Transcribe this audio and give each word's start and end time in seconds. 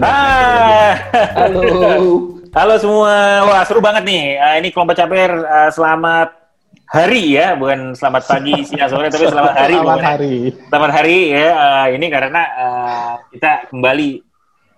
udah. 0.00 0.08
Ah. 0.08 0.92
Halo. 1.32 1.62
Halo 2.52 2.74
semua. 2.80 3.14
Wah, 3.48 3.62
seru 3.68 3.80
banget 3.84 4.04
nih. 4.08 4.40
Uh, 4.40 4.54
ini 4.60 4.68
kelompok 4.72 4.96
caper 4.96 5.30
uh, 5.44 5.70
selamat 5.72 6.32
hari 6.88 7.36
ya, 7.36 7.58
bukan 7.58 7.92
selamat 7.92 8.22
pagi, 8.24 8.54
siang, 8.68 8.88
sore, 8.88 9.10
tapi 9.10 9.26
selamat 9.26 9.54
hari. 9.56 9.74
Selamat 9.76 9.96
bukan 9.98 10.08
hari. 10.08 10.34
Selamat 10.70 10.90
hari 10.94 11.18
ya. 11.32 11.48
Uh, 11.52 11.86
ini 11.96 12.06
karena 12.08 12.42
uh, 12.56 13.12
kita 13.32 13.50
kembali 13.72 14.08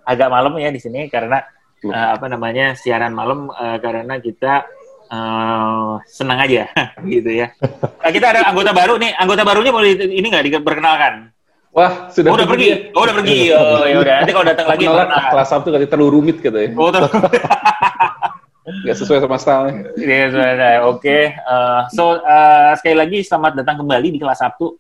agak 0.09 0.29
malam 0.33 0.53
ya 0.57 0.73
di 0.73 0.81
sini 0.81 1.07
karena 1.12 1.45
uh, 1.85 2.09
apa 2.17 2.27
namanya 2.33 2.73
siaran 2.73 3.12
malam 3.12 3.53
uh, 3.53 3.77
karena 3.79 4.17
kita 4.19 4.65
uh, 5.12 6.01
senang 6.09 6.43
aja 6.43 6.67
gitu 7.12 7.31
ya. 7.31 7.53
Uh, 7.62 8.11
kita 8.11 8.33
ada 8.35 8.48
anggota 8.48 8.75
baru 8.75 8.97
nih. 8.98 9.12
Anggota 9.15 9.43
barunya 9.45 9.71
boleh 9.71 9.95
ini 9.98 10.27
nggak 10.27 10.47
diperkenalkan? 10.51 11.31
Wah, 11.79 12.11
sudah 12.11 12.35
Oh, 12.35 12.35
udah 12.35 12.49
pergi. 12.51 12.71
Oh, 12.91 13.07
udah 13.07 13.15
pergi. 13.15 13.39
Oh, 13.55 13.87
ya 13.87 13.97
udah. 14.03 14.17
Nanti 14.27 14.33
kalau 14.35 14.47
datang 14.51 14.67
lagi 14.67 14.85
perkenalkan. 14.91 15.31
kelas 15.31 15.49
Sabtu 15.55 15.69
kali 15.71 15.87
terlalu 15.87 16.11
rumit 16.11 16.37
katanya. 16.43 16.75
Oh, 16.75 16.91
terus. 16.91 17.11
Nggak 18.83 18.97
sesuai 18.99 19.19
sama 19.23 19.39
style. 19.39 19.95
Iya, 19.95 20.27
sudah. 20.35 20.75
Oke. 20.91 21.19
Eh, 21.39 21.81
so, 21.95 22.19
eh, 22.19 22.73
sekali 22.83 22.97
lagi 22.99 23.19
selamat 23.23 23.63
datang 23.63 23.79
kembali 23.79 24.09
di 24.11 24.19
kelas 24.19 24.43
Sabtu. 24.43 24.75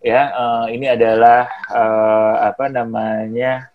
Ya, 0.00 0.32
eh, 0.32 0.80
ini 0.80 0.88
adalah 0.88 1.44
eh, 1.68 2.34
apa 2.48 2.72
namanya 2.72 3.68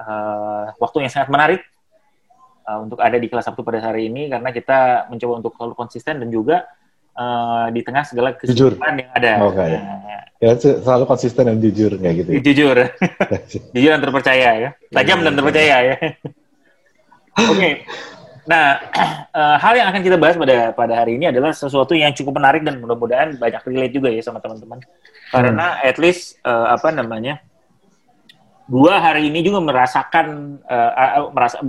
eh, 0.00 0.64
waktu 0.80 1.04
yang 1.04 1.12
sangat 1.12 1.28
menarik 1.28 1.60
eh, 2.64 2.78
untuk 2.80 2.98
ada 3.04 3.20
di 3.20 3.28
kelas 3.28 3.44
Sabtu 3.52 3.60
pada 3.60 3.84
hari 3.84 4.08
ini 4.08 4.32
karena 4.32 4.48
kita 4.48 5.12
mencoba 5.12 5.32
untuk 5.44 5.52
selalu 5.60 5.74
konsisten 5.76 6.24
dan 6.24 6.32
juga 6.32 6.64
eh, 7.18 7.66
di 7.74 7.80
tengah 7.82 8.02
segala 8.06 8.38
kesulitan 8.38 8.94
yang 8.94 9.10
ada. 9.12 9.32
Oke. 9.42 9.66
Nah, 9.66 9.98
Ya 10.38 10.54
se- 10.54 10.78
selalu 10.86 11.04
konsisten 11.10 11.50
dan 11.50 11.58
jujur 11.58 11.98
kayak 11.98 12.14
gitu. 12.22 12.30
ya. 12.30 12.40
jujur, 12.46 12.76
jujur 13.74 13.90
dan 13.90 14.02
terpercaya 14.06 14.48
ya, 14.54 14.70
tajam 14.94 15.18
dan 15.26 15.34
terpercaya 15.34 15.76
ya. 15.82 15.96
Oke. 17.34 17.82
Nah, 18.46 18.80
eh, 19.38 19.56
hal 19.58 19.74
yang 19.76 19.88
akan 19.90 20.00
kita 20.00 20.16
bahas 20.16 20.38
pada 20.38 20.70
pada 20.72 20.94
hari 20.94 21.18
ini 21.18 21.28
adalah 21.28 21.50
sesuatu 21.50 21.92
yang 21.92 22.14
cukup 22.14 22.38
menarik 22.38 22.62
dan 22.62 22.78
mudah-mudahan 22.78 23.34
banyak 23.34 23.60
relate 23.66 23.94
juga 23.98 24.08
ya 24.14 24.22
sama 24.22 24.38
teman-teman. 24.38 24.78
Karena 25.34 25.82
at 25.84 25.98
least 25.98 26.38
eh, 26.46 26.66
apa 26.70 26.88
namanya? 26.94 27.42
Gua 28.68 29.00
hari 29.00 29.32
ini 29.32 29.40
juga 29.42 29.58
merasakan 29.58 30.60
eh, 30.64 30.92
eh, 30.96 31.24
merasa 31.34 31.60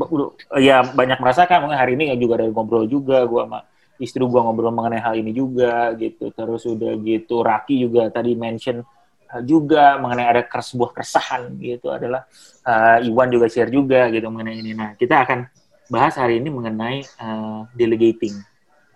ya 0.61 0.85
banyak 0.85 1.17
merasakan 1.19 1.67
mungkin 1.67 1.79
hari 1.79 1.97
ini 1.97 2.13
juga 2.21 2.39
ada 2.39 2.47
ngobrol 2.53 2.85
juga 2.85 3.25
gua 3.25 3.49
sama 3.49 3.59
istri 3.99 4.23
gua 4.25 4.47
ngobrol 4.47 4.71
mengenai 4.73 5.03
hal 5.03 5.13
ini 5.19 5.31
juga 5.35 5.93
gitu. 5.99 6.31
Terus 6.31 6.63
udah 6.65 6.95
gitu 7.03 7.43
Raki 7.43 7.83
juga 7.83 8.07
tadi 8.09 8.33
mention 8.33 8.81
eh, 9.29 9.43
juga 9.45 9.99
mengenai 9.99 10.27
ada 10.27 10.41
kes- 10.47 10.73
sebuah 10.73 10.91
keresahan 10.95 11.53
gitu 11.59 11.91
adalah 11.91 12.23
eh, 12.65 13.07
Iwan 13.07 13.29
juga 13.29 13.45
share 13.51 13.69
juga 13.69 14.07
gitu 14.09 14.25
mengenai 14.31 14.55
ini. 14.57 14.71
Nah, 14.73 14.95
kita 14.95 15.27
akan 15.27 15.45
bahas 15.91 16.15
hari 16.15 16.39
ini 16.39 16.49
mengenai 16.49 17.03
eh, 17.03 17.59
delegating. 17.75 18.35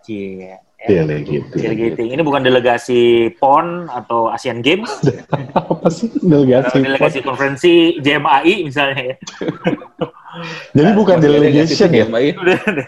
Cie. 0.03 0.59
Delegating. 0.83 1.43
Delegating. 1.55 2.07
Ini 2.11 2.21
bukan 2.21 2.43
delegasi 2.43 3.31
PON 3.39 3.87
atau 3.87 4.27
Asian 4.27 4.59
Games, 4.59 4.91
Apa 5.55 5.87
sih 5.87 6.11
delegasi? 6.19 6.75
atau 6.75 6.83
delegasi 6.83 7.19
konferensi 7.23 7.71
JMAI 8.03 8.67
misalnya 8.67 9.15
ya. 9.15 9.15
Jadi 10.75 10.89
bukan 10.91 11.21
delegation 11.21 11.87
nggak 11.87 11.93
sih 11.93 12.01
ya? 12.01 12.05
PMI? 12.09 12.27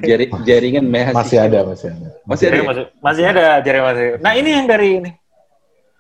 Jari, 0.02 0.26
jaringan 0.44 0.86
mahasiswa. 0.90 1.16
Masih 1.22 1.38
ada, 1.40 1.60
masih 1.64 1.88
ada. 1.88 2.08
Masih 2.26 2.46
ada. 2.50 2.56
Ya? 2.58 2.64
masih, 2.66 2.84
masih 3.00 3.24
ada 3.24 3.44
jari 3.62 3.80
masih. 3.80 4.08
Nah 4.20 4.34
ini 4.34 4.50
yang 4.50 4.66
dari 4.68 4.90
ini. 5.00 5.12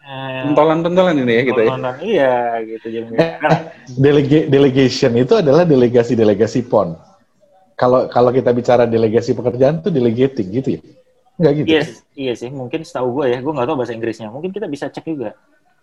Eh, 0.06 0.42
Pentolan-pentolan 0.46 1.16
ini 1.18 1.32
ya 1.32 1.42
gitu 1.48 1.62
ya. 1.62 1.70
Iya 2.02 2.36
gitu. 2.66 2.86
Jadi, 2.92 3.08
Nah, 3.16 3.58
Delega- 3.88 4.48
delegation 4.50 5.12
itu 5.16 5.34
adalah 5.34 5.64
delegasi-delegasi 5.64 6.66
PON. 6.66 6.98
Kalau 7.78 8.10
kalau 8.10 8.30
kita 8.30 8.50
bicara 8.52 8.84
delegasi 8.84 9.32
pekerjaan 9.32 9.80
itu 9.80 9.90
delegating 9.90 10.48
gitu 10.52 10.70
ya? 10.76 10.82
Enggak 11.36 11.54
gitu. 11.58 11.68
Yes, 11.68 11.88
iya 12.14 12.34
sih. 12.34 12.48
Mungkin 12.48 12.82
setahu 12.82 13.20
gue 13.20 13.26
ya, 13.32 13.38
gue 13.40 13.52
nggak 13.52 13.68
tahu 13.68 13.76
bahasa 13.76 13.92
Inggrisnya. 13.92 14.28
Mungkin 14.30 14.50
kita 14.50 14.66
bisa 14.66 14.88
cek 14.88 15.04
juga. 15.04 15.36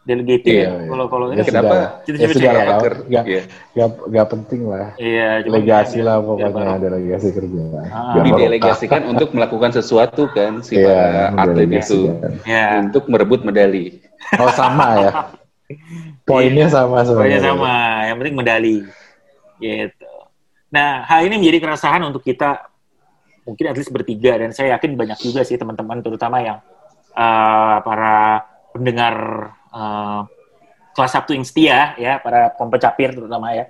Delegating. 0.03 0.51
Iya, 0.51 0.67
ya. 0.67 0.73
iya. 0.75 0.89
Kalau 0.91 1.05
kalau 1.07 1.27
Ya 1.27 1.33
ini 1.33 1.41
sudah. 1.41 1.63
Kenapa? 1.63 1.77
Kita 2.03 2.17
Ya 2.17 2.27
sudah 2.27 2.51
lah, 2.51 2.59
ya. 2.59 2.75
Nggak, 3.07 3.25
Iya. 3.25 3.43
nggak, 3.71 3.89
nggak 4.11 4.27
penting 4.29 4.61
lah. 4.67 4.87
Iya, 4.97 5.29
Delegasi 5.47 5.95
ya, 5.95 6.03
lah 6.03 6.17
ya, 6.17 6.27
pokoknya 6.27 6.51
baru. 6.51 6.81
delegasi 6.83 7.29
kerjaan. 7.31 7.85
Ah. 7.87 8.13
Biar. 8.13 8.25
Didelegasikan 8.27 9.01
untuk 9.07 9.29
melakukan 9.31 9.71
sesuatu 9.71 10.23
kan 10.29 10.53
si 10.59 10.75
Iya, 10.75 10.91
para 10.91 11.47
atlet 11.47 11.69
itu. 11.71 12.01
Ya. 12.43 12.83
untuk 12.83 13.07
merebut 13.07 13.47
medali. 13.47 14.03
Oh 14.35 14.51
sama 14.51 14.87
ya. 14.99 15.11
Poinnya 16.27 16.67
sama 16.67 17.01
Pokoknya 17.01 17.39
sebenarnya. 17.39 17.41
sama, 17.41 17.75
yang 18.05 18.17
penting 18.19 18.37
medali. 18.37 18.77
Gitu. 19.57 20.11
Nah, 20.69 21.05
hal 21.05 21.21
ini 21.23 21.39
menjadi 21.39 21.59
keresahan 21.63 22.03
untuk 22.03 22.21
kita 22.21 22.72
mungkin 23.43 23.65
at 23.71 23.77
least 23.77 23.91
bertiga 23.91 24.39
dan 24.39 24.55
saya 24.55 24.79
yakin 24.79 24.95
banyak 24.95 25.19
juga 25.19 25.43
sih 25.43 25.59
teman-teman 25.59 25.99
terutama 25.99 26.39
yang 26.39 26.59
uh, 27.17 27.79
para 27.83 28.47
pendengar 28.73 29.15
uh, 29.75 30.25
kelas 30.93 31.13
Sabtu 31.13 31.33
yang 31.37 31.45
setia 31.45 31.97
ya, 31.97 32.21
para 32.21 32.53
kompecapir 32.57 33.13
terutama 33.17 33.53
ya. 33.57 33.69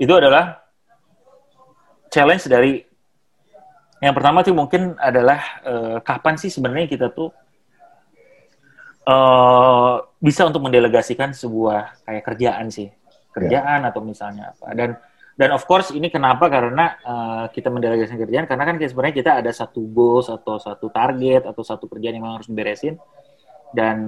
Itu 0.00 0.16
adalah 0.16 0.64
challenge 2.08 2.48
dari 2.48 2.80
yang 4.02 4.14
pertama 4.16 4.42
tuh 4.42 4.56
mungkin 4.56 4.98
adalah 4.98 5.62
uh, 5.62 5.98
kapan 6.02 6.34
sih 6.34 6.50
sebenarnya 6.50 6.90
kita 6.90 7.08
tuh 7.14 7.30
eh 9.02 9.96
bisa 10.22 10.46
untuk 10.46 10.62
mendelegasikan 10.62 11.34
sebuah 11.34 12.06
kayak 12.06 12.22
kerjaan 12.22 12.66
sih. 12.70 12.88
Kerjaan 13.32 13.82
atau 13.88 14.04
misalnya 14.04 14.54
apa. 14.54 14.66
Dan 14.76 14.94
dan 15.32 15.48
of 15.56 15.64
course 15.64 15.88
ini 15.96 16.12
kenapa? 16.12 16.48
Karena 16.52 16.96
eh, 17.00 17.44
kita 17.56 17.72
mendelegasikan 17.72 18.20
kerjaan. 18.20 18.44
Karena 18.44 18.64
kan 18.68 18.76
sebenarnya 18.76 19.16
kita 19.16 19.30
ada 19.40 19.50
satu 19.52 19.80
goals 19.88 20.28
atau 20.28 20.60
satu 20.60 20.92
target 20.92 21.48
atau 21.48 21.62
satu 21.64 21.88
kerjaan 21.88 22.20
yang 22.20 22.24
memang 22.24 22.42
harus 22.42 22.50
beresin 22.52 23.00
dan 23.72 23.98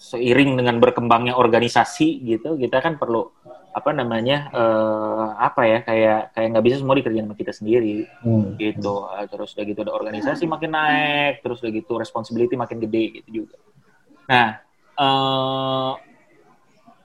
seiring 0.00 0.56
dengan 0.56 0.80
berkembangnya 0.80 1.36
organisasi 1.36 2.24
gitu 2.24 2.56
kita 2.56 2.80
kan 2.80 2.96
perlu 2.96 3.28
apa 3.70 3.90
namanya 3.92 4.48
eh, 4.52 5.28
apa 5.40 5.62
ya 5.64 5.78
kayak 5.84 6.20
kayak 6.36 6.48
nggak 6.56 6.64
bisa 6.68 6.76
semua 6.80 6.96
dikerjain 7.00 7.24
sama 7.24 7.36
kita 7.38 7.52
sendiri. 7.56 8.04
Hmm. 8.20 8.60
gitu. 8.60 9.08
Eh, 9.16 9.26
terus 9.30 9.56
udah 9.56 9.64
gitu 9.64 9.80
ada 9.88 9.92
organisasi 9.96 10.44
makin 10.44 10.70
naik 10.76 11.40
terus 11.40 11.64
udah 11.64 11.72
gitu 11.72 11.92
responsibility 11.96 12.54
makin 12.60 12.76
gede 12.76 13.04
gitu 13.24 13.44
juga. 13.44 13.56
Nah 14.28 14.48
eh 15.00 15.92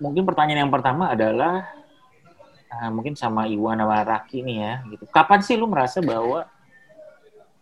mungkin 0.04 0.28
pertanyaan 0.28 0.68
yang 0.68 0.74
pertama 0.74 1.16
adalah 1.16 1.85
eh, 2.70 2.90
mungkin 2.90 3.14
sama 3.18 3.46
Iwan 3.50 3.82
sama 3.82 4.02
Raki 4.02 4.42
nih 4.42 4.58
ya 4.62 4.74
gitu 4.90 5.04
kapan 5.10 5.40
sih 5.42 5.56
lu 5.60 5.66
merasa 5.70 6.02
bahwa 6.02 6.46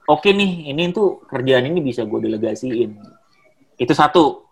oke 0.07 0.29
nih 0.29 0.71
ini 0.71 0.91
tuh 0.91 1.23
kerjaan 1.27 1.67
ini 1.67 1.79
bisa 1.79 2.03
gue 2.03 2.19
delegasiin 2.23 2.91
itu 3.79 3.93
satu 3.95 4.43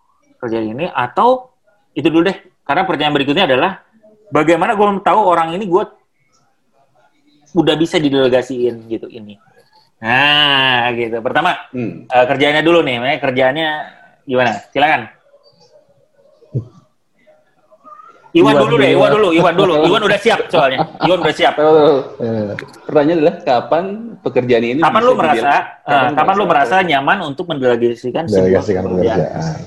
kerjaan 0.41 0.73
ini 0.73 0.89
atau 0.89 1.51
itu 1.93 2.07
dulu 2.07 2.31
deh 2.31 2.37
karena 2.63 2.87
pertanyaan 2.87 3.15
berikutnya 3.15 3.45
adalah 3.45 3.83
bagaimana 4.31 4.73
gue 4.79 4.85
tahu 5.03 5.19
orang 5.27 5.53
ini 5.59 5.67
gue 5.67 5.83
udah 7.51 7.75
bisa 7.75 7.99
didelegasiin 7.99 8.87
gitu 8.87 9.11
ini. 9.11 9.35
Nah, 10.01 10.87
gitu. 10.95 11.19
Pertama, 11.19 11.67
Hmm. 11.75 12.07
eh, 12.07 12.25
kerjaannya 12.25 12.63
dulu 12.63 12.79
nih. 12.81 13.19
Kerjaannya 13.19 13.69
gimana? 14.23 14.55
Silakan. 14.71 15.01
Iwan, 18.31 18.55
Iwan 18.55 18.63
dulu 18.63 18.75
deh. 18.79 18.91
Iwan 18.95 19.09
dulu, 19.11 19.27
Iwan 19.35 19.53
dulu. 19.59 19.73
Iwan 19.91 20.01
udah 20.07 20.19
siap 20.19 20.39
soalnya. 20.47 20.79
Iwan 21.03 21.19
udah 21.19 21.35
siap. 21.35 21.53
Eh, 21.59 22.49
Pertanyaan 22.87 23.17
adalah 23.19 23.35
kapan 23.43 23.83
pekerjaan 24.23 24.63
ini 24.63 24.79
Kapan 24.79 25.01
lu 25.03 25.13
merasa, 25.19 25.51
eh, 25.83 26.09
kapan 26.15 26.35
lu 26.39 26.45
merasa 26.47 26.75
nyaman 26.79 27.17
untuk 27.27 27.45
mendelegasikan 27.51 28.23
sebuah 28.31 28.63
pekerjaan? 28.63 29.59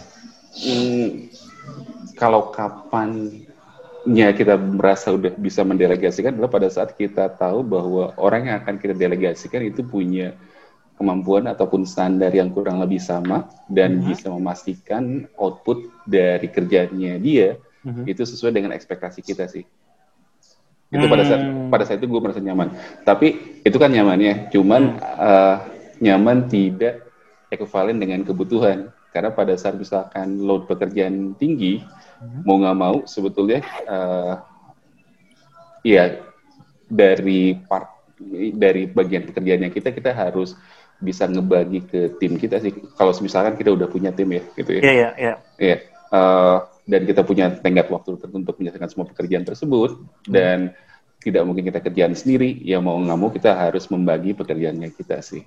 Hmm, 0.55 1.09
kalau 2.15 2.49
kapannya 2.55 4.29
kita 4.33 4.55
merasa 4.57 5.13
udah 5.13 5.35
bisa 5.35 5.61
mendelegasikan 5.61 6.33
adalah 6.33 6.49
pada 6.49 6.69
saat 6.71 6.95
kita 6.95 7.29
tahu 7.35 7.61
bahwa 7.61 8.17
orang 8.17 8.49
yang 8.49 8.57
akan 8.63 8.79
kita 8.79 8.95
delegasikan 8.95 9.61
itu 9.61 9.83
punya 9.83 10.33
kemampuan 10.95 11.51
ataupun 11.51 11.83
standar 11.83 12.31
yang 12.31 12.49
kurang 12.49 12.79
lebih 12.79 13.03
sama 13.03 13.51
dan 13.67 13.99
Mhm. 13.99 14.07
bisa 14.09 14.31
memastikan 14.31 15.27
output 15.35 15.91
dari 16.07 16.47
kerjanya 16.47 17.19
dia 17.19 17.59
Mhm. 17.85 18.09
itu 18.09 18.25
sesuai 18.25 18.53
dengan 18.53 18.73
ekspektasi 18.73 19.21
kita 19.21 19.45
sih. 19.47 19.65
Itu 20.89 21.05
pada 21.11 21.25
saat 21.27 21.41
Hmm. 21.43 21.69
pada 21.69 21.85
saat 21.85 21.99
itu 22.01 22.09
gue 22.09 22.21
merasa 22.23 22.41
nyaman. 22.41 22.71
Tapi 23.05 23.61
itu 23.67 23.77
kan 23.77 23.91
nyamannya, 23.93 24.49
cuman 24.55 24.83
eh, 25.01 25.57
nyaman 26.01 26.49
tidak 26.49 27.11
ekivalen 27.51 28.01
dengan 28.01 28.25
kebutuhan. 28.25 28.89
Karena 29.15 29.31
pada 29.31 29.55
saat 29.55 29.79
misalkan 29.79 30.43
load 30.43 30.67
pekerjaan 30.67 31.39
tinggi, 31.39 31.83
mau 32.43 32.59
nggak 32.59 32.79
mau 32.79 32.97
sebetulnya 33.07 33.63
eh, 33.87 34.35
ya 35.85 36.19
dari 36.89 37.59
part 37.59 37.91
dari 38.55 38.87
bagian 38.87 39.27
pekerjaannya 39.29 39.71
kita 39.75 39.91
kita 39.91 40.15
harus 40.15 40.55
bisa 41.03 41.27
ngebagi 41.27 41.81
ke 41.91 42.01
tim 42.23 42.39
kita 42.39 42.63
sih. 42.63 42.71
Kalau 42.95 43.11
misalkan 43.19 43.59
kita 43.59 43.75
udah 43.75 43.91
punya 43.91 44.15
tim 44.15 44.31
ya, 44.31 44.43
gitu 44.55 44.71
ya. 44.79 44.83
Iya, 44.83 45.11
iya, 45.19 45.33
iya. 45.59 46.57
Dan 46.85 47.09
kita 47.09 47.25
punya 47.25 47.49
tenggat 47.49 47.89
waktu 47.89 48.21
tertentu 48.21 48.53
untuk 48.53 48.57
menyelesaikan 48.61 48.91
semua 48.93 49.09
pekerjaan 49.09 49.45
tersebut 49.45 50.05
dan 50.29 50.77
tidak 51.25 51.43
mungkin 51.49 51.65
kita 51.65 51.81
kerjaan 51.81 52.13
sendiri, 52.13 52.61
ya 52.61 52.77
mau 52.85 53.01
nggak 53.01 53.17
mau 53.17 53.33
kita 53.33 53.57
harus 53.57 53.89
membagi 53.89 54.37
pekerjaannya 54.37 54.93
kita 54.93 55.25
sih. 55.25 55.41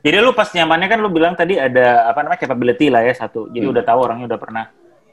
Jadi 0.00 0.16
lu 0.16 0.32
pas 0.32 0.48
nyamannya 0.48 0.88
kan 0.88 0.98
lu 1.04 1.12
bilang 1.12 1.36
tadi 1.36 1.60
ada 1.60 2.08
apa 2.08 2.24
namanya 2.24 2.40
capability 2.40 2.88
lah 2.88 3.04
ya 3.04 3.12
satu. 3.12 3.52
Jadi 3.52 3.68
hmm. 3.68 3.74
udah 3.76 3.84
tahu 3.84 3.98
orangnya 4.00 4.32
udah 4.32 4.40
pernah 4.40 4.64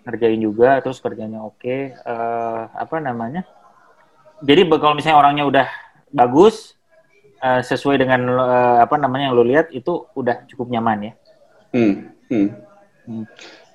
ngerjain 0.07 0.39
juga, 0.39 0.79
terus 0.79 1.03
kerjanya 1.03 1.43
oke. 1.43 1.59
Okay. 1.59 1.91
Uh, 2.07 2.71
eh, 2.71 2.87
apa 2.87 3.03
namanya? 3.03 3.43
Jadi 4.39 4.63
kalau 4.71 4.95
misalnya 4.95 5.19
orangnya 5.19 5.43
udah 5.43 5.67
bagus, 6.15 6.77
uh, 7.43 7.61
sesuai 7.61 7.99
dengan 7.99 8.21
uh, 8.39 8.77
apa 8.83 8.95
namanya 8.95 9.27
yang 9.27 9.35
lu 9.35 9.45
lihat 9.45 9.69
itu 9.75 10.07
udah 10.15 10.47
cukup 10.47 10.71
nyaman 10.71 11.11
ya. 11.11 11.13
Hmm. 11.75 11.93
Hmm. 12.31 12.47
hmm. 13.05 13.25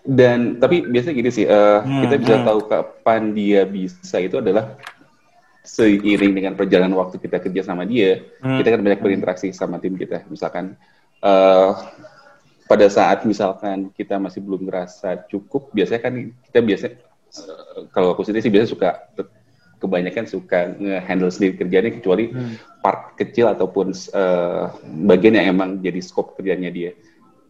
Dan 0.03 0.59
tapi 0.59 0.83
biasanya 0.83 1.15
gini 1.15 1.31
sih, 1.31 1.47
uh, 1.47 1.79
hmm. 1.87 2.01
kita 2.07 2.15
bisa 2.19 2.35
hmm. 2.43 2.47
tahu 2.47 2.61
kapan 2.67 3.23
dia 3.39 3.63
bisa 3.63 4.19
itu 4.19 4.43
adalah 4.43 4.75
seiring 5.63 6.35
dengan 6.35 6.53
perjalanan 6.59 6.99
waktu 6.99 7.23
kita 7.23 7.39
kerja 7.39 7.63
sama 7.63 7.87
dia, 7.87 8.19
hmm. 8.43 8.59
kita 8.59 8.69
kan 8.75 8.81
banyak 8.83 9.01
berinteraksi 9.01 9.55
sama 9.55 9.79
tim 9.79 9.95
kita. 9.95 10.27
Misalkan 10.27 10.75
uh, 11.23 11.71
pada 12.67 12.87
saat 12.91 13.23
misalkan 13.23 13.95
kita 13.95 14.19
masih 14.19 14.43
belum 14.43 14.67
merasa 14.67 15.23
cukup, 15.31 15.71
biasanya 15.71 16.03
kan 16.03 16.15
kita 16.51 16.59
biasa 16.59 16.85
uh, 17.47 17.87
kalau 17.95 18.11
aku 18.11 18.27
sendiri 18.27 18.43
sih 18.43 18.51
biasa 18.51 18.75
suka 18.75 19.07
kebanyakan 19.79 20.27
suka 20.31 20.79
nge-handle 20.79 21.31
sendiri 21.31 21.59
kerjanya 21.63 21.91
kecuali 21.95 22.31
hmm. 22.31 22.83
part 22.83 23.15
kecil 23.15 23.51
ataupun 23.55 23.95
uh, 24.15 24.75
bagian 25.07 25.39
yang 25.39 25.55
emang 25.55 25.79
jadi 25.79 26.03
scope 26.03 26.39
kerjanya 26.39 26.75
dia. 26.75 26.91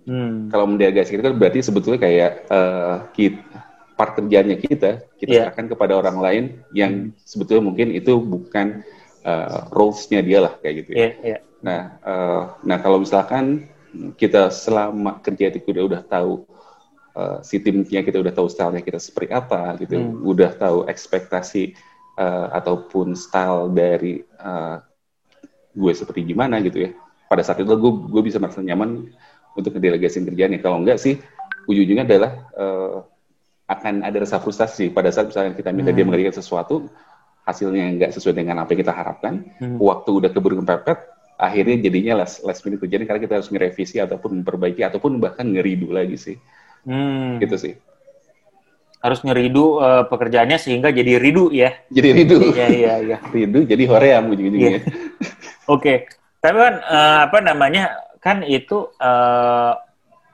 Hmm. 0.02 0.50
Kalau 0.50 0.66
mendelegasi 0.66 1.14
itu 1.14 1.22
kan 1.22 1.34
berarti 1.38 1.62
sebetulnya 1.62 2.00
kayak 2.02 2.50
uh, 2.50 3.06
kita, 3.14 3.38
part 3.94 4.18
kerjanya 4.18 4.58
kita 4.58 5.06
kita 5.14 5.30
yeah. 5.30 5.46
serahkan 5.46 5.70
kepada 5.70 5.94
orang 5.94 6.18
lain 6.18 6.44
yang 6.74 7.14
hmm. 7.14 7.22
sebetulnya 7.22 7.62
mungkin 7.62 7.94
itu 7.94 8.18
bukan 8.18 8.82
uh, 9.22 9.70
roles-nya 9.70 10.20
dia 10.26 10.38
lah 10.42 10.58
kayak 10.58 10.74
gitu 10.82 10.90
ya. 10.92 10.98
Yeah, 10.98 11.12
yeah. 11.22 11.40
Nah, 11.62 11.80
uh, 12.02 12.42
nah 12.66 12.82
kalau 12.82 12.98
misalkan 12.98 13.70
kita 14.18 14.50
selama 14.50 15.22
kerja 15.22 15.54
itu 15.54 15.70
udah 15.70 15.84
udah 15.86 16.02
tahu 16.02 16.42
uh, 17.14 17.38
si 17.46 17.62
timnya 17.62 18.02
kita 18.02 18.18
udah 18.18 18.34
tahu 18.34 18.50
stylenya 18.50 18.82
kita 18.82 18.98
seperti 18.98 19.30
apa 19.30 19.78
gitu, 19.78 20.02
hmm. 20.02 20.26
udah 20.26 20.50
tahu 20.58 20.90
ekspektasi 20.90 21.78
uh, 22.18 22.50
ataupun 22.58 23.14
style 23.14 23.70
dari 23.70 24.26
uh, 24.42 24.82
gue 25.72 25.92
seperti 25.94 26.26
gimana 26.26 26.58
gitu 26.58 26.88
ya. 26.88 26.90
Pada 27.30 27.46
saat 27.46 27.62
itu 27.62 27.70
gue 27.70 27.92
gue 28.10 28.22
bisa 28.26 28.42
merasa 28.42 28.58
nyaman 28.58 29.08
untuk 29.58 29.76
ngedelegasiin 29.76 30.24
kerjaan 30.28 30.56
ya. 30.56 30.60
Kalau 30.60 30.78
enggak 30.80 30.98
sih 31.00 31.18
ujung-ujungnya 31.68 32.04
adalah 32.08 32.32
uh, 32.58 32.96
akan 33.70 34.04
ada 34.04 34.16
rasa 34.20 34.42
frustasi 34.42 34.92
pada 34.92 35.08
saat 35.08 35.30
misalnya 35.30 35.56
kita 35.56 35.70
minta 35.72 35.90
hmm. 35.90 35.96
dia 35.96 36.04
mengerjakan 36.04 36.36
sesuatu 36.36 36.76
hasilnya 37.42 37.84
nggak 37.98 38.10
sesuai 38.14 38.34
dengan 38.38 38.62
apa 38.62 38.70
yang 38.74 38.80
kita 38.86 38.94
harapkan, 38.94 39.42
hmm. 39.58 39.78
waktu 39.82 40.10
udah 40.22 40.30
keburu 40.30 40.62
kepepet, 40.62 40.98
akhirnya 41.34 41.76
jadinya 41.90 42.22
last, 42.22 42.46
last 42.46 42.62
minute 42.62 42.78
kejadian 42.78 43.06
karena 43.06 43.20
kita 43.22 43.34
harus 43.42 43.50
ngerevisi 43.50 43.98
ataupun 43.98 44.42
memperbaiki 44.42 44.82
ataupun 44.86 45.18
bahkan 45.18 45.50
ngeridu 45.50 45.90
lagi 45.90 46.14
sih. 46.14 46.36
Hmm. 46.86 47.42
Gitu 47.42 47.56
sih. 47.58 47.74
Harus 49.02 49.18
ngeridu 49.26 49.82
uh, 49.82 50.06
pekerjaannya 50.06 50.62
sehingga 50.62 50.94
jadi 50.94 51.18
ridu 51.18 51.50
ya. 51.50 51.74
Jadi 51.90 52.08
ridu. 52.22 52.54
Iya 52.54 52.66
iya 52.70 52.94
iya. 53.02 53.16
ridu 53.34 53.66
jadi 53.66 53.84
hoream 53.90 54.30
ujung-ujungnya. 54.30 54.70
Yeah. 54.78 54.82
Oke. 55.66 55.82
okay. 55.82 55.96
Tapi 56.38 56.58
kan 56.58 56.74
uh, 56.86 57.18
apa 57.26 57.38
namanya? 57.42 57.90
Kan 58.22 58.46
itu 58.46 58.88
uh, 59.02 59.74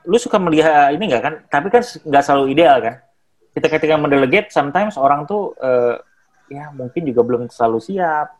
lu 0.05 0.15
suka 0.21 0.37
melihat 0.37 0.93
ini 0.93 1.09
enggak 1.09 1.23
kan? 1.25 1.33
Tapi 1.49 1.67
kan 1.73 1.81
nggak 1.81 2.23
selalu 2.23 2.45
ideal 2.53 2.77
kan? 2.79 2.95
Kita 3.49 3.67
ketika 3.67 3.97
mendelegate 3.97 4.53
sometimes 4.53 4.95
orang 4.95 5.25
tuh 5.25 5.57
uh, 5.57 5.97
ya 6.49 6.69
mungkin 6.73 7.01
juga 7.05 7.21
belum 7.25 7.41
selalu 7.49 7.81
siap 7.81 8.37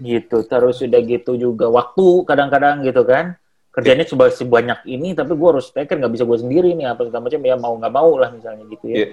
gitu 0.00 0.48
terus 0.48 0.80
udah 0.80 1.00
gitu 1.04 1.36
juga 1.36 1.68
waktu 1.68 2.24
kadang-kadang 2.24 2.80
gitu 2.80 3.04
kan 3.04 3.36
kerjanya 3.72 4.08
coba 4.08 4.32
sebanyak 4.32 4.80
ini 4.88 5.12
tapi 5.12 5.36
gue 5.36 5.48
harus 5.52 5.68
take 5.68 5.92
nggak 5.92 6.12
bisa 6.16 6.24
gue 6.24 6.38
sendiri 6.40 6.72
nih 6.72 6.96
apa 6.96 7.06
segala 7.06 7.28
macam 7.28 7.40
ya 7.44 7.56
mau 7.60 7.76
nggak 7.76 7.92
mau 7.92 8.10
lah 8.16 8.32
misalnya 8.32 8.64
gitu 8.72 8.84
ya 8.88 8.96
yeah. 9.04 9.10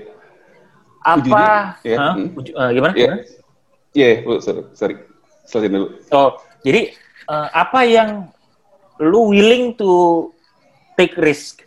apa 1.04 1.46
yeah. 1.84 2.00
huh? 2.00 2.16
uh, 2.56 2.72
gimana 2.72 2.96
Iya, 3.94 4.22
yeah. 4.22 4.30
yeah. 4.30 4.40
sorry, 4.76 4.96
sorry. 5.50 5.68
Dulu. 5.70 5.98
Oh, 6.14 6.38
jadi 6.62 6.94
uh, 7.26 7.50
apa 7.50 7.82
yang 7.90 8.30
lu 9.00 9.32
willing 9.32 9.74
to 9.80 10.28
take 11.00 11.16
risk? 11.16 11.64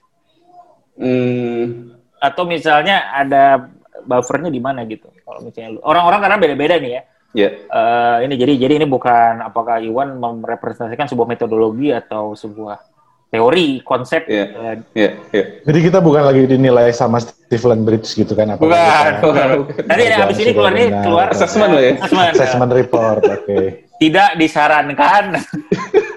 Hmm. 0.96 1.96
Atau 2.20 2.46
misalnya 2.46 3.10
ada 3.10 3.72
buffernya 4.04 4.52
di 4.52 4.60
mana 4.60 4.84
gitu? 4.84 5.08
Kalau 5.24 5.40
misalnya 5.40 5.78
lu 5.78 5.80
orang-orang 5.82 6.20
karena 6.20 6.36
beda-beda 6.38 6.76
nih 6.78 6.92
ya. 6.92 6.92
Yeah. 6.92 7.04
Ya. 7.32 7.48
Uh, 7.72 8.16
ini 8.28 8.34
jadi 8.36 8.52
jadi 8.60 8.72
ini 8.84 8.86
bukan 8.86 9.40
apakah 9.40 9.80
Iwan 9.80 10.20
merepresentasikan 10.20 11.08
sebuah 11.08 11.32
metodologi 11.32 11.88
atau 11.88 12.36
sebuah 12.36 12.76
teori 13.32 13.80
konsep. 13.80 14.28
Yeah. 14.28 14.48
Uh, 14.52 14.76
yeah. 14.92 15.12
Yeah. 15.32 15.46
Jadi 15.64 15.78
kita 15.88 16.04
bukan 16.04 16.28
lagi 16.28 16.44
dinilai 16.44 16.92
sama 16.92 17.24
Stephen 17.24 17.88
Bridge 17.88 18.12
gitu 18.12 18.36
kan? 18.36 18.52
Apa 18.52 18.60
bukan, 18.60 19.12
bukan. 19.24 19.46
Nanti 19.88 20.04
habis 20.12 20.36
ini 20.44 20.52
keluar 20.52 20.72
ini 20.76 20.92
keluar 21.00 21.26
assessment 21.32 21.72
ya. 21.80 21.96
Assessment, 21.96 22.32
assessment 22.36 22.72
report, 22.76 23.24
oke. 23.24 23.48
Okay. 23.48 23.88
Tidak 23.96 24.36
disarankan. 24.36 25.24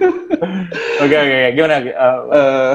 Oke 1.03 1.15
oke 1.15 1.39
gimana? 1.55 1.75
Uh, 1.81 2.19
uh, 2.31 2.73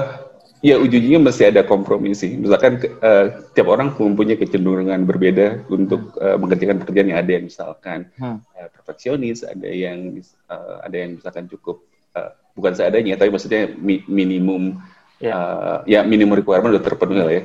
Ya 0.60 0.76
ujung-ujungnya 0.76 1.24
masih 1.24 1.48
ada 1.48 1.64
kompromi 1.64 2.12
sih. 2.12 2.36
Misalkan 2.36 2.76
uh, 3.00 3.48
tiap 3.56 3.64
orang 3.64 3.96
mempunyai 3.96 4.36
kecenderungan 4.36 5.08
berbeda 5.08 5.64
untuk 5.72 6.12
uh, 6.20 6.36
mengerjakan 6.36 6.84
pekerjaan 6.84 7.08
yang 7.16 7.20
ada 7.24 7.30
yang 7.32 7.44
misalkan 7.48 8.12
hmm. 8.20 8.44
uh, 8.44 8.68
perfeksionis, 8.68 9.40
ada 9.40 9.64
yang 9.72 10.20
uh, 10.52 10.84
ada 10.84 10.96
yang 11.00 11.16
misalkan 11.16 11.48
cukup 11.48 11.80
uh, 12.12 12.36
bukan 12.52 12.76
seadanya, 12.76 13.16
tapi 13.16 13.32
maksudnya 13.32 13.72
mi 13.72 14.04
minimum 14.04 14.84
yeah. 15.16 15.32
Ya. 15.32 15.36
uh, 15.40 15.78
ya 15.88 16.00
minimum 16.04 16.36
requirement 16.36 16.76
sudah 16.76 16.84
terpenuhi 16.84 17.20
lah 17.24 17.32
ya. 17.32 17.44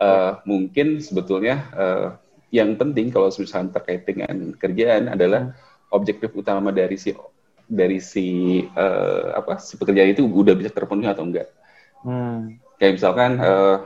Uh, 0.00 0.32
mungkin 0.48 1.04
sebetulnya 1.04 1.68
uh, 1.76 2.16
yang 2.48 2.80
penting 2.80 3.12
kalau 3.12 3.28
misalkan 3.28 3.76
terkait 3.76 4.08
dengan 4.08 4.56
kerjaan 4.56 5.12
adalah 5.12 5.52
hmm. 5.52 5.92
objektif 5.92 6.32
utama 6.32 6.72
dari 6.72 6.96
si 6.96 7.12
dari 7.68 7.98
si 7.98 8.60
uh, 8.76 9.34
apa 9.36 9.56
si 9.60 9.80
pekerjaan 9.80 10.12
itu 10.12 10.24
udah 10.24 10.54
bisa 10.56 10.70
terpenuhi 10.70 11.08
atau 11.08 11.24
enggak. 11.24 11.48
Hmm. 12.04 12.60
Kayak 12.76 13.00
misalkan 13.00 13.30
uh, 13.40 13.76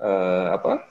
uh, 0.00 0.46
apa 0.56 0.86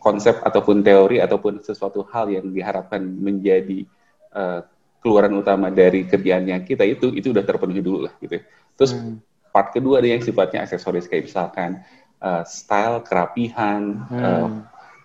konsep 0.00 0.40
ataupun 0.40 0.80
teori 0.80 1.20
ataupun 1.20 1.60
sesuatu 1.60 2.06
hal 2.08 2.32
yang 2.32 2.48
diharapkan 2.48 3.02
menjadi 3.04 3.84
uh, 4.32 4.64
keluaran 5.00 5.32
utama 5.36 5.72
dari 5.72 6.04
kerjaannya 6.04 6.64
kita 6.64 6.84
itu 6.84 7.12
itu 7.16 7.32
udah 7.32 7.44
terpenuhi 7.44 7.80
dulu 7.84 8.08
lah 8.08 8.14
gitu. 8.20 8.40
Ya. 8.40 8.42
Terus 8.76 8.92
hmm. 8.96 9.16
part 9.52 9.72
kedua 9.72 10.00
ada 10.00 10.08
yang 10.08 10.22
sifatnya 10.24 10.64
aksesoris 10.64 11.08
kayak 11.08 11.28
misalkan 11.28 11.84
uh, 12.20 12.44
style, 12.44 13.04
kerapihan, 13.04 14.06
hmm. 14.08 14.20
uh, 14.20 14.48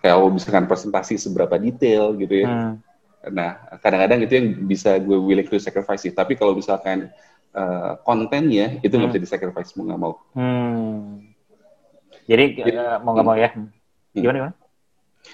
kayak 0.04 0.16
misalkan 0.32 0.64
presentasi 0.68 1.16
seberapa 1.20 1.56
detail 1.56 2.14
gitu 2.16 2.44
ya. 2.44 2.48
Hmm. 2.48 2.74
Nah, 3.30 3.78
kadang-kadang 3.82 4.22
itu 4.22 4.32
yang 4.38 4.48
bisa 4.66 4.98
gue 5.02 5.18
willing 5.18 5.46
to 5.46 5.58
sacrifice 5.58 6.06
sih. 6.06 6.14
Tapi 6.14 6.38
kalau 6.38 6.54
misalkan 6.54 7.10
uh, 7.56 7.98
kontennya 8.06 8.78
itu 8.84 8.94
nggak 8.94 9.10
hmm. 9.10 9.18
bisa 9.18 9.24
disacrifice 9.26 9.74
mau 9.74 9.84
nggak 9.88 10.00
mau. 10.00 10.12
Hmm. 10.36 11.32
Jadi 12.26 12.62
uh, 12.74 12.98
mau 13.02 13.12
nggak 13.16 13.26
mau 13.26 13.36
ya? 13.38 13.50
Hmm. 13.54 13.70
Gimana 14.14 14.36
gimana? 14.38 14.54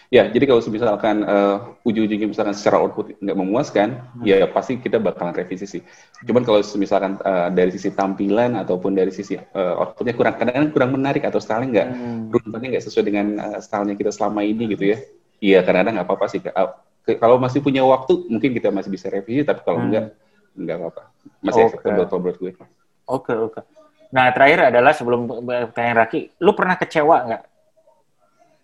Ya, 0.09 0.25
jadi 0.29 0.49
kalau 0.49 0.65
misalkan 0.73 1.21
uh, 1.21 1.77
ujung-ujungnya 1.85 2.25
misalkan 2.25 2.57
secara 2.57 2.81
output 2.81 3.13
nggak 3.21 3.37
memuaskan, 3.37 3.89
hmm. 4.21 4.25
ya 4.25 4.49
pasti 4.49 4.81
kita 4.81 4.97
bakalan 4.97 5.37
revisi 5.37 5.69
sih. 5.69 5.83
Cuman 6.25 6.49
kalau 6.49 6.65
misalkan 6.81 7.21
uh, 7.21 7.53
dari 7.53 7.73
sisi 7.77 7.93
tampilan 7.93 8.57
ataupun 8.57 8.97
dari 8.97 9.13
sisi 9.13 9.37
uh, 9.37 9.75
outputnya 9.85 10.17
kurang 10.17 10.41
kadang-kadang 10.41 10.73
kurang 10.73 10.91
menarik 10.97 11.29
atau 11.29 11.41
style 11.45 11.69
nggak, 11.69 11.89
hmm. 11.93 12.33
nggak 12.33 12.85
sesuai 12.89 13.05
dengan 13.05 13.27
uh, 13.37 13.59
stylenya 13.61 13.97
kita 14.01 14.09
selama 14.13 14.41
ini 14.41 14.73
gitu 14.73 14.97
ya. 14.97 14.99
Iya, 15.45 15.59
kadang-kadang 15.61 16.01
nggak 16.01 16.09
apa-apa 16.09 16.27
sih. 16.33 16.41
Uh, 16.41 16.73
kalau 17.03 17.37
masih 17.37 17.59
punya 17.59 17.83
waktu, 17.83 18.31
mungkin 18.31 18.55
kita 18.55 18.71
masih 18.71 18.91
bisa 18.91 19.11
revisi, 19.11 19.43
tapi 19.43 19.61
kalau 19.67 19.83
hmm. 19.83 19.87
enggak, 19.91 20.05
enggak 20.55 20.77
apa-apa. 20.79 21.03
Masih 21.43 21.63
okay. 21.67 21.69
acceptable 21.75 22.07
kalau 22.07 22.21
menurut 22.23 22.39
gue. 22.39 22.53
Oke, 22.53 22.67
okay, 23.07 23.37
oke. 23.37 23.53
Okay. 23.59 23.65
Nah, 24.13 24.29
terakhir 24.31 24.61
adalah 24.69 24.93
sebelum 24.93 25.21
tanya 25.73 26.05
Raki, 26.05 26.37
lu 26.45 26.53
pernah 26.53 26.77
kecewa 26.77 27.17
nggak? 27.27 27.43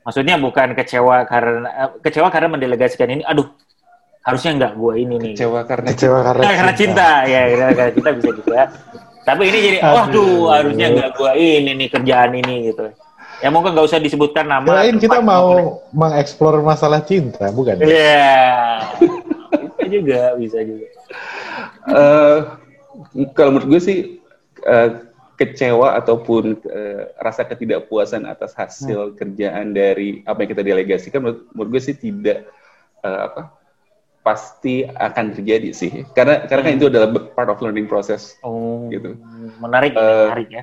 Maksudnya 0.05 0.37
bukan 0.37 0.69
kecewa 0.77 1.25
karena 1.25 1.69
eh, 1.73 1.91
kecewa 2.05 2.29
karena 2.29 2.49
mendelegasikan 2.53 3.09
ini, 3.09 3.25
aduh, 3.25 3.49
harusnya 4.23 4.53
nggak 4.61 4.73
gue 4.77 4.95
ini 5.01 5.15
nih. 5.17 5.35
Kecewa 5.35 5.61
karena 5.65 5.87
kecewa 5.89 6.19
karena, 6.21 6.43
nah, 6.45 6.55
karena 6.55 6.75
cinta. 6.77 7.09
ya, 7.25 7.41
karena 7.75 7.93
cinta 7.97 8.11
bisa 8.13 8.31
juga. 8.37 8.53
Ya. 8.55 8.67
Tapi 9.25 9.43
ini 9.49 9.59
jadi, 9.61 9.79
waduh, 9.85 10.37
harusnya 10.53 10.87
nggak 10.95 11.11
gue 11.17 11.33
ini 11.37 11.71
nih 11.75 11.89
kerjaan 11.91 12.33
ini 12.37 12.55
gitu. 12.73 12.87
Ya 13.39 13.49
mungkin 13.55 13.75
nggak 13.75 13.87
usah 13.87 14.03
disebutkan 14.03 14.51
nama. 14.51 14.83
Lain 14.83 14.99
kita 14.99 15.23
mau 15.23 15.79
mengeksplor 15.95 16.59
masalah 16.63 16.99
cinta, 17.07 17.51
bukan? 17.55 17.79
Iya. 17.79 17.95
Yeah. 17.95 18.75
bisa 19.79 19.87
juga, 19.87 20.23
bisa 20.35 20.59
juga. 20.67 20.87
Uh, 21.89 22.39
kalau 23.33 23.57
menurut 23.57 23.79
gue 23.79 23.81
sih 23.81 23.99
uh, 24.67 25.07
kecewa 25.39 25.95
ataupun 26.03 26.59
uh, 26.67 27.03
rasa 27.23 27.47
ketidakpuasan 27.47 28.27
atas 28.27 28.59
hasil 28.59 29.15
hmm. 29.15 29.17
kerjaan 29.17 29.71
dari 29.71 30.21
apa 30.27 30.43
yang 30.43 30.51
kita 30.51 30.63
delegasikan 30.67 31.23
menurut, 31.23 31.41
menurut 31.55 31.71
gue 31.79 31.83
sih 31.89 31.95
tidak 31.95 32.51
uh, 33.07 33.31
apa 33.31 33.43
pasti 34.21 34.83
akan 34.85 35.39
terjadi 35.39 35.71
sih 35.73 36.05
karena 36.13 36.45
karena 36.45 36.63
kan 36.67 36.73
Hmm. 36.75 36.81
itu 36.83 36.87
adalah 36.91 37.09
part 37.33 37.49
of 37.49 37.63
learning 37.63 37.87
process 37.89 38.35
Oh, 38.45 38.91
Gitu. 38.91 39.15
menarik, 39.63 39.95
Eh, 39.95 40.27
menarik 40.29 40.49
ya. 40.53 40.63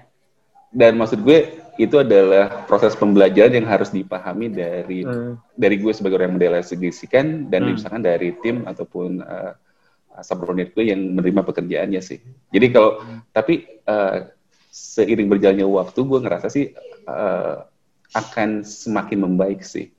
dan 0.69 0.99
maksud 0.99 1.23
gue 1.23 1.64
itu 1.75 1.95
adalah 1.99 2.63
proses 2.63 2.95
pembelajaran 2.95 3.51
yang 3.51 3.67
harus 3.67 3.91
dipahami 3.91 4.47
dari 4.47 5.03
Hmm. 5.03 5.35
dari 5.51 5.75
gue 5.75 5.91
sebagai 5.91 6.15
orang 6.15 6.31
yang 6.31 6.37
mendelegasikan 6.39 7.51
dan 7.51 7.61
Hmm. 7.67 7.75
misalkan 7.75 8.01
dari 8.03 8.31
tim 8.39 8.63
ataupun 8.63 9.19
uh, 9.19 9.53
subordinate 10.23 10.71
gue 10.71 10.95
yang 10.95 10.99
menerima 10.99 11.43
pekerjaannya 11.43 11.99
sih. 11.99 12.23
Jadi 12.51 12.67
kalau 12.71 13.03
tapi 13.35 13.67
uh, 13.83 14.31
seiring 14.71 15.27
berjalannya 15.27 15.67
waktu 15.67 15.99
gue 15.99 16.19
ngerasa 16.23 16.47
sih 16.47 16.71
uh, 17.07 17.63
akan 18.15 18.63
semakin 18.63 19.19
membaik 19.27 19.59
sih 19.63 19.91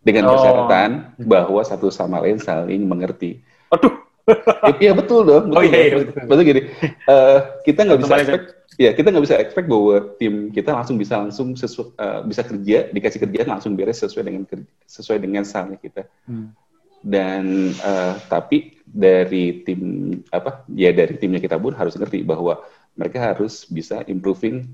dengan 0.00 0.30
Oh. 0.30 0.38
persyaratan 0.38 1.18
bahwa 1.26 1.60
satu 1.66 1.90
sama 1.90 2.22
lain 2.22 2.38
saling 2.38 2.86
mengerti. 2.86 3.42
Aduh. 3.68 4.09
Iya 4.82 4.92
betul 4.92 5.20
dong. 5.24 5.44
Oh, 5.50 5.60
Betul, 5.60 5.64
iya, 5.68 5.78
iya, 5.80 5.90
dong. 5.92 6.00
betul. 6.06 6.22
Betul 6.28 6.42
gini. 6.46 6.60
uh, 7.06 7.38
kita 7.62 7.80
nggak 7.84 8.00
bisa 8.00 8.14
expect 8.16 8.46
ya 8.76 8.90
kita 8.96 9.08
nggak 9.12 9.24
bisa 9.24 9.36
expect 9.36 9.66
bahwa 9.68 9.94
tim 10.16 10.34
kita 10.48 10.70
langsung 10.72 10.96
bisa 10.96 11.14
langsung 11.20 11.52
sesu, 11.52 11.92
uh, 11.94 12.24
bisa 12.24 12.40
kerja 12.40 12.88
dikasih 12.88 13.20
kerjaan 13.20 13.48
langsung 13.50 13.76
beres 13.76 14.00
sesuai 14.00 14.24
dengan 14.24 14.42
sesuai 14.86 15.18
dengan 15.20 15.42
stylenya 15.44 15.76
kita 15.76 16.02
Hmm. 16.24 16.54
dan 17.00 17.44
uh, 17.80 18.16
tapi 18.26 18.80
dari 18.84 19.60
tim 19.62 19.80
apa 20.28 20.64
ya 20.72 20.90
dari 20.90 21.16
timnya 21.16 21.38
kita 21.38 21.56
pun 21.56 21.72
harus 21.72 21.92
ngerti 21.94 22.24
bahwa 22.24 22.60
mereka 22.92 23.20
harus 23.32 23.64
bisa 23.64 24.00
improving 24.06 24.64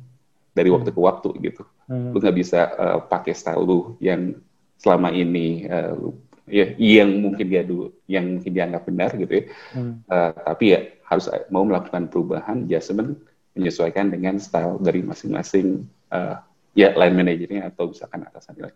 dari 0.50 0.70
waktu 0.70 0.90
ke 0.90 1.00
waktu 1.00 1.30
gitu 1.42 1.62
Hmm. 1.86 2.10
lu 2.10 2.18
nggak 2.18 2.34
bisa 2.34 2.60
uh, 2.74 2.98
pakai 2.98 3.30
style 3.30 3.62
lu 3.62 3.94
yang 3.98 4.34
selama 4.76 5.10
ini 5.10 5.66
uh, 5.66 5.94
ya 6.46 6.72
yang 6.78 7.10
mungkin 7.22 7.46
dia 7.46 7.62
dulu 7.66 7.92
yang 8.06 8.38
mungkin 8.38 8.52
dianggap 8.54 8.82
benar 8.86 9.10
gitu 9.18 9.32
ya. 9.32 9.44
Hmm. 9.74 10.02
Uh, 10.06 10.30
tapi 10.46 10.64
ya 10.72 10.80
harus 11.06 11.26
mau 11.50 11.62
melakukan 11.62 12.10
perubahan 12.10 12.66
adjustment 12.66 13.18
menyesuaikan 13.54 14.10
dengan 14.10 14.36
style 14.42 14.78
dari 14.82 15.00
masing-masing 15.02 15.86
uh, 16.10 16.42
ya 16.76 16.92
line 16.92 17.16
manajernya 17.16 17.72
atau 17.72 17.90
misalkan 17.90 18.26
atasannya 18.26 18.74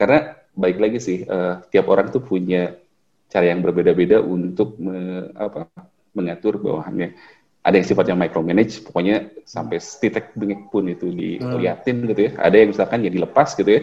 karena 0.00 0.38
baik 0.56 0.78
lagi 0.80 0.98
sih 1.02 1.18
uh, 1.28 1.60
tiap 1.68 1.86
orang 1.92 2.08
tuh 2.08 2.24
punya 2.24 2.72
cara 3.30 3.52
yang 3.52 3.60
berbeda-beda 3.62 4.18
untuk 4.18 4.80
me- 4.82 5.30
apa, 5.38 5.70
mengatur 6.16 6.58
bawahannya. 6.58 7.14
Ada 7.60 7.76
yang 7.76 7.86
sifatnya 7.86 8.16
micromanage 8.16 8.80
pokoknya 8.80 9.30
sampai 9.44 9.76
titik 9.78 10.32
bengek 10.32 10.72
pun 10.72 10.88
itu 10.88 11.12
diliatin 11.12 12.08
gitu 12.08 12.20
ya. 12.26 12.32
Ada 12.40 12.56
yang 12.56 12.68
misalkan 12.72 13.04
ya 13.04 13.12
dilepas 13.12 13.52
gitu 13.52 13.70
ya 13.70 13.80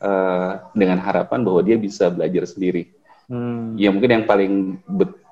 uh, 0.00 0.70
dengan 0.76 0.98
harapan 1.00 1.40
bahwa 1.44 1.60
dia 1.64 1.76
bisa 1.76 2.08
belajar 2.12 2.44
sendiri. 2.48 2.92
Hmm. 3.26 3.74
ya 3.74 3.90
mungkin 3.90 4.22
yang 4.22 4.24
paling 4.30 4.78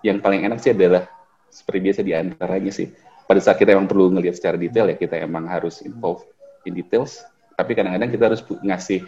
yang 0.02 0.18
paling 0.18 0.42
enak 0.42 0.58
sih 0.58 0.74
adalah 0.74 1.06
seperti 1.46 1.78
biasa 1.78 2.00
di 2.02 2.10
antaranya 2.10 2.74
sih. 2.74 2.90
Pada 3.24 3.38
saat 3.38 3.54
kita 3.54 3.70
emang 3.70 3.86
perlu 3.86 4.10
ngelihat 4.10 4.34
secara 4.34 4.58
detail 4.58 4.90
ya 4.90 4.98
kita 4.98 5.14
emang 5.22 5.46
harus 5.46 5.78
involve 5.86 6.26
in 6.66 6.74
details. 6.74 7.22
Tapi 7.54 7.70
kadang-kadang 7.78 8.10
kita 8.10 8.24
harus 8.26 8.42
ngasih 8.42 9.06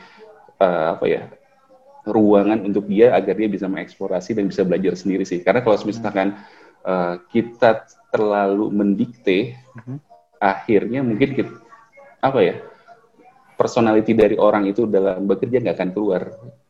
eh, 0.63 0.87
apa 0.95 1.05
ya 1.11 1.27
ruangan 2.07 2.63
untuk 2.63 2.87
dia 2.87 3.11
agar 3.11 3.35
dia 3.35 3.51
bisa 3.51 3.67
mengeksplorasi 3.67 4.39
dan 4.39 4.47
bisa 4.47 4.63
belajar 4.63 4.95
sendiri 4.95 5.27
sih. 5.27 5.43
Karena 5.43 5.67
kalau 5.67 5.75
misalkan 5.83 6.39
eh, 6.87 7.15
kita 7.35 7.91
terlalu 8.15 8.71
mendikte 8.71 9.59
Mhm. 9.77 9.99
akhirnya 10.41 11.03
mungkin 11.03 11.37
kita, 11.37 11.53
apa 12.23 12.39
ya 12.41 12.55
personality 13.57 14.13
dari 14.13 14.37
orang 14.37 14.69
itu 14.69 14.85
dalam 14.85 15.25
bekerja 15.25 15.59
nggak 15.59 15.77
akan 15.77 15.91
keluar 15.91 16.23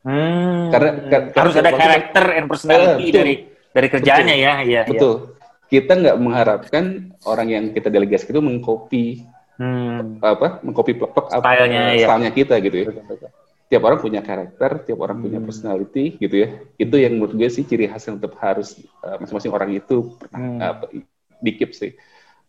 Hmm. 0.06 0.70
Karena- 0.70 0.94
kar- 1.10 1.34
harus 1.34 1.54
karena 1.58 1.66
ada 1.66 1.72
karakter 1.74 2.24
and 2.38 2.46
personality 2.46 3.04
betul. 3.10 3.18
dari 3.18 3.34
dari 3.74 3.88
kerjaannya 3.90 4.36
ya, 4.38 4.54
ya. 4.62 4.82
Betul. 4.86 5.34
Kita 5.66 5.92
nggak 5.98 6.16
mengharapkan 6.16 6.84
orang 7.26 7.48
yang 7.50 7.64
kita 7.74 7.90
delegasi 7.90 8.30
itu 8.30 8.38
mengcopy 8.38 9.26
Hmm. 9.58 10.22
apa, 10.22 10.62
mengcopy 10.62 10.94
plek-plek 10.94 11.26
apa 11.32 11.42
Stylenya, 11.42 11.82
ya. 11.96 12.06
stylenya 12.06 12.30
kita 12.30 12.54
gitu 12.62 12.76
ya. 12.76 12.86
Betul, 12.86 13.04
betul. 13.08 13.30
Tiap 13.66 13.82
orang 13.82 13.98
punya 13.98 14.20
karakter, 14.22 14.70
tiap 14.86 14.98
orang 15.02 15.18
punya 15.18 15.38
Hmm. 15.42 15.48
personality 15.50 16.04
gitu 16.14 16.36
ya. 16.38 16.48
Itu 16.78 16.94
yang 17.02 17.18
menurut 17.18 17.34
gue 17.34 17.48
sih 17.50 17.66
ciri 17.66 17.90
khas 17.90 18.06
yang 18.06 18.22
tetap 18.22 18.38
harus 18.38 18.78
eh, 18.78 19.16
masing-masing 19.18 19.50
orang 19.50 19.74
itu 19.74 20.14
pernah 20.14 20.38
Hmm. 20.38 20.58
apa, 20.62 20.84
dikip 21.42 21.74
sih. 21.74 21.98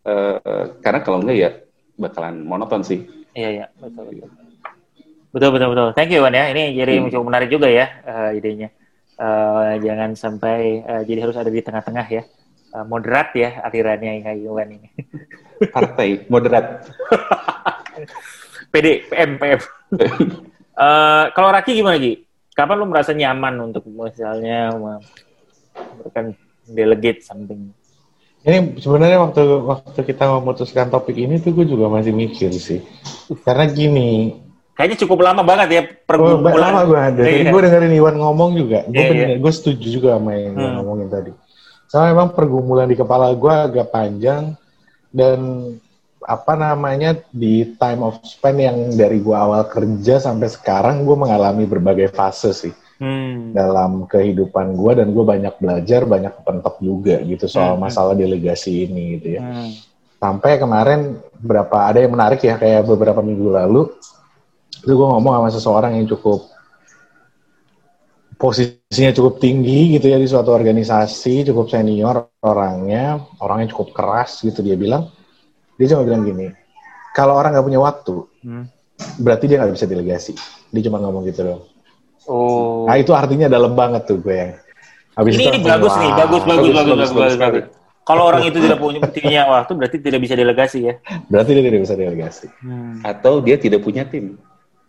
Eh, 0.06 0.64
karena 0.78 1.00
kalau 1.02 1.20
enggak 1.20 1.36
ya 1.36 1.50
bakalan 1.98 2.38
monoton 2.40 2.86
sih. 2.86 3.02
Iya, 3.38 3.50
iya, 3.54 3.66
betul, 3.78 4.10
betul. 4.10 4.30
Betul, 5.30 5.50
betul, 5.54 5.70
betul. 5.78 5.90
Thank 5.94 6.10
you, 6.10 6.26
Wan 6.26 6.34
ya. 6.34 6.50
Ini 6.50 6.74
jadi 6.74 6.94
Hmm. 6.98 7.14
cukup 7.14 7.26
menarik 7.30 7.50
juga 7.54 7.70
ya 7.70 7.86
eh, 8.02 8.42
idenya. 8.42 8.74
Eh, 9.18 9.74
jangan 9.86 10.18
sampai 10.18 10.82
eh, 10.82 11.02
jadi 11.06 11.20
harus 11.30 11.38
ada 11.38 11.54
di 11.54 11.62
tengah-tengah 11.62 12.08
ya. 12.10 12.24
Eh, 12.74 12.86
moderat 12.90 13.38
ya 13.38 13.62
alirannya 13.62 14.26
kayak 14.26 14.50
Wan 14.50 14.74
ini. 14.74 14.90
Partai 15.76 16.26
moderat. 16.26 16.90
PD, 18.74 19.06
PM, 19.06 19.38
PM. 19.38 19.62
Eh, 20.78 21.26
kalau 21.38 21.50
Raki 21.54 21.78
gimana 21.78 22.02
Ki? 22.02 22.26
Kapan 22.58 22.78
lu 22.82 22.90
merasa 22.90 23.14
nyaman 23.14 23.54
untuk 23.70 23.86
misalnya 23.86 24.74
memberikan 24.74 26.34
delegate 26.66 27.22
something? 27.22 27.70
Ini 28.42 28.78
sebenarnya 28.78 29.20
waktu 29.20 29.42
waktu 29.62 30.00
kita 30.04 30.24
memutuskan 30.30 30.88
topik 30.88 31.14
ini 31.14 31.38
tuh 31.38 31.52
gue 31.52 31.66
juga 31.66 31.88
masih 31.88 32.12
mikir 32.12 32.52
sih. 32.52 32.80
Karena 33.44 33.66
gini, 33.66 34.40
Kayaknya 34.78 34.98
cukup 35.04 35.20
lama 35.26 35.42
banget 35.42 35.68
ya 35.70 35.82
pergumulan. 36.06 36.54
lama 36.54 36.82
gue 36.86 37.00
ada. 37.02 37.22
Jadi 37.26 37.38
Iya. 37.44 37.50
gue 37.50 37.62
dengerin 37.66 37.94
Iwan 37.98 38.16
ngomong 38.16 38.50
juga. 38.54 38.86
Gue 38.86 38.94
Iya, 38.94 39.10
bener, 39.10 39.38
gue 39.42 39.52
setuju 39.52 39.88
juga 39.90 40.10
sama 40.16 40.38
yang 40.38 40.54
Hmm. 40.54 40.74
ngomongin 40.80 41.10
tadi. 41.10 41.32
Soalnya 41.90 42.14
memang 42.14 42.30
pergumulan 42.32 42.86
di 42.86 42.94
kepala 42.94 43.34
gue 43.34 43.50
agak 43.50 43.90
panjang 43.90 44.54
dan 45.10 45.40
apa 46.22 46.54
namanya 46.54 47.18
di 47.32 47.74
time 47.74 48.04
of 48.04 48.22
span 48.22 48.60
yang 48.60 48.78
dari 48.92 49.18
gue 49.18 49.34
awal 49.34 49.66
kerja 49.66 50.20
sampai 50.20 50.46
sekarang 50.46 51.02
gue 51.02 51.16
mengalami 51.16 51.64
berbagai 51.64 52.12
fase 52.12 52.52
sih 52.52 52.74
Hmm. 52.98 53.54
dalam 53.54 54.10
kehidupan 54.10 54.74
gue 54.74 54.92
dan 54.98 55.14
gue 55.14 55.22
banyak 55.22 55.54
belajar 55.62 56.02
banyak 56.04 56.34
pentok 56.42 56.82
juga 56.82 57.22
gitu 57.22 57.46
soal 57.46 57.78
Hmm. 57.78 57.86
masalah 57.86 58.18
delegasi 58.18 58.90
ini 58.90 59.22
gitu 59.22 59.38
ya 59.38 59.42
Hmm. 59.46 59.70
sampai 60.18 60.58
kemarin 60.58 61.14
berapa 61.38 61.78
ada 61.86 62.02
yang 62.02 62.12
menarik 62.12 62.42
ya 62.42 62.58
kayak 62.58 62.90
beberapa 62.90 63.22
minggu 63.22 63.54
lalu 63.54 63.82
itu 64.82 64.90
gue 64.90 65.08
ngomong 65.08 65.34
sama 65.38 65.50
seseorang 65.54 65.94
yang 65.94 66.10
cukup 66.10 66.50
posisinya 68.38 69.14
cukup 69.14 69.42
tinggi 69.42 69.98
gitu 69.98 70.10
ya 70.10 70.18
di 70.18 70.26
suatu 70.26 70.54
organisasi 70.54 71.50
cukup 71.50 71.70
senior 71.70 72.30
orangnya 72.42 73.18
orangnya 73.38 73.74
cukup 73.74 73.94
keras 73.94 74.42
gitu 74.42 74.62
dia 74.62 74.78
bilang 74.78 75.10
dia 75.74 75.90
cuma 75.90 76.06
bilang 76.06 76.22
gini 76.22 76.54
kalau 77.14 77.34
orang 77.34 77.54
nggak 77.54 77.66
punya 77.66 77.82
waktu 77.82 78.16
Hmm. 78.42 78.66
berarti 79.22 79.46
dia 79.46 79.58
nggak 79.58 79.74
bisa 79.74 79.86
delegasi 79.86 80.34
dia 80.70 80.82
cuma 80.86 80.98
ngomong 80.98 81.26
gitu 81.26 81.46
doang 81.46 81.64
Oh. 82.28 82.84
nah 82.84 82.96
itu 82.96 83.12
artinya 83.12 83.48
dalam 83.48 83.72
banget 83.72 84.04
tuh 84.04 84.20
gue 84.20 84.36
yang 84.36 84.52
habis 85.16 85.34
Ini, 85.34 85.44
itu 85.44 85.50
ini 85.50 85.60
bagus 85.64 85.94
nih, 85.96 86.10
wah, 86.12 86.18
bagus, 86.22 86.44
bagus, 86.44 86.46
bagus, 86.46 86.76
bagus, 86.76 86.94
bagus, 86.94 87.12
bagus, 87.16 87.34
sekali. 87.34 87.60
Kalau 88.04 88.24
orang 88.24 88.44
itu 88.44 88.58
tidak 88.60 88.80
punya 88.80 89.00
punya 89.04 89.42
waktu, 89.46 89.72
berarti 89.74 89.98
tidak 90.00 90.20
bisa 90.22 90.34
delegasi 90.34 90.80
ya. 90.82 90.94
berarti 91.28 91.52
dia 91.52 91.64
tidak 91.66 91.82
bisa 91.82 91.96
delegasi 91.96 92.46
Atau 93.02 93.34
dia 93.42 93.56
tidak 93.56 93.82
punya 93.82 94.04
tim. 94.04 94.40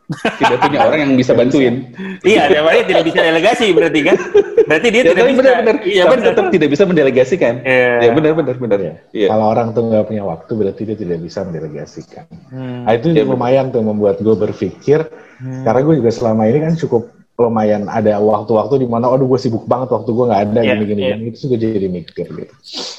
Tidak 0.09 0.59
punya 0.59 0.78
orang 0.87 1.00
yang 1.02 1.12
bisa 1.14 1.33
bantuin. 1.33 1.90
Iya, 2.23 2.47
dia 2.47 2.61
berarti 2.62 2.83
tidak 2.87 3.04
bisa 3.04 3.21
delegasi 3.21 3.66
berarti 3.73 4.00
kan? 4.02 4.16
Berarti 4.64 4.87
dia 4.88 5.02
Ya, 5.02 5.09
tidak 5.11 5.25
bisa. 5.26 5.38
benar-benar. 5.40 5.76
Iya 5.83 6.02
tapi 6.02 6.14
benar. 6.14 6.26
tetap 6.30 6.45
tidak 6.49 6.68
bisa 6.71 6.83
mendelegasikan. 6.85 7.54
Iya. 7.61 7.90
Ya 7.99 8.11
benar-benar 8.12 8.57
benar. 8.57 8.78
Iya. 8.78 8.95
Iya. 9.11 9.26
Kalau 9.28 9.45
orang 9.49 9.66
tuh 9.73 9.83
nggak 9.85 10.04
punya 10.07 10.23
waktu 10.23 10.52
berarti 10.54 10.83
dia 10.85 10.97
tidak 10.97 11.18
bisa 11.18 11.38
mendelegasikan. 11.42 12.25
Hmm. 12.49 12.85
Nah, 12.85 12.92
itu 12.95 13.07
Iya, 13.11 13.25
lumayan 13.25 13.68
tuh 13.68 13.83
membuat 13.83 14.16
gue 14.18 14.33
berpikir 14.35 15.09
Hmm. 15.38 15.62
karena 15.62 15.80
gue 15.80 15.95
juga 15.99 16.11
selama 16.11 16.47
ini 16.47 16.59
kan 16.61 16.75
cukup 16.75 17.14
lumayan 17.38 17.87
ada 17.87 18.18
waktu-waktu 18.18 18.83
di 18.83 18.87
mana 18.90 19.07
aduh 19.09 19.30
gue 19.30 19.38
sibuk 19.38 19.62
banget 19.62 19.95
waktu 19.95 20.11
gue 20.11 20.25
nggak 20.26 20.42
ada 20.50 20.61
Iya, 20.61 20.75
gini-gini 20.75 21.02
gini. 21.07 21.25
itu 21.30 21.47
juga 21.47 21.57
jadi 21.62 21.87
mikir 21.88 22.26
gitu. 22.26 22.54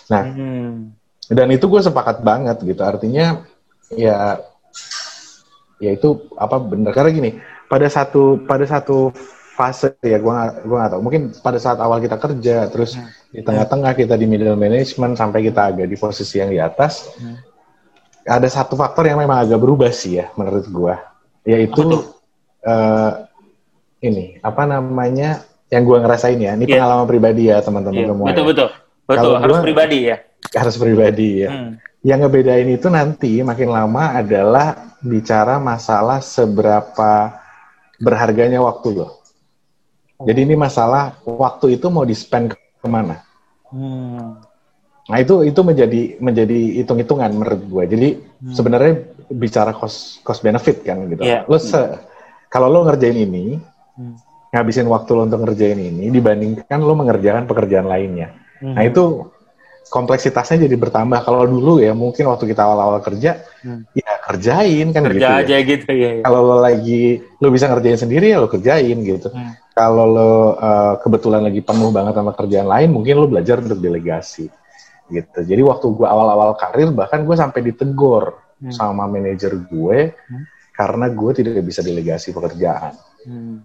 Nah 0.08 0.24
Hmm. 0.26 0.76
dan 1.28 1.48
itu 1.52 1.68
gue 1.68 1.82
sepakat 1.84 2.24
banget 2.24 2.56
gitu 2.64 2.80
artinya 2.80 3.44
ya 3.92 4.40
ya 5.78 5.92
itu 5.92 6.08
apa 6.34 6.56
bener 6.58 6.92
karena 6.92 7.12
gini 7.12 7.30
pada 7.68 7.86
satu 7.88 8.40
pada 8.44 8.64
satu 8.64 9.12
fase 9.54 9.92
ya 10.00 10.16
gue 10.16 10.32
gue 10.64 10.76
gak 10.78 10.92
tahu 10.96 11.02
mungkin 11.04 11.36
pada 11.36 11.60
saat 11.60 11.76
awal 11.78 12.00
kita 12.00 12.16
kerja 12.16 12.72
terus 12.72 12.96
Hmm. 12.96 13.12
di 13.30 13.44
tengah-tengah 13.44 13.92
kita 13.94 14.16
di 14.16 14.24
middle 14.24 14.56
management 14.56 15.14
sampai 15.14 15.44
kita 15.44 15.68
agak 15.70 15.86
di 15.86 15.96
posisi 15.96 16.40
yang 16.40 16.48
di 16.48 16.58
atas 16.58 17.12
Hmm. 17.20 17.36
ada 18.24 18.48
satu 18.48 18.74
faktor 18.74 19.04
yang 19.04 19.20
memang 19.20 19.44
agak 19.44 19.60
berubah 19.60 19.92
sih 19.92 20.16
ya 20.16 20.32
menurut 20.34 20.64
gue 20.64 20.96
yaitu 21.46 22.08
ini 24.02 24.40
apa 24.40 24.64
namanya 24.64 25.44
yang 25.68 25.84
gue 25.84 25.98
ngerasain 25.98 26.36
ya 26.36 26.52
ini 26.54 26.66
Iya. 26.66 26.82
pengalaman 26.82 27.06
pribadi 27.06 27.44
ya 27.46 27.58
teman-teman 27.60 28.00
Iya, 28.00 28.08
semua 28.08 28.26
betul 28.26 28.44
ya. 28.44 28.50
betul. 28.50 28.70
Betul, 29.06 29.18
Kalau 29.26 29.42
harus 29.42 29.56
gua- 29.56 29.66
pribadi 29.66 30.00
ya. 30.06 30.18
harus 30.52 30.76
pribadi 30.76 31.30
ya 31.40 31.50
Hmm. 31.50 31.72
yang 32.02 32.20
ngebedain 32.20 32.70
itu 32.70 32.88
nanti 32.88 33.32
makin 33.42 33.70
lama 33.70 34.04
adalah 34.16 34.68
bicara 35.00 35.58
masalah 35.58 36.20
seberapa 36.20 37.42
berharganya 37.98 38.60
waktu 38.60 38.96
lo. 38.96 39.20
Jadi 40.20 40.40
ini 40.44 40.56
masalah 40.56 41.16
waktu 41.24 41.74
itu 41.74 41.88
mau 41.88 42.04
di 42.04 42.12
spend 42.12 42.52
ke 42.52 42.88
mana. 42.88 43.24
Hmm. 43.68 44.36
Nah 45.06 45.18
itu 45.18 45.42
itu 45.42 45.60
menjadi 45.60 46.02
menjadi 46.20 46.60
hitung-hitungan 46.78 47.32
menurut 47.32 47.62
gue. 47.62 47.84
Jadi 47.88 48.08
Hmm. 48.40 48.54
sebenarnya 48.54 48.94
bicara 49.30 49.72
cost 49.72 50.20
cost 50.22 50.42
benefit 50.42 50.84
kan 50.84 51.02
gitu. 51.08 51.24
Iya. 51.24 51.44
Lo 51.46 51.58
se- 51.58 51.98
kalau 52.48 52.68
lo 52.68 52.84
ngerjain 52.84 53.16
ini, 53.18 53.58
Hmm. 54.00 54.16
ngabisin 54.50 54.88
waktu 54.88 55.12
lo 55.12 55.28
untuk 55.28 55.44
ngerjain 55.46 55.78
ini 55.78 56.10
dibandingkan 56.10 56.80
lo 56.80 56.96
mengerjakan 56.96 57.46
pekerjaan 57.46 57.86
lainnya. 57.86 58.32
Hmm. 58.58 58.74
Nah 58.74 58.82
itu 58.82 59.28
kompleksitasnya 59.90 60.66
jadi 60.66 60.74
bertambah. 60.74 61.22
Kalau 61.22 61.44
dulu 61.46 61.82
ya 61.82 61.92
mungkin 61.94 62.30
waktu 62.30 62.48
kita 62.48 62.64
awal-awal 62.64 63.02
kerja, 63.02 63.44
Hmm. 63.62 63.84
ya 63.92 64.10
kerjain 64.24 64.90
kan 64.90 65.04
kerja 65.04 65.20
gitu. 65.20 65.30
ya. 65.30 65.44
aja 65.44 65.56
gitu 65.68 65.90
ya. 65.92 66.10
ya. 66.18 66.24
Kalau 66.24 66.40
lo 66.46 66.58
lagi 66.62 67.20
lo 67.38 67.48
bisa 67.52 67.68
ngerjain 67.68 68.00
sendiri 68.00 68.32
ya 68.32 68.40
lo 68.40 68.48
kerjain 68.48 68.98
gitu. 69.04 69.30
Hmm. 69.30 69.54
Kalau 69.76 70.06
lo 70.08 70.32
uh, 70.56 70.96
kebetulan 70.98 71.44
lagi 71.44 71.62
penuh 71.62 71.90
banget 71.92 72.14
sama 72.16 72.32
kerjaan 72.34 72.68
lain, 72.68 72.90
mungkin 72.90 73.20
lo 73.20 73.28
belajar 73.28 73.60
untuk 73.60 73.78
delegasi 73.78 74.48
gitu. 75.10 75.40
Jadi 75.42 75.62
waktu 75.66 75.86
gue 75.90 76.08
awal-awal 76.08 76.54
karir 76.54 76.90
bahkan 76.94 77.26
gue 77.26 77.34
sampai 77.34 77.62
ditegur 77.66 78.34
Hmm. 78.60 78.76
sama 78.76 79.08
manajer 79.08 79.56
gue 79.56 80.12
Hmm. 80.14 80.44
karena 80.76 81.08
gue 81.08 81.32
tidak 81.32 81.64
bisa 81.64 81.80
delegasi 81.80 82.30
pekerjaan. 82.30 82.92
Hmm. 83.24 83.64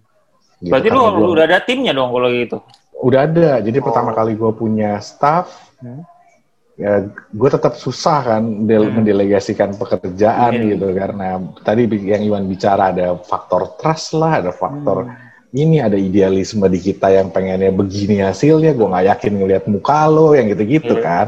Gitu. 0.58 0.70
Berarti 0.70 0.88
lu 0.88 1.00
gua- 1.00 1.30
udah 1.34 1.44
ada 1.44 1.58
timnya 1.60 1.92
dong 1.92 2.10
kalau 2.10 2.28
gitu. 2.30 2.58
udah 2.94 3.20
ada. 3.20 3.50
Jadi 3.60 3.78
Oh. 3.80 3.84
pertama 3.84 4.10
kali 4.12 4.32
gue 4.32 4.52
punya 4.56 4.96
staff, 4.96 5.68
Hmm. 5.76 6.08
ya 6.74 7.04
gue 7.10 7.48
tetap 7.48 7.76
susah 7.76 8.18
kan 8.24 8.42
del- 8.64 8.88
Hmm. 8.88 9.04
mendelegasikan 9.04 9.76
pekerjaan 9.76 10.56
Iya. 10.56 10.64
gitu 10.72 10.88
karena 10.90 11.36
tadi 11.60 11.84
yang 12.00 12.22
Iwan 12.24 12.44
bicara 12.48 12.96
ada 12.96 13.12
faktor 13.20 13.76
trust 13.76 14.16
lah, 14.16 14.40
ada 14.40 14.50
faktor 14.50 15.04
Hmm. 15.04 15.14
ini 15.52 15.78
ada 15.78 15.94
idealisme 15.94 16.64
di 16.66 16.80
kita 16.80 17.12
yang 17.12 17.28
pengennya 17.28 17.70
begini 17.70 18.24
hasilnya, 18.24 18.72
gue 18.72 18.86
nggak 18.88 19.06
yakin 19.06 19.32
ngelihat 19.36 19.64
muka 19.68 20.08
lo 20.08 20.32
yang 20.32 20.48
gitu-gitu 20.48 20.96
Iya. 20.96 21.04
kan. 21.04 21.26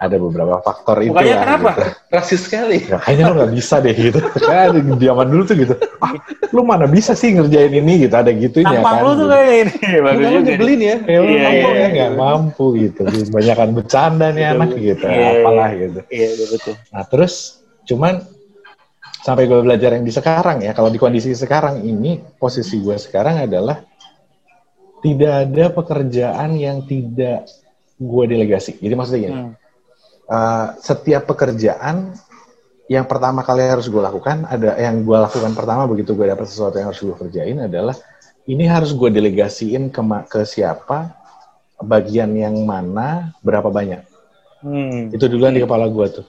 Ada 0.00 0.16
beberapa 0.16 0.64
faktor 0.64 1.04
itu 1.04 1.12
Mukanya 1.12 1.28
lah, 1.30 1.42
kenapa? 1.44 1.70
gitu. 1.70 1.82
Rasis 2.08 2.40
sekali. 2.40 2.78
Ya, 2.88 2.96
kayaknya 2.96 3.24
lo 3.28 3.32
nggak 3.36 3.52
bisa 3.52 3.74
deh 3.78 3.92
gitu. 3.92 4.16
Kan 4.48 4.72
di 4.96 5.04
zaman 5.04 5.26
dulu 5.28 5.42
tuh 5.44 5.56
gitu. 5.60 5.74
Ah, 6.00 6.16
lu 6.50 6.64
mana 6.64 6.88
bisa 6.88 7.12
sih 7.12 7.36
ngerjain 7.36 7.68
ini 7.70 8.08
gitu, 8.08 8.14
ada 8.16 8.32
gitunya 8.32 8.80
Tampang 8.80 8.96
kan. 8.96 9.04
lu 9.04 9.10
tuh 9.12 9.16
gitu. 9.20 9.26
kayak 9.28 9.52
ini. 9.60 9.74
Bagus 10.00 10.16
Lu 10.16 10.32
juga. 10.32 10.46
nyebelin 10.48 10.80
ya. 10.80 10.96
Ya, 11.04 11.18
Iya, 11.20 11.20
mampu 11.20 11.44
iya, 11.44 11.68
ya 11.68 11.76
iya. 11.76 11.88
nggak 11.92 12.12
mampu 12.16 12.64
gitu. 12.80 13.00
Banyakan 13.28 13.68
bercanda 13.70 14.26
nih 14.32 14.44
anak 14.48 14.70
gitu. 14.72 15.04
Iya, 15.04 15.12
iya, 15.12 15.28
Apalah 15.36 15.70
gitu. 15.70 16.00
Iya, 16.08 16.28
iya, 16.32 16.46
betul. 16.48 16.74
Nah 16.88 17.04
terus 17.04 17.34
cuman 17.84 18.14
sampai 19.20 19.44
gue 19.44 19.60
belajar 19.60 19.90
yang 19.92 20.02
di 20.02 20.10
sekarang 20.10 20.64
ya. 20.64 20.72
Kalau 20.72 20.88
di 20.88 20.96
kondisi 20.96 21.36
sekarang 21.36 21.84
ini 21.84 22.24
posisi 22.34 22.80
gue 22.80 22.96
sekarang 22.96 23.44
adalah 23.44 23.84
tidak 25.00 25.32
ada 25.44 25.64
pekerjaan 25.70 26.56
yang 26.56 26.84
tidak 26.84 27.44
gue 27.96 28.24
delegasi. 28.26 28.76
Jadi 28.76 28.94
maksudnya 28.94 29.20
gini, 29.22 29.32
Hmm. 29.34 29.52
Uh, 30.30 30.78
setiap 30.78 31.26
pekerjaan 31.26 32.14
yang 32.90 33.06
pertama 33.06 33.42
kali 33.42 33.66
harus 33.66 33.86
gue 33.90 34.02
lakukan 34.02 34.46
ada 34.46 34.78
yang 34.78 35.02
gue 35.02 35.18
lakukan 35.18 35.52
pertama 35.54 35.86
begitu 35.90 36.14
gue 36.14 36.26
dapat 36.26 36.46
sesuatu 36.46 36.78
yang 36.78 36.90
harus 36.90 37.02
gue 37.02 37.16
kerjain 37.26 37.58
adalah 37.66 37.94
ini 38.46 38.66
harus 38.66 38.94
gue 38.94 39.10
delegasiin 39.10 39.90
ke 39.90 40.02
ke 40.26 40.42
siapa 40.42 41.14
bagian 41.78 42.34
yang 42.34 42.54
mana 42.66 43.34
berapa 43.42 43.70
banyak 43.70 44.10
Hmm. 44.60 45.08
itu 45.08 45.24
duluan 45.24 45.56
di 45.56 45.64
kepala 45.64 45.88
gue 45.88 46.20
tuh. 46.20 46.26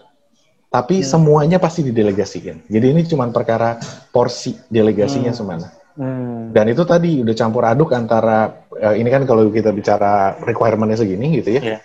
Tapi 0.72 1.04
semuanya 1.04 1.60
pasti 1.60 1.84
didelegasikan. 1.84 2.64
Jadi 2.72 2.86
ini 2.96 3.04
cuma 3.04 3.28
perkara 3.28 3.76
porsi 4.08 4.56
delegasinya 4.72 5.36
Hmm. 5.36 5.40
semana. 5.40 5.68
Hmm. 6.00 6.56
Dan 6.56 6.72
itu 6.72 6.88
tadi 6.88 7.20
udah 7.20 7.36
campur 7.36 7.68
aduk 7.68 7.92
antara 7.92 8.64
eh, 8.80 8.96
ini 9.04 9.12
kan 9.12 9.28
kalau 9.28 9.52
kita 9.52 9.76
bicara 9.76 10.40
requirementnya 10.40 11.04
segini 11.04 11.44
gitu 11.44 11.60
ya. 11.60 11.62
Iya. 11.62 11.78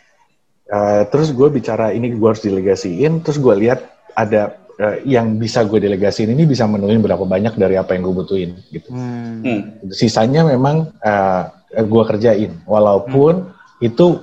Eh, 0.67 1.03
terus 1.15 1.31
gue 1.31 1.47
bicara 1.47 1.95
ini 1.95 2.11
gue 2.11 2.27
harus 2.27 2.43
delegasiin. 2.43 3.23
Terus 3.23 3.39
gue 3.39 3.55
lihat 3.55 3.87
ada 4.19 4.59
eh, 4.77 5.07
yang 5.07 5.39
bisa 5.39 5.63
gue 5.63 5.79
delegasiin 5.79 6.35
ini 6.35 6.43
bisa 6.43 6.67
menuhin 6.67 6.99
berapa 6.99 7.23
banyak 7.23 7.55
dari 7.55 7.79
apa 7.79 7.95
yang 7.95 8.03
gue 8.11 8.15
butuhin 8.19 8.51
gitu. 8.75 8.91
Hmm. 8.91 9.47
Hmm. 9.47 9.61
Sisanya 9.95 10.43
memang 10.43 10.91
eh, 10.99 11.43
gue 11.87 12.03
kerjain. 12.03 12.59
Walaupun 12.67 13.47
itu 13.79 14.19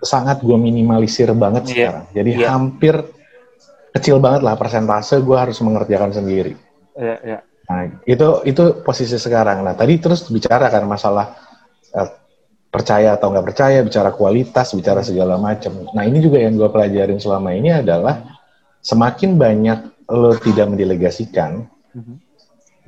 sangat 0.00 0.40
gue 0.40 0.56
minimalisir 0.56 1.28
banget 1.36 1.68
Iya. 1.68 1.72
sekarang. 1.76 2.04
Jadi 2.16 2.30
Iya. 2.40 2.46
hampir 2.48 2.94
kecil 3.92 4.16
banget 4.16 4.40
lah 4.40 4.56
persentase 4.56 5.20
gue 5.20 5.36
harus 5.36 5.60
mengerjakan 5.60 6.10
sendiri. 6.16 6.56
Iya, 6.96 7.16
iya. 7.20 7.38
Nah, 7.68 7.84
itu 8.08 8.28
itu 8.48 8.80
posisi 8.80 9.20
sekarang. 9.20 9.60
Nah, 9.62 9.76
tadi 9.76 10.00
terus 10.00 10.24
bicara 10.32 10.72
kan 10.72 10.88
masalah 10.88 11.36
eh, 11.92 12.08
percaya 12.72 13.20
atau 13.20 13.28
nggak 13.28 13.46
percaya, 13.52 13.84
bicara 13.84 14.08
kualitas, 14.16 14.72
bicara 14.72 15.04
segala 15.04 15.36
macam. 15.36 15.84
Nah, 15.92 16.08
ini 16.08 16.24
juga 16.24 16.40
yang 16.40 16.56
gue 16.56 16.72
pelajarin 16.72 17.20
selama 17.20 17.52
ini 17.52 17.68
adalah 17.68 18.24
semakin 18.80 19.36
banyak 19.36 19.78
lo 20.08 20.32
tidak 20.40 20.72
mendelegasikan, 20.72 21.68
Mhm. 21.92 22.14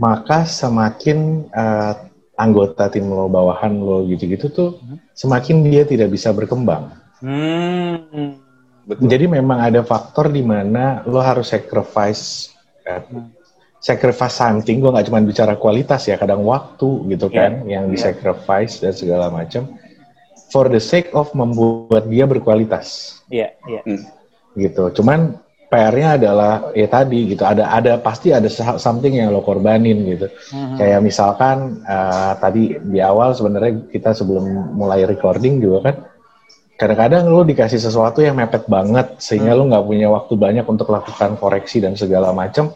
maka 0.00 0.48
semakin 0.48 1.46
eh, 1.52 1.92
anggota 2.40 2.88
tim 2.88 3.12
lo, 3.12 3.28
bawahan 3.28 3.76
lo 3.76 4.08
gitu-gitu 4.08 4.48
tuh, 4.50 4.70
Mhm. 4.80 4.96
semakin 5.12 5.56
dia 5.68 5.84
tidak 5.84 6.08
bisa 6.10 6.32
berkembang. 6.32 6.90
Hmm. 7.20 8.40
Betul. 8.84 9.08
Jadi 9.08 9.24
memang 9.28 9.64
ada 9.64 9.80
faktor 9.80 10.28
di 10.28 10.44
mana 10.44 11.04
lo 11.08 11.20
harus 11.20 11.52
sacrifice 11.52 12.52
eh, 12.84 13.00
Hmm. 13.00 13.32
Sacrifice 13.84 14.40
something. 14.40 14.80
Gue 14.80 14.88
nggak 14.88 15.12
cuma 15.12 15.20
bicara 15.20 15.60
kualitas 15.60 16.08
ya, 16.08 16.16
kadang 16.16 16.40
waktu 16.48 17.04
gitu 17.12 17.28
Iya, 17.28 17.36
kan, 17.36 17.52
yang 17.68 17.84
di 17.92 18.00
sacrifice 18.00 18.80
dan 18.80 18.96
segala 18.96 19.28
macam. 19.28 19.68
For 20.48 20.72
the 20.72 20.80
sake 20.80 21.12
of 21.12 21.34
membuat 21.36 22.08
dia 22.08 22.24
berkualitas 22.24 23.18
Iya, 23.28 23.52
iya. 23.68 23.82
Hmm. 23.84 24.06
gitu. 24.56 25.02
Cuman 25.02 25.36
PR-nya 25.66 26.14
adalah 26.14 26.70
ya 26.78 26.86
tadi 26.86 27.34
gitu. 27.34 27.42
Ada 27.42 27.66
ada 27.66 27.92
pasti 27.98 28.30
ada 28.30 28.46
something 28.78 29.10
yang 29.18 29.34
lo 29.34 29.42
korbanin 29.42 30.06
gitu. 30.06 30.30
Mhm. 30.54 30.78
Kayak 30.78 31.00
misalkan 31.02 31.82
eh, 31.82 32.32
tadi 32.38 32.78
di 32.78 33.02
awal 33.02 33.34
sebenarnya 33.34 33.90
kita 33.90 34.14
sebelum 34.14 34.78
mulai 34.78 35.02
recording 35.04 35.58
juga 35.58 35.90
kan 35.90 35.96
kadang-kadang 36.78 37.26
lo 37.26 37.42
dikasih 37.42 37.78
sesuatu 37.82 38.22
yang 38.22 38.38
mepet 38.38 38.66
banget 38.70 39.18
sehingga 39.18 39.54
lo 39.54 39.66
nggak 39.66 39.86
punya 39.86 40.06
waktu 40.10 40.34
banyak 40.38 40.66
untuk 40.66 40.90
lakukan 40.90 41.34
koreksi 41.38 41.82
dan 41.82 41.94
segala 41.98 42.30
macam 42.34 42.74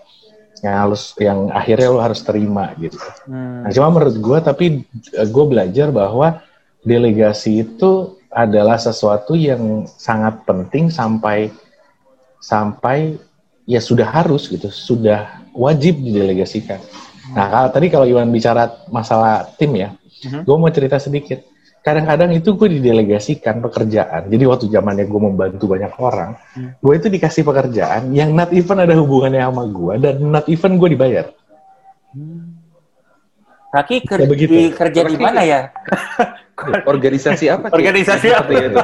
yang 0.63 0.75
harus 0.89 1.15
yang 1.19 1.51
akhirnya 1.55 1.89
lo 1.91 2.01
harus 2.03 2.21
terima 2.23 2.75
gitu. 2.79 2.99
Hmm. 3.27 3.67
Nah, 3.67 3.71
cuma 3.71 3.89
menurut 3.95 4.17
gue 4.19 4.39
tapi 4.43 4.67
gue 5.13 5.45
belajar 5.47 5.89
bahwa 5.95 6.43
delegasi 6.83 7.67
itu 7.67 8.19
adalah 8.29 8.77
sesuatu 8.77 9.35
yang 9.35 9.89
sangat 9.89 10.45
penting 10.45 10.93
sampai 10.93 11.51
sampai 12.39 13.19
ya 13.69 13.83
sudah 13.83 14.07
harus 14.09 14.49
gitu, 14.49 14.71
sudah 14.71 15.43
wajib 15.53 16.01
didelegasikan. 16.01 16.81
Nah, 17.37 17.47
kalau 17.53 17.69
tadi 17.69 17.87
kalau 17.93 18.07
Iwan 18.09 18.33
bicara 18.33 18.73
masalah 18.89 19.45
tim 19.61 19.77
ya, 19.77 19.93
Mhm. 20.25 20.49
gue 20.49 20.57
mau 20.57 20.71
cerita 20.73 20.97
sedikit. 20.97 21.45
Kadang-kadang 21.79 22.31
itu 22.31 22.53
gue 22.53 22.69
didelegasikan 22.71 23.61
pekerjaan. 23.61 24.27
Jadi 24.27 24.45
waktu 24.45 24.67
zamannya 24.69 25.05
gue 25.05 25.21
membantu 25.23 25.65
banyak 25.69 25.93
orang, 25.97 26.37
Hmm. 26.53 26.75
gue 26.77 26.95
itu 26.95 27.09
dikasih 27.09 27.43
pekerjaan 27.43 28.13
yang 28.13 28.31
not 28.31 28.51
even 28.51 28.77
ada 28.77 28.93
hubungannya 28.93 29.41
sama 29.41 29.65
gue 29.65 29.95
dan 29.99 30.15
not 30.21 30.45
even 30.47 30.77
gue 30.77 30.89
dibayar. 30.91 31.27
Raki 33.69 33.97
ker- 34.03 34.21
Ya, 34.21 34.27
begitu. 34.27 34.53
di- 34.53 34.73
kerja 34.73 35.01
di 35.03 35.17
mana 35.17 35.41
ya? 35.43 35.61
Organisasi 36.89 37.47
apa? 37.47 37.71
Organisasi 37.71 38.27
apa? 38.29 38.49
Seperti 38.49 38.67
itu. 38.67 38.79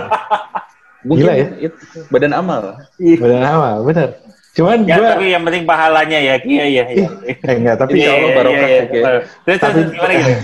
Mungkin 1.04 1.24
Gila 1.24 1.34
ya? 1.34 1.46
itu 1.60 1.76
badan 2.08 2.32
amal. 2.32 2.62
Benar 2.96 3.42
apa? 3.44 3.68
Benar. 3.82 4.08
Cuman 4.54 4.78
Ya, 4.80 4.94
gue 4.94 5.06
tapi 5.10 5.24
yang 5.28 5.42
penting 5.42 5.64
pahalanya 5.66 6.14
ya, 6.16 6.34
Iya, 6.38 6.64
iya, 6.64 6.84
iya. 6.86 7.08
eh, 7.26 7.36
enggak, 7.50 7.74
tapi 7.76 7.98
Insya 7.98 8.12
Allah 8.14 8.30
barokah 8.32 8.68
ya, 8.70 8.82
Ki. 8.84 8.98
Terus, 9.02 9.24
terus, 9.42 9.58
Tapi- 9.58 9.74
terus 9.74 9.90
gimana 9.90 10.12
gitu? 10.14 10.32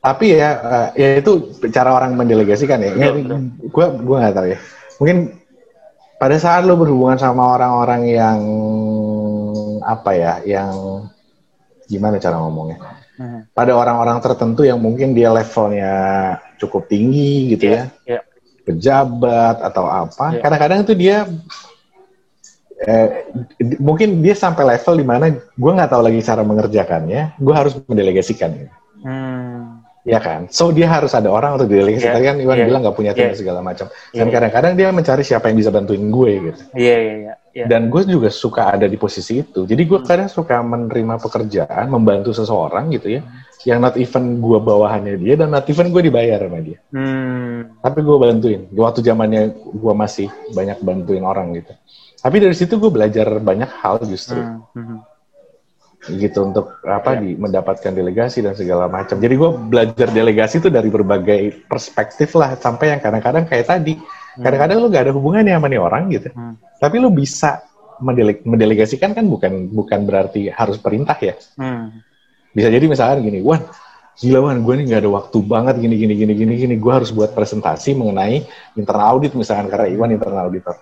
tapi 0.00 0.32
ya 0.32 0.50
eh, 0.56 0.88
ya 0.96 1.08
itu 1.20 1.60
cara 1.68 1.92
orang 1.92 2.16
mendelegasikan 2.16 2.80
ya. 2.80 2.92
Gue 3.68 3.86
gue 4.00 4.16
nggak 4.16 4.34
tahu 4.34 4.46
ya. 4.48 4.58
Mungkin 4.96 5.18
pada 6.16 6.36
saat 6.40 6.64
lo 6.64 6.76
berhubungan 6.76 7.20
sama 7.20 7.56
orang-orang 7.56 8.02
yang 8.08 8.38
apa 9.84 10.10
ya, 10.16 10.34
yang 10.44 11.04
gimana 11.84 12.16
cara 12.16 12.40
ngomongnya? 12.40 12.80
Mhm. 13.20 13.52
Pada 13.52 13.76
orang-orang 13.76 14.16
tertentu 14.24 14.64
yang 14.64 14.80
mungkin 14.80 15.12
dia 15.12 15.28
levelnya 15.28 15.92
cukup 16.56 16.88
tinggi 16.88 17.52
gitu 17.56 17.76
ya, 17.76 17.92
Iya. 18.08 18.20
pejabat 18.64 19.60
atau 19.60 19.84
apa. 19.84 20.32
Iya. 20.32 20.40
Kadang-kadang 20.40 20.80
tuh 20.88 20.96
dia 20.96 21.28
eh, 22.80 23.28
mungkin 23.76 24.24
dia 24.24 24.32
sampai 24.32 24.64
level 24.76 24.96
di 24.96 25.04
mana 25.04 25.28
gue 25.36 25.72
nggak 25.76 25.92
tahu 25.92 26.00
lagi 26.00 26.24
cara 26.24 26.40
mengerjakannya, 26.40 27.36
gue 27.36 27.54
harus 27.54 27.76
mendelegasikan. 27.84 28.72
Hmm. 29.04 29.59
Ya 30.00 30.16
kan? 30.16 30.48
So 30.48 30.72
dia 30.72 30.88
harus 30.88 31.12
ada 31.12 31.28
orang 31.28 31.60
untuk 31.60 31.68
delegasi. 31.68 32.08
Iya, 32.08 32.16
Tadi 32.16 32.24
kan 32.24 32.36
Iwan 32.40 32.56
iya, 32.56 32.66
bilang 32.72 32.80
nggak 32.80 32.96
punya 32.96 33.12
tim 33.12 33.28
iya. 33.28 33.36
segala 33.36 33.60
macam. 33.60 33.92
Iya. 34.16 34.24
Dan 34.24 34.26
kadang-kadang 34.32 34.72
dia 34.72 34.88
mencari 34.88 35.22
siapa 35.26 35.52
yang 35.52 35.58
bisa 35.60 35.68
bantuin 35.68 36.08
gue 36.08 36.32
gitu. 36.48 36.62
Iya, 36.72 36.96
iya, 36.96 37.14
iya. 37.20 37.34
Yeah. 37.50 37.66
Dan 37.66 37.90
gue 37.90 38.06
juga 38.06 38.30
suka 38.30 38.78
ada 38.78 38.86
di 38.86 38.94
posisi 38.94 39.42
itu. 39.42 39.66
Jadi 39.66 39.82
gue 39.82 39.98
hmm. 40.00 40.06
kadang 40.06 40.30
suka 40.30 40.62
menerima 40.62 41.18
pekerjaan, 41.18 41.90
membantu 41.90 42.30
seseorang 42.30 42.94
gitu 42.94 43.18
ya, 43.18 43.26
hmm. 43.26 43.66
yang 43.66 43.78
not 43.82 43.98
even 43.98 44.38
gue 44.38 44.58
bawahannya 44.62 45.18
dia 45.18 45.34
dan 45.34 45.50
not 45.50 45.66
even 45.66 45.90
gue 45.90 46.02
dibayar 46.06 46.38
sama 46.40 46.62
dia. 46.62 46.78
Hmm. 46.94 47.76
Tapi 47.82 47.98
gue 48.06 48.16
bantuin. 48.16 48.60
Waktu 48.70 49.02
zamannya 49.02 49.42
gue 49.66 49.94
masih 49.98 50.30
banyak 50.54 50.78
bantuin 50.80 51.26
orang 51.26 51.50
gitu. 51.58 51.74
Tapi 52.22 52.36
dari 52.38 52.54
situ 52.54 52.78
gue 52.78 52.88
belajar 52.92 53.26
banyak 53.42 53.70
hal 53.82 53.98
justru. 54.06 54.38
Hmm. 54.38 54.62
Hmm. 54.72 54.98
Gitu 56.00 56.38
untuk 56.40 56.80
apa 56.88 57.16
yeah. 57.16 57.20
di 57.20 57.30
mendapatkan 57.36 57.92
delegasi 57.92 58.40
dan 58.40 58.56
segala 58.56 58.88
macam. 58.88 59.20
Jadi 59.20 59.34
gue 59.36 59.50
belajar 59.68 60.08
delegasi 60.08 60.64
itu 60.64 60.72
dari 60.72 60.88
berbagai 60.88 61.68
perspektif 61.68 62.32
lah 62.40 62.56
sampai 62.56 62.96
yang 62.96 63.00
kadang-kadang 63.04 63.44
kayak 63.44 63.68
tadi 63.68 64.00
Hmm. 64.40 64.44
Kadang-kadang 64.46 64.76
lu 64.78 64.88
gak 64.88 65.04
ada 65.04 65.12
hubungannya 65.14 65.52
sama 65.58 65.66
nih 65.66 65.80
orang 65.80 66.02
gitu. 66.14 66.28
Hmm. 66.30 66.54
Tapi 66.78 66.96
lu 67.02 67.10
bisa 67.10 67.60
mendeleg 68.00 68.40
mendelegasikan 68.46 69.12
kan 69.12 69.28
bukan 69.28 69.68
bukan 69.68 70.06
berarti 70.06 70.48
harus 70.48 70.78
perintah 70.78 71.18
ya. 71.18 71.34
Hmm. 71.58 71.98
Bisa 72.54 72.70
jadi 72.70 72.86
misalkan 72.86 73.26
gini, 73.26 73.42
Wan, 73.42 73.62
gila 74.16 74.48
Wan, 74.48 74.62
gue 74.62 74.74
nih 74.80 74.84
gak 74.94 75.00
ada 75.06 75.10
waktu 75.10 75.38
banget 75.42 75.74
gini 75.82 75.94
gini 75.98 76.14
gini 76.14 76.32
gini 76.34 76.52
gini. 76.56 76.74
Gue 76.78 76.92
harus 76.94 77.10
buat 77.10 77.34
presentasi 77.34 77.98
mengenai 77.98 78.46
internal 78.78 79.18
audit 79.18 79.34
misalkan 79.34 79.66
karena 79.66 79.90
Iwan 79.90 80.14
internal 80.14 80.46
auditor. 80.46 80.78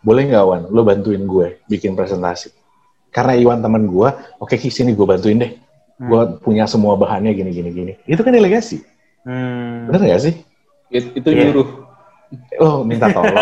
Boleh 0.00 0.28
nggak 0.28 0.44
Wan, 0.44 0.62
lo 0.72 0.80
bantuin 0.80 1.24
gue 1.24 1.60
bikin 1.68 1.92
presentasi? 1.92 2.59
Karena 3.10 3.34
Iwan 3.34 3.60
teman 3.62 3.90
gue, 3.90 4.08
oke 4.38 4.54
okay, 4.54 4.70
sini 4.70 4.94
gue 4.94 5.06
bantuin 5.06 5.42
deh. 5.42 5.52
Hmm. 5.98 6.08
Gue 6.08 6.22
punya 6.40 6.64
semua 6.70 6.94
bahannya 6.94 7.34
gini 7.34 7.50
gini 7.50 7.70
gini. 7.74 7.92
Itu 8.06 8.22
kan 8.22 8.32
delegasi. 8.32 8.82
Hmm. 9.26 9.90
Bener 9.90 10.16
gak 10.16 10.22
sih? 10.24 10.34
It, 10.90 11.14
itu 11.14 11.28
yeah. 11.30 11.50
nyuruh 11.50 11.90
Oh, 12.62 12.86
minta 12.86 13.10
tolong, 13.10 13.34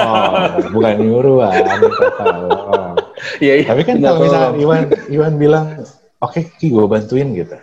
bukan 0.72 0.94
nyuruh, 0.96 1.44
ah, 1.44 1.52
minta 1.76 2.08
tolong. 2.16 2.96
Iya, 3.36 3.60
iya. 3.60 3.66
Tapi 3.68 3.84
kan 3.84 4.00
kalau 4.00 4.24
misalnya 4.24 4.50
Iwan 4.56 4.82
Iwan 5.12 5.34
bilang, 5.36 5.66
oke, 6.24 6.40
okay, 6.40 6.72
gue 6.72 6.84
bantuin 6.88 7.28
gitu. 7.36 7.56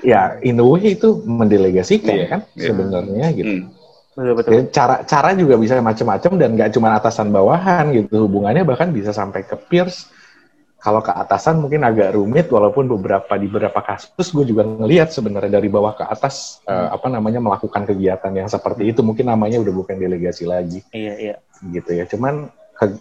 Ya, 0.00 0.40
in 0.40 0.56
a 0.56 0.64
way 0.64 0.96
itu 0.96 1.20
mendelegasikan 1.28 2.16
yeah, 2.16 2.28
kan 2.32 2.40
yeah. 2.56 2.72
sebenarnya 2.72 3.26
gitu. 3.36 3.54
Hmm. 3.60 3.76
Betul, 4.16 4.34
betul. 4.40 4.50
Cara 4.72 5.04
cara 5.04 5.30
juga 5.36 5.54
bisa 5.60 5.76
macam-macam 5.84 6.32
dan 6.40 6.50
nggak 6.56 6.70
cuma 6.74 6.96
atasan 6.96 7.28
bawahan 7.28 7.92
gitu. 7.92 8.24
Hubungannya 8.24 8.64
bahkan 8.64 8.88
bisa 8.88 9.12
sampai 9.12 9.44
ke 9.44 9.54
peers 9.68 10.08
kalau 10.78 11.02
ke 11.02 11.10
atasan 11.10 11.58
mungkin 11.58 11.82
agak 11.82 12.14
rumit 12.14 12.46
walaupun 12.54 12.86
beberapa 12.86 13.34
di 13.34 13.50
beberapa 13.50 13.82
kasus 13.82 14.30
gue 14.30 14.46
juga 14.46 14.62
ngelihat 14.62 15.10
sebenarnya 15.10 15.58
dari 15.58 15.66
bawah 15.66 15.98
ke 15.98 16.06
atas 16.06 16.62
hmm. 16.62 16.70
uh, 16.70 16.88
apa 16.94 17.10
namanya 17.10 17.42
melakukan 17.42 17.82
kegiatan 17.82 18.30
yang 18.30 18.46
seperti 18.46 18.94
itu. 18.94 19.02
Mungkin 19.02 19.26
namanya 19.26 19.58
udah 19.58 19.74
bukan 19.74 19.98
delegasi 19.98 20.46
lagi. 20.46 20.86
Iya 20.94 21.14
iya. 21.18 21.36
Gitu 21.66 21.98
ya. 21.98 22.06
Cuman 22.06 22.46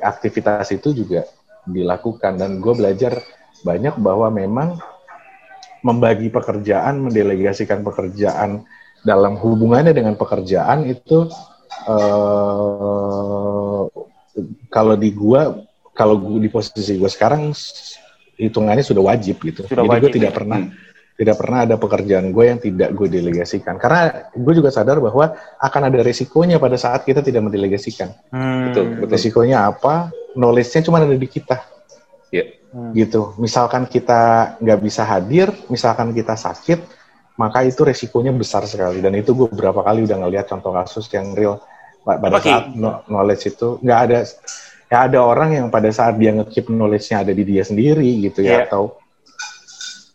aktivitas 0.02 0.74
itu 0.74 0.90
juga 0.90 1.30
dilakukan. 1.70 2.42
Dan 2.42 2.66
gue 2.66 2.74
belajar 2.74 3.22
banyak 3.62 3.94
bahwa 4.02 4.34
memang 4.34 4.82
membagi 5.86 6.34
pekerjaan 6.34 7.06
mendelegasikan 7.06 7.86
pekerjaan 7.86 8.66
dalam 9.06 9.38
hubungannya 9.38 9.94
dengan 9.94 10.18
pekerjaan 10.18 10.90
itu 10.90 11.30
uh, 11.86 13.86
kalau 14.74 14.98
di 14.98 15.14
gue 15.14 15.67
kalau 15.98 16.22
gue 16.22 16.46
di 16.46 16.50
posisi 16.54 16.94
gue 16.94 17.10
sekarang 17.10 17.50
hitungannya 18.38 18.86
sudah 18.86 19.02
wajib 19.02 19.42
gitu. 19.42 19.66
Sudah 19.66 19.82
Jadi 19.82 19.98
gue 19.98 20.12
tidak 20.22 20.32
ya? 20.32 20.38
pernah 20.38 20.60
hmm. 20.62 20.86
tidak 21.18 21.36
pernah 21.42 21.60
ada 21.66 21.76
pekerjaan 21.82 22.30
gue 22.30 22.46
yang 22.46 22.60
tidak 22.62 22.90
gue 22.94 23.08
delegasikan. 23.10 23.82
Karena 23.82 24.30
gue 24.30 24.54
juga 24.54 24.70
sadar 24.70 25.02
bahwa 25.02 25.34
akan 25.58 25.82
ada 25.90 26.00
resikonya 26.06 26.62
pada 26.62 26.78
saat 26.78 27.02
kita 27.02 27.26
tidak 27.26 27.50
mendelegasikan. 27.50 28.14
Hmm. 28.30 28.70
Betul, 28.70 28.86
betul. 29.02 29.18
Resikonya 29.18 29.66
apa? 29.66 30.14
Knowledge-nya 30.38 30.86
cuma 30.86 31.02
ada 31.02 31.18
di 31.18 31.26
kita. 31.26 31.66
Yeah. 32.30 32.54
Hmm. 32.70 32.94
Gitu. 32.94 33.34
Misalkan 33.42 33.90
kita 33.90 34.54
nggak 34.62 34.80
bisa 34.86 35.02
hadir, 35.02 35.50
misalkan 35.74 36.14
kita 36.14 36.38
sakit, 36.38 36.86
maka 37.42 37.66
itu 37.66 37.82
resikonya 37.82 38.30
besar 38.38 38.70
sekali. 38.70 39.02
Dan 39.02 39.18
itu 39.18 39.34
gue 39.34 39.50
beberapa 39.50 39.82
kali 39.82 40.06
udah 40.06 40.18
ngeliat 40.22 40.46
contoh 40.46 40.70
kasus 40.78 41.10
yang 41.10 41.34
real 41.34 41.58
pada 42.08 42.40
okay. 42.40 42.48
saat 42.48 42.72
knowledge 43.12 43.52
itu 43.52 43.84
nggak 43.84 44.00
ada 44.08 44.24
ya 44.88 44.98
ada 45.08 45.20
orang 45.20 45.50
yang 45.56 45.68
pada 45.68 45.92
saat 45.92 46.16
dia 46.16 46.32
ngekip 46.32 46.72
knowledge-nya 46.72 47.28
ada 47.28 47.32
di 47.36 47.44
dia 47.44 47.64
sendiri 47.64 48.08
gitu 48.24 48.40
ya 48.44 48.64
yeah. 48.64 48.64
atau 48.68 48.96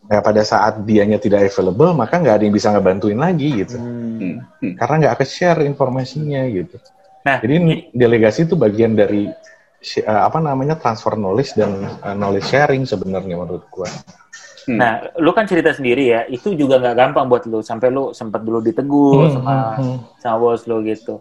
ya 0.08 0.18
pada 0.24 0.42
saat 0.42 0.82
dianya 0.82 1.20
tidak 1.20 1.48
available 1.48 1.92
maka 1.92 2.18
nggak 2.18 2.34
ada 2.40 2.44
yang 2.44 2.56
bisa 2.56 2.68
ngebantuin 2.72 3.20
lagi 3.20 3.64
gitu 3.64 3.76
hmm. 3.76 4.40
Hmm. 4.60 4.74
karena 4.80 4.94
nggak 5.06 5.14
ke 5.20 5.24
share 5.28 5.60
informasinya 5.64 6.42
gitu 6.48 6.76
nah 7.22 7.38
jadi 7.38 7.88
delegasi 7.94 8.48
itu 8.50 8.58
bagian 8.58 8.98
dari 8.98 9.30
uh, 9.30 10.22
apa 10.26 10.42
namanya 10.42 10.74
transfer 10.80 11.14
knowledge 11.14 11.54
dan 11.54 11.86
uh, 12.02 12.16
knowledge 12.16 12.48
sharing 12.50 12.82
sebenarnya 12.88 13.36
menurut 13.38 13.64
gua 13.70 13.88
Hmm. 14.62 14.78
Nah, 14.78 15.10
lu 15.18 15.34
kan 15.34 15.42
cerita 15.42 15.74
sendiri 15.74 16.14
ya, 16.14 16.22
itu 16.30 16.54
juga 16.54 16.78
nggak 16.78 16.94
gampang 16.94 17.26
buat 17.26 17.42
lu 17.50 17.66
sampai 17.66 17.90
lu 17.90 18.14
sempat 18.14 18.46
dulu 18.46 18.62
ditegur 18.62 19.26
hmm, 19.26 19.34
sama 19.34 19.54
hmm, 19.58 19.74
hmm. 19.82 19.98
sama 20.22 20.36
bos 20.38 20.62
lu 20.70 20.76
gitu. 20.86 21.18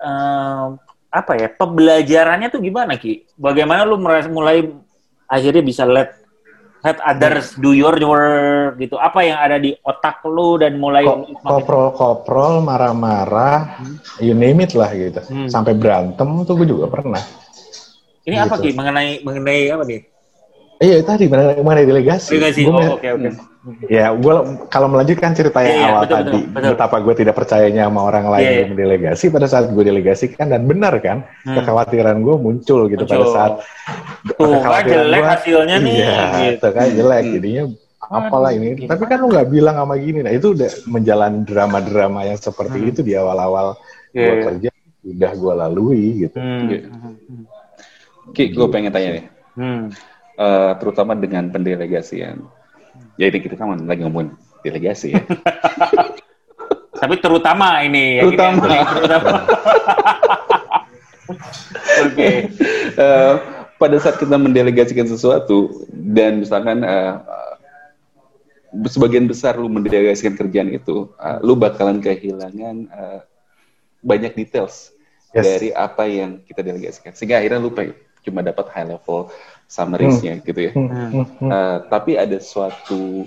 Uh, 0.00 0.80
apa 1.12 1.36
ya 1.36 1.48
pembelajarannya 1.52 2.48
tuh 2.48 2.64
gimana 2.64 2.96
ki? 2.96 3.36
Bagaimana 3.36 3.84
lu 3.84 4.00
mulai 4.00 4.64
akhirnya 5.28 5.60
bisa 5.60 5.84
let 5.84 6.16
let 6.82 6.98
others 7.04 7.54
do 7.60 7.76
your 7.76 7.94
work 8.00 8.80
gitu? 8.80 8.96
Apa 8.96 9.20
yang 9.22 9.38
ada 9.38 9.60
di 9.60 9.76
otak 9.84 10.24
lu 10.24 10.56
dan 10.56 10.80
mulai 10.80 11.04
koprol 11.44 11.92
koprol 11.92 12.64
marah-marah, 12.64 13.84
hmm. 13.84 14.24
you 14.24 14.32
name 14.32 14.64
it 14.64 14.72
lah 14.72 14.88
gitu, 14.90 15.20
hmm. 15.20 15.52
sampai 15.52 15.76
berantem 15.76 16.26
tuh 16.48 16.56
gue 16.56 16.66
juga 16.72 16.88
pernah. 16.88 17.20
Ini 18.24 18.40
gitu. 18.40 18.44
apa 18.48 18.54
ki? 18.56 18.70
Mengenai 18.72 19.08
mengenai 19.20 19.60
apa 19.68 19.84
nih? 19.84 20.00
Iya 20.82 20.96
tadi 21.04 21.28
mengenai 21.28 21.84
delegasi. 21.86 22.40
Delegasi. 22.40 22.60
oh, 22.66 22.98
oke 22.98 23.08
oke. 23.20 23.28
Hmm. 23.30 23.51
Ya, 23.86 24.10
gue 24.10 24.34
kalau 24.74 24.90
melanjutkan 24.90 25.38
cerita 25.38 25.62
yang 25.62 25.78
yeah, 25.78 25.90
awal 25.94 26.02
betul, 26.02 26.16
tadi, 26.18 26.26
betul, 26.26 26.42
betul. 26.50 26.70
betapa 26.74 26.96
gue 26.98 27.14
tidak 27.14 27.34
percayanya 27.38 27.82
sama 27.86 28.00
orang 28.10 28.26
lain 28.26 28.42
yeah, 28.42 28.60
yang 28.66 28.72
delegasi 28.74 29.30
pada 29.30 29.46
saat 29.46 29.70
gue 29.70 29.84
delegasikan 29.86 30.50
dan 30.50 30.66
benar 30.66 30.98
kan, 30.98 31.22
hmm. 31.46 31.54
kekhawatiran 31.62 32.26
gue 32.26 32.36
muncul 32.42 32.90
gitu 32.90 33.06
muncul. 33.06 33.14
pada 33.22 33.26
saat 33.30 33.52
Tuh, 34.34 34.58
kan 34.66 34.82
jelek 34.82 35.22
gua, 35.22 35.30
hasilnya 35.30 35.76
nih. 35.78 35.94
Iya, 35.94 36.18
gitu. 36.58 36.68
kan 36.74 36.86
jelek, 36.90 37.22
hmm. 37.22 37.34
jadinya 37.38 37.64
apalah 38.02 38.50
ini. 38.50 38.68
Gimana? 38.82 38.90
Tapi 38.98 39.04
kan 39.06 39.18
lu 39.22 39.26
nggak 39.30 39.48
bilang 39.54 39.76
sama 39.78 39.94
gini, 39.94 40.18
nah 40.26 40.32
itu 40.34 40.46
udah 40.58 40.70
menjalani 40.90 41.38
drama-drama 41.46 42.20
yang 42.26 42.38
seperti 42.42 42.78
hmm. 42.82 42.90
itu 42.90 43.00
di 43.06 43.12
awal-awal 43.14 43.78
yeah. 44.10 44.26
gue 44.26 44.36
kerja, 44.42 44.70
udah 45.06 45.32
gue 45.38 45.52
lalui 45.54 46.02
gitu. 46.26 46.34
Hmm. 46.34 46.66
Gitu. 46.66 46.88
Ki, 48.34 48.50
gue 48.50 48.66
pengen 48.74 48.90
tanya 48.90 49.22
nih. 49.22 49.24
Hmm. 49.54 49.94
Uh, 50.34 50.74
terutama 50.82 51.14
dengan 51.14 51.46
pendelegasian 51.54 52.42
Ya 53.22 53.30
ini 53.30 53.38
kita 53.38 53.54
kan 53.54 53.78
lagi 53.86 54.02
ngomongin 54.02 54.34
delegasi 54.66 55.14
ya. 55.14 55.22
Tapi 57.02 57.14
terutama 57.22 57.78
ini 57.86 58.18
ya, 58.18 58.26
terutama. 58.26 58.66
Ya, 58.66 58.82
terutama. 58.82 59.30
Oke. 62.02 62.18
Okay. 62.18 62.36
Uh, 62.98 62.98
eh, 62.98 63.34
pada 63.78 63.96
saat 64.02 64.18
kita 64.18 64.34
mendelegasikan 64.34 65.06
sesuatu 65.06 65.86
dan 65.90 66.42
misalkan 66.42 66.82
uh, 66.82 67.22
sebagian 68.90 69.30
besar 69.30 69.54
lu 69.54 69.70
mendelegasikan 69.70 70.34
kerjaan 70.34 70.74
itu, 70.74 71.06
uh, 71.22 71.38
lu 71.46 71.54
bakalan 71.54 72.02
kehilangan 72.02 72.90
uh, 72.90 73.22
banyak 74.02 74.34
details 74.34 74.90
yes. 75.30 75.46
dari 75.46 75.70
apa 75.70 76.10
yang 76.10 76.42
kita 76.42 76.66
delegasikan. 76.66 77.14
Sehingga 77.14 77.38
akhirnya 77.38 77.62
lu 77.62 77.70
cuma 78.22 78.42
dapat 78.42 78.66
high 78.74 78.98
level 78.98 79.30
summaries-nya 79.72 80.36
hmm. 80.36 80.44
gitu 80.44 80.60
ya. 80.60 80.72
Hmm. 80.76 80.88
Hmm. 80.92 81.48
Uh, 81.48 81.76
tapi 81.88 82.20
ada 82.20 82.36
suatu 82.36 83.24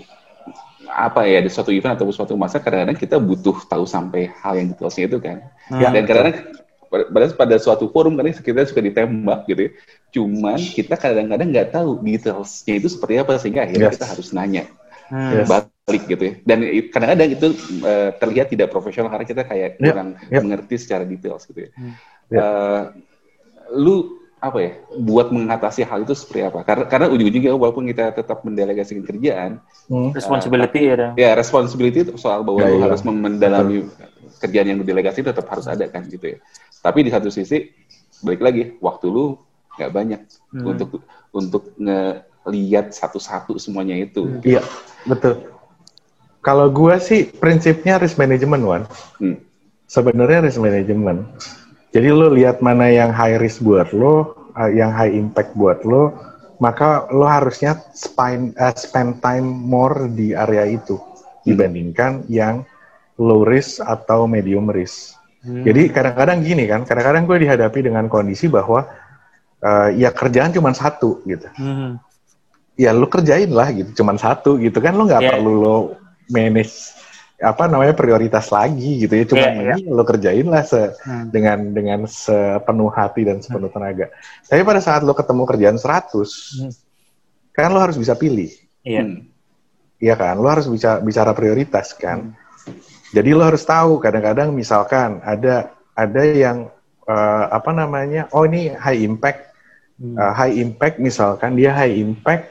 apa 0.86 1.26
ya 1.26 1.42
ada 1.42 1.50
suatu 1.50 1.74
event 1.74 1.98
atau 1.98 2.14
suatu 2.14 2.38
masa 2.38 2.62
kadang-kadang 2.62 2.94
kita 2.94 3.18
butuh 3.18 3.58
tahu 3.66 3.90
sampai 3.90 4.30
hal 4.30 4.54
yang 4.54 4.68
detailsnya 4.70 5.10
itu 5.10 5.18
kan. 5.18 5.42
Hmm. 5.74 5.82
Dan 5.82 6.06
kadang-kadang 6.06 6.38
pada 6.86 7.26
pada 7.34 7.56
suatu 7.58 7.90
forum 7.90 8.14
kan 8.14 8.30
kita 8.30 8.70
suka 8.70 8.86
ditembak 8.86 9.50
gitu 9.50 9.62
ya. 9.66 9.72
Cuman 10.14 10.62
kita 10.62 10.94
kadang-kadang 10.94 11.50
nggak 11.50 11.74
tahu 11.74 11.98
detailsnya 12.06 12.74
itu 12.78 12.88
seperti 12.94 13.14
apa 13.18 13.42
sehingga 13.42 13.66
akhirnya 13.66 13.90
yes. 13.90 13.96
kita 13.98 14.06
harus 14.06 14.30
nanya. 14.30 14.70
Hmm. 15.06 15.46
balik 15.46 16.10
gitu 16.10 16.18
ya 16.18 16.34
dan 16.50 16.66
kadang-kadang 16.90 17.30
itu 17.38 17.48
uh, 17.86 18.10
terlihat 18.18 18.50
tidak 18.50 18.74
profesional 18.74 19.14
karena 19.14 19.22
kita 19.22 19.46
kayak 19.46 19.78
yep. 19.78 19.94
kurang 19.94 20.18
yep. 20.34 20.42
mengerti 20.42 20.82
secara 20.82 21.06
details 21.06 21.46
gitu 21.46 21.70
ya. 21.70 21.72
Hmm. 21.78 21.94
Yep. 22.34 22.42
Uh, 22.42 22.82
lu 23.78 24.25
apa 24.46 24.58
ya 24.62 24.72
buat 25.02 25.34
mengatasi 25.34 25.82
hal 25.82 26.06
itu 26.06 26.14
seperti 26.14 26.46
apa 26.46 26.62
karena 26.62 26.86
karena 26.86 27.08
ujung-ujungnya 27.10 27.58
walaupun 27.58 27.90
kita 27.90 28.14
tetap 28.14 28.46
mendelegasikan 28.46 29.02
kerjaan 29.02 29.58
hmm. 29.90 30.14
responsibility 30.14 30.86
uh, 30.86 30.86
ya 30.86 31.08
ya 31.18 31.30
responsibility 31.34 32.06
soal 32.22 32.46
bahwa 32.46 32.62
ya, 32.62 32.78
ya. 32.78 32.80
harus 32.86 33.02
mendalami 33.02 33.90
Betul. 33.90 34.38
kerjaan 34.38 34.68
yang 34.70 34.80
didelegasi 34.86 35.26
tetap 35.26 35.50
harus 35.50 35.66
ada 35.66 35.90
kan 35.90 36.06
gitu 36.06 36.38
ya 36.38 36.38
tapi 36.86 37.02
di 37.02 37.10
satu 37.10 37.34
sisi 37.34 37.74
balik 38.22 38.42
lagi 38.46 38.64
waktu 38.78 39.10
lu 39.10 39.34
nggak 39.82 39.92
banyak 39.92 40.22
hmm. 40.54 40.66
untuk 40.70 40.90
untuk 41.34 41.64
ngelihat 41.82 42.94
satu-satu 42.94 43.58
semuanya 43.58 43.98
itu 43.98 44.30
iya 44.46 44.62
betul 45.10 45.42
kalau 46.46 46.70
gua 46.70 47.02
sih 47.02 47.26
prinsipnya 47.26 47.98
risk 47.98 48.22
management 48.22 48.62
one 48.62 48.84
hmm. 49.18 49.42
sebenarnya 49.90 50.46
risk 50.46 50.62
management 50.62 51.26
jadi 51.96 52.12
lo 52.12 52.28
lihat 52.28 52.60
mana 52.60 52.92
yang 52.92 53.16
high 53.16 53.40
risk 53.40 53.64
buat 53.64 53.96
lo, 53.96 54.36
uh, 54.52 54.68
yang 54.68 54.92
high 54.92 55.16
impact 55.16 55.56
buat 55.56 55.88
lo, 55.88 56.12
maka 56.60 57.08
lo 57.08 57.24
harusnya 57.24 57.80
spend, 57.96 58.52
uh, 58.60 58.76
spend 58.76 59.24
time 59.24 59.48
more 59.48 60.12
di 60.12 60.36
area 60.36 60.68
itu 60.68 61.00
dibandingkan 61.48 62.28
yang 62.28 62.68
low 63.16 63.48
risk 63.48 63.80
atau 63.80 64.28
medium 64.28 64.68
risk. 64.68 65.16
Hmm. 65.40 65.64
Jadi 65.64 65.88
kadang-kadang 65.88 66.44
gini 66.44 66.68
kan, 66.68 66.84
kadang-kadang 66.84 67.24
gue 67.32 67.38
dihadapi 67.48 67.80
dengan 67.88 68.12
kondisi 68.12 68.52
bahwa 68.52 68.92
uh, 69.64 69.88
ya 69.96 70.12
kerjaan 70.12 70.52
cuma 70.52 70.76
satu 70.76 71.24
gitu. 71.24 71.48
Hmm. 71.56 71.96
Ya 72.76 72.92
lo 72.92 73.08
kerjain 73.08 73.56
lah 73.56 73.72
gitu, 73.72 74.04
cuma 74.04 74.20
satu 74.20 74.60
gitu 74.60 74.84
kan 74.84 75.00
lo 75.00 75.08
nggak 75.08 75.24
yeah. 75.24 75.32
perlu 75.32 75.64
lo 75.64 75.78
manage 76.28 76.92
apa 77.36 77.68
namanya 77.68 77.92
prioritas 77.92 78.48
lagi 78.48 79.04
gitu 79.04 79.12
ya 79.12 79.26
cuma 79.28 79.44
yeah, 79.44 79.76
ini 79.76 79.84
yeah. 79.84 79.92
lo 79.92 80.04
kerjain 80.08 80.48
lah 80.48 80.64
se 80.64 80.96
hmm. 81.04 81.36
dengan 81.36 81.60
dengan 81.76 82.00
sepenuh 82.08 82.88
hati 82.88 83.28
dan 83.28 83.44
sepenuh 83.44 83.68
hmm. 83.68 83.76
tenaga 83.76 84.06
tapi 84.48 84.64
pada 84.64 84.80
saat 84.80 85.04
lo 85.04 85.12
ketemu 85.12 85.44
kerjaan 85.44 85.76
100 85.76 86.16
hmm. 86.16 86.72
kan 87.52 87.70
lo 87.76 87.84
harus 87.84 88.00
bisa 88.00 88.16
pilih 88.16 88.48
iya 88.88 89.04
yeah. 89.04 89.08
iya 90.00 90.16
kan 90.16 90.40
lo 90.40 90.48
harus 90.48 90.72
bisa 90.72 91.04
bicara 91.04 91.36
prioritas 91.36 91.92
kan 91.92 92.32
hmm. 92.32 93.12
jadi 93.12 93.36
lo 93.36 93.44
harus 93.44 93.68
tahu 93.68 94.00
kadang-kadang 94.00 94.56
misalkan 94.56 95.20
ada 95.20 95.76
ada 95.92 96.24
yang 96.24 96.72
uh, 97.04 97.46
apa 97.52 97.76
namanya 97.76 98.32
oh 98.32 98.48
ini 98.48 98.72
high 98.72 99.04
impact 99.04 99.52
hmm. 100.00 100.16
uh, 100.16 100.32
high 100.32 100.56
impact 100.56 101.04
misalkan 101.04 101.60
dia 101.60 101.76
high 101.76 102.00
impact 102.00 102.48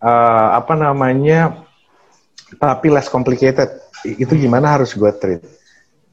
uh, 0.00 0.56
apa 0.56 0.72
namanya 0.80 1.60
tapi 2.56 2.88
less 2.88 3.12
complicated 3.12 3.83
itu 4.04 4.32
gimana 4.36 4.76
harus 4.76 4.92
gue 4.92 5.12
treat? 5.16 5.42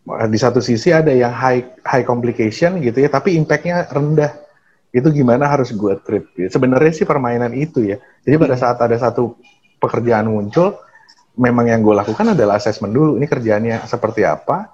Di 0.07 0.37
satu 0.39 0.63
sisi 0.63 0.89
ada 0.89 1.13
yang 1.13 1.29
high 1.29 1.83
high 1.85 2.05
complication 2.07 2.81
gitu 2.81 3.03
ya 3.03 3.09
tapi 3.11 3.35
impactnya 3.37 3.91
rendah. 3.91 4.33
Itu 4.91 5.07
gimana 5.11 5.47
harus 5.47 5.71
gue 5.71 5.93
treat? 6.03 6.25
Gitu. 6.35 6.51
sebenarnya 6.51 6.91
sih 6.91 7.07
permainan 7.07 7.51
itu 7.55 7.85
ya. 7.85 7.99
Jadi 8.23 8.35
pada 8.39 8.55
saat 8.57 8.79
ada 8.79 8.95
satu 8.97 9.35
pekerjaan 9.79 10.27
muncul 10.27 10.79
memang 11.39 11.71
yang 11.71 11.79
gue 11.79 11.95
lakukan 11.95 12.35
adalah 12.35 12.59
assessment 12.59 12.91
dulu 12.91 13.15
ini 13.15 13.23
kerjaannya 13.23 13.87
seperti 13.87 14.27
apa 14.27 14.67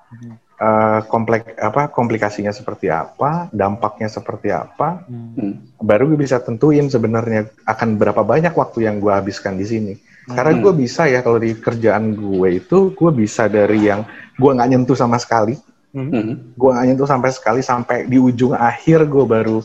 uh, 0.58 1.00
komplek 1.06 1.54
apa 1.62 1.88
komplikasinya 1.94 2.50
seperti 2.50 2.90
apa 2.90 3.46
dampaknya 3.54 4.10
seperti 4.10 4.50
apa. 4.50 5.06
Hmm. 5.06 5.62
baru 5.78 6.10
gue 6.14 6.20
bisa 6.20 6.42
tentuin 6.42 6.90
sebenarnya 6.90 7.54
akan 7.66 7.98
berapa 8.02 8.22
banyak 8.26 8.54
waktu 8.58 8.90
yang 8.90 8.98
gue 8.98 9.14
habiskan 9.14 9.54
di 9.54 9.66
sini 9.66 9.94
karena 10.28 10.54
gue 10.60 10.74
hmm. 10.76 10.82
bisa 10.84 11.08
ya 11.08 11.24
kalau 11.24 11.40
di 11.40 11.56
kerjaan 11.56 12.12
gue 12.12 12.60
itu 12.60 12.92
gue 12.92 13.12
bisa 13.16 13.48
dari 13.48 13.88
yang 13.88 14.04
gue 14.36 14.52
nggak 14.52 14.70
nyentuh 14.76 14.98
sama 15.00 15.16
sekali, 15.16 15.56
hmm. 15.96 16.56
gue 16.60 16.70
nggak 16.70 16.86
nyentuh 16.92 17.08
sampai 17.08 17.32
sekali 17.32 17.62
sampai 17.64 18.12
di 18.12 18.20
ujung 18.20 18.52
akhir 18.52 19.08
gue 19.08 19.24
baru 19.24 19.64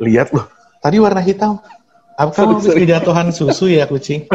lihat 0.00 0.32
loh 0.32 0.48
tadi 0.80 0.96
warna 0.96 1.20
hitam. 1.20 1.60
Apa 2.18 2.34
kamu 2.34 2.58
habis 2.58 2.74
kejatuhan 2.74 3.28
susu 3.30 3.70
ya 3.70 3.86
kucing? 3.86 4.26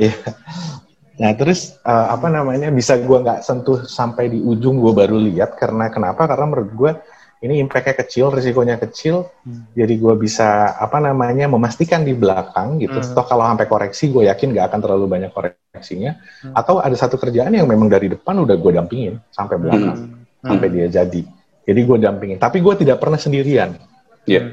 Iya. 0.00 0.14
nah 1.20 1.36
terus 1.36 1.76
uh, 1.84 2.12
apa 2.12 2.32
namanya 2.32 2.72
bisa 2.72 2.96
gue 2.96 3.18
nggak 3.18 3.44
sentuh 3.44 3.84
sampai 3.84 4.32
di 4.32 4.40
ujung 4.40 4.80
gue 4.80 4.92
baru 4.94 5.20
lihat 5.20 5.56
karena 5.56 5.92
kenapa? 5.92 6.24
Karena 6.24 6.48
menurut 6.48 6.72
gue 6.72 6.92
ini 7.44 7.60
impactnya 7.60 7.92
kecil, 8.00 8.32
risikonya 8.32 8.80
kecil, 8.80 9.28
hmm. 9.44 9.76
jadi 9.76 9.94
gue 10.00 10.14
bisa 10.16 10.72
apa 10.72 10.96
namanya 11.04 11.44
memastikan 11.52 12.00
di 12.00 12.16
belakang 12.16 12.80
gitu. 12.80 12.96
Hmm. 12.96 13.12
Toh 13.12 13.26
kalau 13.28 13.44
sampai 13.44 13.68
koreksi, 13.68 14.08
gue 14.08 14.24
yakin 14.32 14.56
gak 14.56 14.72
akan 14.72 14.80
terlalu 14.80 15.04
banyak 15.04 15.30
koreksinya. 15.36 16.16
Hmm. 16.16 16.56
Atau 16.56 16.80
ada 16.80 16.96
satu 16.96 17.20
kerjaan 17.20 17.52
yang 17.52 17.68
memang 17.68 17.92
dari 17.92 18.08
depan 18.08 18.40
udah 18.40 18.56
gue 18.56 18.72
dampingin 18.72 19.20
sampai 19.28 19.60
belakang, 19.60 19.96
hmm. 20.00 20.12
Hmm. 20.16 20.48
sampai 20.48 20.68
dia 20.72 20.86
jadi. 20.88 21.22
Jadi 21.66 21.80
gue 21.82 21.98
dampingin. 22.00 22.38
Tapi 22.40 22.64
gue 22.64 22.74
tidak 22.80 23.04
pernah 23.04 23.20
sendirian. 23.20 23.76
Iya. 24.24 24.40
Yeah. 24.40 24.44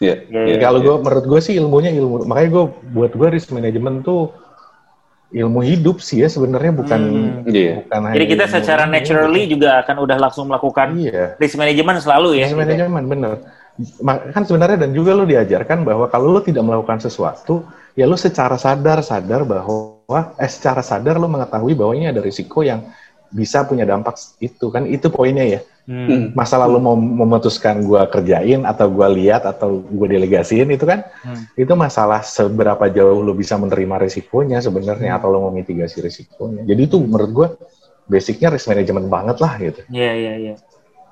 Iya. 0.00 0.14
Yeah. 0.30 0.44
Yeah, 0.54 0.58
kalau 0.62 0.80
yeah. 0.80 0.86
gue 0.86 0.96
menurut 1.02 1.24
gue 1.26 1.40
sih 1.42 1.54
ilmunya 1.58 1.90
ilmu. 1.98 2.30
Makanya 2.30 2.50
gue 2.52 2.64
buat 2.94 3.12
gue 3.16 3.28
risk 3.32 3.50
management 3.50 4.06
tuh 4.06 4.30
ilmu 5.30 5.62
hidup 5.62 6.02
sih 6.02 6.26
ya 6.26 6.28
sebenarnya 6.28 6.74
bukan 6.74 7.00
hmm. 7.00 7.54
yeah. 7.54 7.86
bukan 7.86 8.00
Jadi 8.18 8.26
kita 8.26 8.44
secara 8.50 8.84
naturally 8.90 9.46
gitu. 9.46 9.58
juga 9.58 9.86
akan 9.86 9.96
udah 10.02 10.16
langsung 10.18 10.50
melakukan 10.50 10.98
yeah. 10.98 11.38
risk 11.38 11.54
management 11.54 12.02
selalu 12.02 12.42
ya. 12.42 12.50
Risk 12.50 12.58
gitu. 12.58 12.66
management 12.66 13.06
bener. 13.06 13.32
Kan 14.34 14.42
sebenarnya 14.44 14.76
dan 14.84 14.90
juga 14.92 15.14
lo 15.14 15.24
diajarkan 15.24 15.86
bahwa 15.86 16.10
kalau 16.10 16.34
lo 16.34 16.42
tidak 16.42 16.66
melakukan 16.66 17.00
sesuatu, 17.00 17.64
ya 17.94 18.04
lo 18.04 18.18
secara 18.18 18.58
sadar 18.58 19.00
sadar 19.00 19.46
bahwa 19.46 20.34
eh 20.36 20.50
secara 20.50 20.82
sadar 20.82 21.16
lo 21.16 21.30
mengetahui 21.30 21.78
bahwa 21.78 21.94
ini 21.94 22.10
ada 22.10 22.20
risiko 22.20 22.66
yang 22.66 22.84
bisa 23.30 23.62
punya 23.62 23.86
dampak 23.86 24.18
itu 24.42 24.66
kan 24.74 24.82
itu 24.90 25.06
poinnya 25.06 25.46
ya 25.46 25.60
hmm. 25.86 26.36
masa 26.36 26.60
lalu 26.60 26.78
mau 26.82 26.96
memutuskan 26.96 27.80
gue 27.84 28.02
kerjain 28.10 28.62
atau 28.66 28.86
gue 28.90 29.08
lihat 29.20 29.46
atau 29.46 29.80
gue 29.80 30.06
delegasiin 30.10 30.68
itu 30.72 30.84
kan 30.84 31.06
hmm. 31.24 31.56
itu 31.56 31.72
masalah 31.76 32.20
seberapa 32.24 32.90
jauh 32.92 33.20
lo 33.22 33.32
bisa 33.32 33.56
menerima 33.56 34.00
risikonya 34.00 34.60
sebenarnya 34.60 35.16
hmm. 35.16 35.18
atau 35.20 35.28
lo 35.32 35.38
mau 35.48 35.52
mitigasi 35.54 36.04
risikonya 36.04 36.66
jadi 36.68 36.80
itu 36.84 36.96
menurut 37.00 37.30
gue 37.30 37.48
basicnya 38.10 38.50
risk 38.50 38.66
management 38.68 39.06
banget 39.06 39.36
lah 39.38 39.52
gitu 39.58 39.80
iya 39.90 40.02
yeah, 40.10 40.14
iya 40.14 40.26
yeah, 40.26 40.36
iya 40.36 40.48
yeah. 40.52 40.56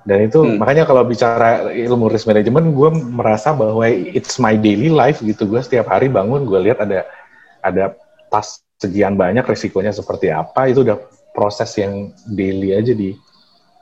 dan 0.05 0.19
itu 0.25 0.41
hmm. 0.43 0.57
makanya 0.61 0.85
kalau 0.85 1.03
bicara 1.07 1.71
ilmu 1.73 2.07
risk 2.11 2.27
management 2.29 2.75
gue 2.75 2.91
merasa 3.13 3.55
bahwa 3.55 3.85
it's 3.89 4.37
my 4.41 4.57
daily 4.57 4.93
life 4.93 5.21
gitu 5.25 5.47
gue 5.47 5.61
setiap 5.63 5.89
hari 5.91 6.11
bangun 6.11 6.45
gue 6.45 6.59
lihat 6.65 6.85
ada 6.85 7.09
ada 7.63 7.97
tas 8.29 8.63
sekian 8.79 9.19
banyak 9.19 9.43
risikonya 9.43 9.91
seperti 9.91 10.31
apa 10.31 10.71
itu 10.71 10.87
udah 10.87 10.99
proses 11.35 11.71
yang 11.79 12.15
daily 12.31 12.75
aja 12.75 12.95
di 12.95 13.15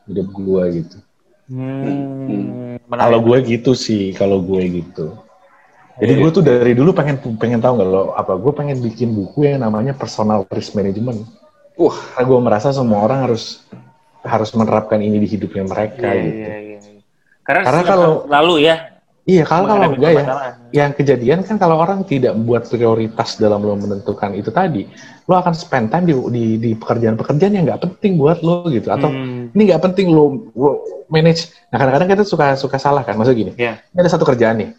hidup 0.07 0.29
gue 0.31 0.62
gitu. 0.83 0.99
Hmm, 1.47 2.81
hmm. 2.83 2.90
Kalau 2.90 3.21
gue 3.23 3.38
gitu 3.47 3.73
sih, 3.75 4.11
kalau 4.14 4.42
gue 4.42 4.83
gitu. 4.83 5.14
Jadi 5.97 6.12
gue 6.12 6.31
tuh 6.31 6.45
dari 6.45 6.77
dulu 6.77 6.92
pengen 6.92 7.16
pengen 7.40 7.61
tahu 7.62 7.81
nggak 7.81 7.88
lo 7.88 8.12
apa? 8.12 8.37
Gue 8.37 8.53
pengen 8.53 8.83
bikin 8.85 9.16
buku 9.16 9.49
yang 9.49 9.64
namanya 9.64 9.97
personal 9.97 10.45
risk 10.53 10.77
management. 10.77 11.25
Uh, 11.77 11.92
karena 11.92 12.25
gue 12.25 12.38
merasa 12.40 12.69
semua 12.73 13.05
orang 13.05 13.29
harus 13.29 13.64
harus 14.27 14.51
menerapkan 14.53 15.01
ini 15.01 15.23
di 15.23 15.29
hidupnya 15.29 15.64
mereka 15.64 16.09
yeah, 16.09 16.25
gitu. 16.25 16.49
Yeah, 16.51 16.61
yeah. 16.61 17.01
Karena, 17.47 17.62
Karena 17.62 17.83
kalau 17.87 18.12
lalu 18.27 18.55
ya 18.66 18.95
Iya, 19.26 19.42
kalau 19.42 19.66
kalau 19.66 19.98
enggak 19.98 20.12
ya, 20.14 20.24
yang 20.70 20.90
kejadian 20.94 21.42
kan 21.42 21.58
kalau 21.58 21.82
orang 21.82 22.06
tidak 22.06 22.38
buat 22.46 22.62
prioritas 22.70 23.34
dalam 23.42 23.58
lo 23.58 23.74
menentukan 23.74 24.38
itu 24.38 24.54
tadi, 24.54 24.86
lo 25.26 25.34
akan 25.34 25.50
spend 25.50 25.90
time 25.90 26.06
di 26.06 26.14
di, 26.30 26.44
di 26.62 26.70
pekerjaan-pekerjaan 26.78 27.58
yang 27.58 27.66
nggak 27.66 27.82
penting 27.82 28.22
buat 28.22 28.38
lo 28.46 28.70
gitu, 28.70 28.86
atau 28.86 29.10
hmm. 29.10 29.50
ini 29.58 29.62
nggak 29.66 29.82
penting 29.82 30.14
lo, 30.14 30.54
lo 30.54 30.78
manage. 31.10 31.50
Nah 31.74 31.76
kadang-kadang 31.82 32.08
kita 32.14 32.22
suka 32.22 32.54
suka 32.54 32.78
salah 32.78 33.02
kan, 33.02 33.18
maksud 33.18 33.34
gini, 33.34 33.50
yeah. 33.58 33.82
ini 33.90 34.06
ada 34.06 34.14
satu 34.14 34.22
kerjaan 34.22 34.62
nih, 34.62 34.70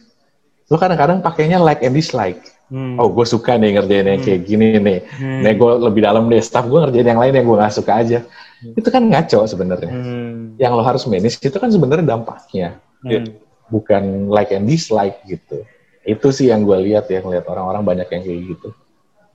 lo 0.71 0.79
kadang-kadang 0.79 1.19
pakainya 1.19 1.59
like 1.59 1.83
and 1.83 1.91
dislike. 1.91 2.39
Hmm. 2.71 2.99
Oh, 2.99 3.07
gue 3.07 3.23
suka 3.23 3.55
nih 3.55 3.79
ngerjain 3.79 4.07
yang 4.07 4.19
hmm. 4.19 4.27
kayak 4.27 4.41
gini 4.43 4.67
nih. 4.75 4.99
Hmm. 5.07 5.39
Nih 5.39 5.55
gue 5.55 5.71
lebih 5.87 6.03
dalam 6.03 6.27
deh, 6.27 6.43
staff 6.43 6.67
gue 6.67 6.75
ngerjain 6.75 7.15
yang 7.15 7.19
lain 7.19 7.31
yang 7.31 7.47
gue 7.47 7.57
gak 7.63 7.71
suka 7.71 7.95
aja. 7.95 8.19
Hmm. 8.59 8.75
Itu 8.75 8.91
kan 8.91 9.07
ngaco 9.07 9.39
sebenarnya. 9.47 9.87
Hmm. 9.87 10.59
Yang 10.59 10.71
lo 10.75 10.83
harus 10.83 11.03
manage 11.07 11.39
itu 11.39 11.55
kan 11.55 11.71
sebenarnya 11.71 12.03
dampaknya. 12.03 12.75
Hmm. 13.07 13.46
Bukan 13.67 14.31
like 14.31 14.55
and 14.55 14.67
dislike 14.67 15.21
gitu. 15.27 15.67
Itu 16.07 16.31
sih 16.31 16.47
yang 16.47 16.63
gue 16.63 16.77
lihat 16.87 17.11
ya, 17.11 17.19
ngeliat 17.19 17.45
orang-orang 17.51 17.83
banyak 17.83 18.07
yang 18.07 18.23
kayak 18.23 18.41
gitu. 18.55 18.69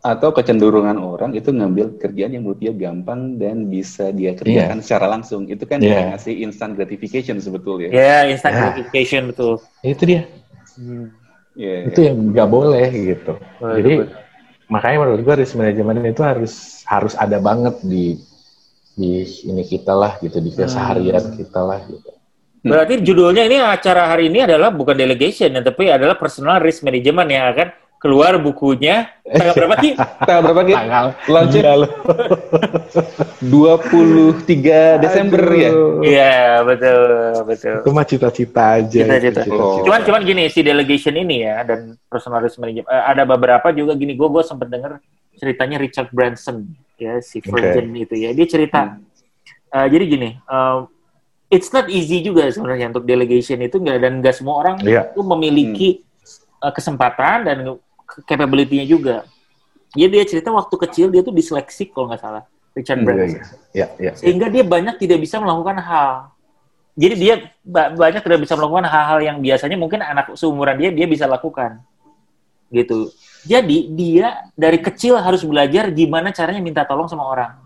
Atau 0.03 0.35
kecenderungan 0.35 0.99
orang 0.99 1.31
itu 1.37 1.55
ngambil 1.55 1.95
kerjaan 2.01 2.35
yang 2.35 2.43
menurut 2.43 2.59
dia 2.59 2.75
gampang 2.75 3.39
dan 3.39 3.71
bisa 3.71 4.11
dia 4.11 4.35
kerjakan 4.35 4.81
yeah. 4.81 4.85
secara 4.85 5.07
langsung. 5.07 5.47
Itu 5.47 5.63
kan 5.63 5.79
yeah. 5.79 5.95
dia 5.95 6.03
ngasih 6.17 6.35
instant 6.43 6.75
gratification 6.75 7.39
sebetulnya. 7.39 7.95
Ya, 7.95 8.03
yeah, 8.03 8.21
instant 8.27 8.57
yeah. 8.57 8.63
gratification 8.67 9.31
betul. 9.31 9.63
Itu 9.87 10.03
dia. 10.03 10.27
Hmm. 10.75 11.15
Yeah, 11.53 11.93
itu 11.93 12.01
yeah. 12.01 12.09
yang 12.11 12.17
nggak 12.33 12.49
boleh 12.49 12.89
gitu. 12.91 13.33
Oh, 13.61 13.77
Jadi 13.77 13.93
betul. 14.03 14.17
makanya 14.73 14.99
menurut 15.05 15.21
gue 15.21 15.35
risk 15.45 15.55
management 15.55 16.09
itu 16.09 16.23
harus 16.25 16.83
harus 16.89 17.15
ada 17.15 17.37
banget 17.39 17.77
di 17.85 18.17
di 18.97 19.23
ini 19.45 19.63
kita 19.65 19.93
lah 19.93 20.17
gitu 20.19 20.41
di 20.41 20.51
keseharian 20.53 21.21
hmm. 21.21 21.37
kita 21.37 21.61
lah 21.61 21.79
gitu. 21.87 22.11
Berarti 22.63 23.03
judulnya 23.03 23.43
ini 23.51 23.59
acara 23.59 24.07
hari 24.07 24.31
ini 24.31 24.47
adalah 24.47 24.71
bukan 24.71 24.95
delegation 24.95 25.51
ya, 25.51 25.61
tapi 25.67 25.91
adalah 25.91 26.15
personal 26.15 26.63
risk 26.63 26.87
management 26.87 27.29
ya 27.31 27.51
kan? 27.51 27.69
Keluar 28.03 28.35
bukunya 28.35 29.15
tanggal 29.23 29.55
berapa 29.55 29.75
sih? 29.79 29.95
tanggal 30.27 30.43
berapa 30.51 30.63
sih? 30.67 30.75
Tanggal 30.75 31.07
launching 31.31 31.67
23 33.47 34.99
Desember 34.99 35.43
ya. 35.55 35.71
Iya, 36.03 36.67
betul, 36.67 37.03
betul. 37.47 37.77
Itu 37.79 37.91
mah 37.95 38.07
cita-cita 38.07 38.83
aja. 38.83 39.07
Cita-cita. 39.07 39.47
Oh. 39.55 39.87
Cuman 39.87 40.03
cuman 40.03 40.23
gini 40.27 40.51
si 40.51 40.67
delegation 40.67 41.15
ini 41.15 41.47
ya 41.47 41.63
dan 41.63 41.95
personal 42.11 42.43
risk 42.43 42.59
management 42.59 42.91
uh, 42.91 43.07
ada 43.07 43.23
beberapa 43.23 43.71
juga 43.71 43.95
gini 43.95 44.19
gue 44.19 44.29
gue 44.31 44.43
sempat 44.43 44.67
dengar 44.67 44.99
ceritanya 45.39 45.79
Richard 45.79 46.11
Branson 46.11 46.75
ya 46.99 47.23
si 47.23 47.39
Virgin 47.39 47.87
okay. 47.91 48.03
itu 48.03 48.15
ya. 48.19 48.31
Dia 48.35 48.47
cerita 48.51 48.99
hmm. 48.99 49.79
uh, 49.79 49.87
jadi 49.87 50.05
gini, 50.11 50.31
uh, 50.51 50.91
it's 51.53 51.69
not 51.69 51.87
easy 51.93 52.25
juga 52.25 52.49
sebenarnya 52.49 52.89
untuk 52.89 53.05
delegation 53.05 53.61
itu 53.61 53.77
nggak 53.77 53.99
dan 54.01 54.13
nggak 54.25 54.33
semua 54.33 54.65
orang 54.65 54.77
yeah. 54.81 55.13
itu 55.13 55.21
memiliki 55.21 55.89
hmm. 56.01 56.65
uh, 56.65 56.73
kesempatan 56.73 57.37
dan 57.45 57.59
capability-nya 58.25 58.89
juga. 58.89 59.17
Jadi 59.93 60.09
dia 60.09 60.25
cerita 60.25 60.49
waktu 60.49 60.73
kecil 60.89 61.13
dia 61.13 61.21
tuh 61.21 61.37
disleksik 61.37 61.93
kalau 61.93 62.09
nggak 62.09 62.25
salah 62.25 62.49
Richard 62.73 63.05
hmm, 63.05 63.07
Branson. 63.07 63.45
Yeah, 63.77 63.93
yeah, 64.01 64.11
yeah, 64.11 64.15
Sehingga 64.17 64.49
dia 64.49 64.65
banyak 64.65 64.97
tidak 64.97 65.21
bisa 65.21 65.37
melakukan 65.37 65.77
hal. 65.85 66.33
jadi 66.93 67.15
dia 67.17 67.35
banyak 67.97 68.21
tidak 68.21 68.45
bisa 68.45 68.53
melakukan 68.53 68.85
hal-hal 68.85 69.25
yang 69.25 69.41
biasanya 69.41 69.81
mungkin 69.81 70.05
anak 70.05 70.37
seumuran 70.37 70.77
dia 70.77 70.93
dia 70.93 71.09
bisa 71.09 71.25
lakukan 71.25 71.81
gitu 72.69 73.09
jadi 73.49 73.79
dia 73.93 74.27
dari 74.53 74.77
kecil 74.77 75.17
harus 75.17 75.41
belajar 75.41 75.89
gimana 75.89 76.37
caranya 76.37 76.61
minta 76.61 76.85
tolong 76.85 77.09
sama 77.09 77.25
orang 77.25 77.57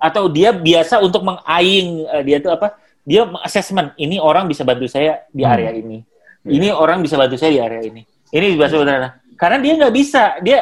atau 0.00 0.28
dia 0.32 0.52
biasa 0.52 1.04
untuk 1.04 1.20
mengaing 1.20 2.08
uh, 2.08 2.22
dia 2.24 2.40
tuh 2.40 2.56
apa 2.56 2.80
dia 3.04 3.26
assessment 3.44 3.96
ini 3.96 4.20
orang 4.20 4.46
bisa 4.46 4.62
bantu 4.62 4.86
saya 4.86 5.24
di 5.32 5.42
hmm. 5.44 5.52
area 5.52 5.70
ini 5.72 5.98
hmm. 6.00 6.50
ini 6.50 6.68
orang 6.70 7.00
bisa 7.00 7.16
bantu 7.16 7.36
saya 7.40 7.50
di 7.50 7.60
area 7.60 7.82
ini 7.84 8.02
ini 8.30 8.46
biasa 8.56 8.74
hmm. 8.76 9.36
karena 9.36 9.56
dia 9.58 9.72
nggak 9.80 9.94
bisa 9.94 10.22
dia 10.44 10.58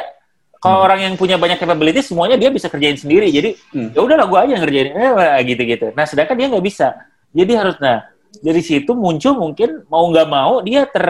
kalau 0.59 0.83
hmm. 0.83 0.87
orang 0.91 0.99
yang 1.07 1.13
punya 1.15 1.35
banyak 1.39 1.59
capabilities 1.59 2.07
semuanya 2.07 2.35
dia 2.35 2.49
bisa 2.51 2.67
kerjain 2.71 2.95
sendiri 2.95 3.27
jadi 3.31 3.55
hmm. 3.55 3.95
ya 3.95 3.99
udahlah 4.03 4.27
gue 4.27 4.39
aja 4.39 4.51
yang 4.55 4.63
ngerjain 4.63 4.89
eh, 4.95 5.39
gitu 5.47 5.61
gitu 5.67 5.87
nah 5.95 6.05
sedangkan 6.07 6.35
dia 6.35 6.47
nggak 6.51 6.65
bisa 6.65 6.87
jadi 7.35 7.51
harus 7.59 7.75
nah 7.79 8.07
dari 8.37 8.61
situ 8.61 8.93
muncul 8.93 9.33
mungkin 9.35 9.83
mau 9.89 10.05
nggak 10.05 10.27
mau 10.29 10.61
dia 10.61 10.85
ter 10.85 11.05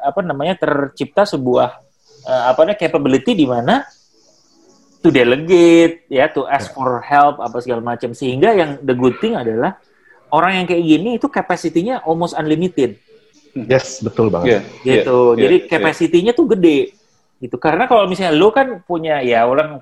apa 0.00 0.20
namanya 0.24 0.56
tercipta 0.56 1.28
sebuah 1.28 1.76
uh, 2.24 2.42
apa 2.50 2.64
namanya 2.64 2.80
capability 2.80 3.36
di 3.36 3.44
mana 3.44 3.84
to 5.04 5.12
delegate 5.12 6.08
ya 6.08 6.32
to 6.32 6.48
ask 6.48 6.72
for 6.72 7.04
help 7.04 7.36
apa 7.44 7.60
segala 7.60 7.84
macam 7.84 8.16
sehingga 8.16 8.56
yang 8.56 8.80
the 8.80 8.96
good 8.96 9.20
thing 9.20 9.36
adalah 9.36 9.76
orang 10.34 10.58
yang 10.58 10.66
kayak 10.66 10.82
gini 10.82 11.10
itu 11.22 11.30
capacity-nya 11.30 12.02
almost 12.02 12.34
unlimited. 12.34 12.98
Yes, 13.54 14.02
betul 14.02 14.34
banget. 14.34 14.50
Yeah, 14.50 14.62
gitu. 14.82 15.38
Yeah, 15.38 15.42
Jadi 15.46 15.56
yeah, 15.62 15.68
capacity-nya 15.70 16.32
tuh 16.34 16.46
gede. 16.58 16.90
Gitu. 17.38 17.54
Karena 17.62 17.86
kalau 17.86 18.10
misalnya 18.10 18.34
lu 18.34 18.50
kan 18.50 18.82
punya 18.82 19.22
ya 19.22 19.46
orang 19.46 19.78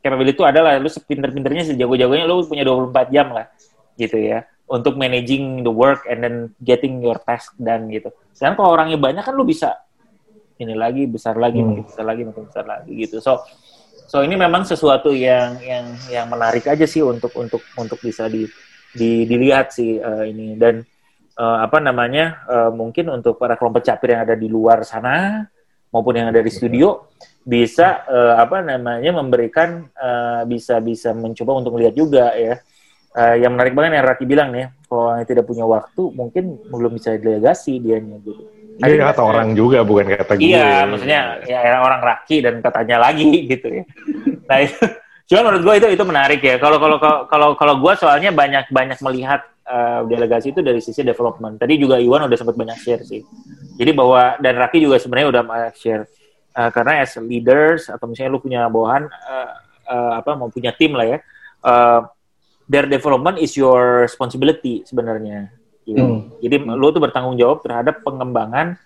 capability 0.00 0.40
itu 0.40 0.44
adalah 0.48 0.80
lu 0.80 0.88
sepinter-pinternya 0.88 1.74
sejago-jagonya 1.74 2.24
lu 2.24 2.46
punya 2.48 2.64
24 2.64 3.12
jam 3.12 3.34
lah 3.34 3.46
gitu 4.00 4.16
ya 4.16 4.48
untuk 4.70 4.94
managing 4.94 5.66
the 5.66 5.72
work 5.72 6.06
and 6.06 6.22
then 6.22 6.36
getting 6.62 7.02
your 7.02 7.18
task 7.26 7.52
done 7.58 7.90
gitu. 7.90 8.08
Sekarang 8.32 8.54
kalau 8.54 8.70
orangnya 8.72 8.96
banyak 8.96 9.26
kan 9.26 9.34
lu 9.34 9.42
bisa 9.42 9.76
ini 10.60 10.76
lagi 10.76 11.10
besar 11.10 11.34
lagi, 11.40 11.58
hmm. 11.58 11.66
makin 11.66 11.84
besar 11.90 12.04
lagi, 12.06 12.22
makin 12.22 12.44
besar 12.46 12.64
lagi 12.64 12.90
gitu. 12.94 13.18
So 13.18 13.42
so 14.06 14.22
ini 14.22 14.38
memang 14.38 14.62
sesuatu 14.62 15.10
yang 15.10 15.58
yang 15.58 15.84
yang 16.06 16.26
menarik 16.30 16.64
aja 16.70 16.86
sih 16.86 17.02
untuk 17.02 17.34
untuk 17.34 17.60
untuk 17.74 17.98
bisa 17.98 18.30
di, 18.30 18.46
di 18.90 19.24
dilihat 19.26 19.70
sih 19.70 19.98
uh, 19.98 20.26
ini 20.26 20.58
dan 20.58 20.82
uh, 21.38 21.58
apa 21.62 21.78
namanya 21.78 22.42
uh, 22.46 22.70
mungkin 22.74 23.10
untuk 23.10 23.38
para 23.38 23.54
kelompok 23.54 23.86
capir 23.86 24.14
yang 24.18 24.26
ada 24.26 24.34
di 24.34 24.50
luar 24.50 24.82
sana 24.82 25.46
maupun 25.90 26.18
yang 26.18 26.30
ada 26.30 26.42
di 26.42 26.50
studio 26.50 27.10
bisa 27.42 28.06
uh, 28.06 28.34
apa 28.38 28.62
namanya 28.62 29.10
memberikan 29.14 29.86
uh, 29.94 30.42
bisa 30.46 30.78
bisa 30.82 31.14
mencoba 31.14 31.62
untuk 31.62 31.78
melihat 31.78 31.94
juga 31.94 32.34
ya 32.34 32.58
uh, 33.16 33.36
yang 33.38 33.54
menarik 33.54 33.74
banget 33.74 33.98
yang 33.98 34.06
Raki 34.06 34.24
bilang 34.26 34.48
nih, 34.54 34.70
kalau 34.86 35.16
yang 35.18 35.26
tidak 35.26 35.44
punya 35.46 35.64
waktu 35.66 36.02
mungkin 36.14 36.44
belum 36.68 36.92
bisa 36.98 37.16
delegasi 37.18 37.82
dia 37.82 37.98
gitu. 37.98 38.32
Iya 38.80 39.12
kata 39.12 39.20
orang 39.20 39.52
juga 39.52 39.84
bukan 39.84 40.08
kata 40.08 40.40
gue. 40.40 40.56
Iya, 40.56 40.88
maksudnya 40.88 41.20
ya 41.44 41.84
orang 41.84 42.00
Raki 42.00 42.40
dan 42.40 42.64
katanya 42.64 42.96
lagi 43.10 43.28
gitu 43.52 43.68
ya. 43.68 43.84
Nah 44.48 44.58
itu, 44.64 44.80
cuma 45.30 45.46
menurut 45.46 45.62
gue 45.62 45.74
itu 45.78 45.88
itu 45.94 46.04
menarik 46.04 46.40
ya. 46.42 46.58
Kalau 46.58 46.82
kalau 46.82 46.98
kalau 47.30 47.48
kalau 47.54 47.74
gue 47.78 47.92
soalnya 47.94 48.34
banyak 48.34 48.66
banyak 48.74 48.98
melihat 48.98 49.46
uh, 49.62 50.02
delegasi 50.10 50.50
itu 50.50 50.58
dari 50.58 50.82
sisi 50.82 51.06
development. 51.06 51.62
Tadi 51.62 51.78
juga 51.78 52.02
Iwan 52.02 52.26
udah 52.26 52.34
sempat 52.34 52.58
banyak 52.58 52.74
share 52.82 53.06
sih. 53.06 53.22
Jadi 53.78 53.90
bahwa 53.94 54.34
dan 54.42 54.58
Raki 54.58 54.82
juga 54.82 54.98
sebenarnya 54.98 55.28
udah 55.30 55.42
banyak 55.46 55.74
share. 55.78 56.04
Uh, 56.50 56.66
karena 56.74 57.06
as 57.06 57.14
leaders 57.22 57.86
atau 57.86 58.10
misalnya 58.10 58.34
lu 58.34 58.42
punya 58.42 58.66
bawahan 58.66 59.06
uh, 59.06 59.50
uh, 59.86 60.12
apa 60.18 60.34
mau 60.34 60.50
punya 60.50 60.74
tim 60.74 60.98
lah 60.98 61.06
ya. 61.06 61.18
Uh, 61.62 62.02
their 62.66 62.90
development 62.90 63.38
is 63.38 63.54
your 63.54 64.02
responsibility 64.02 64.82
sebenarnya. 64.82 65.54
Gitu. 65.86 66.02
Hmm. 66.02 66.30
Jadi 66.42 66.56
lo 66.66 66.90
tuh 66.90 67.02
bertanggung 67.02 67.38
jawab 67.38 67.62
terhadap 67.62 68.02
pengembangan 68.02 68.78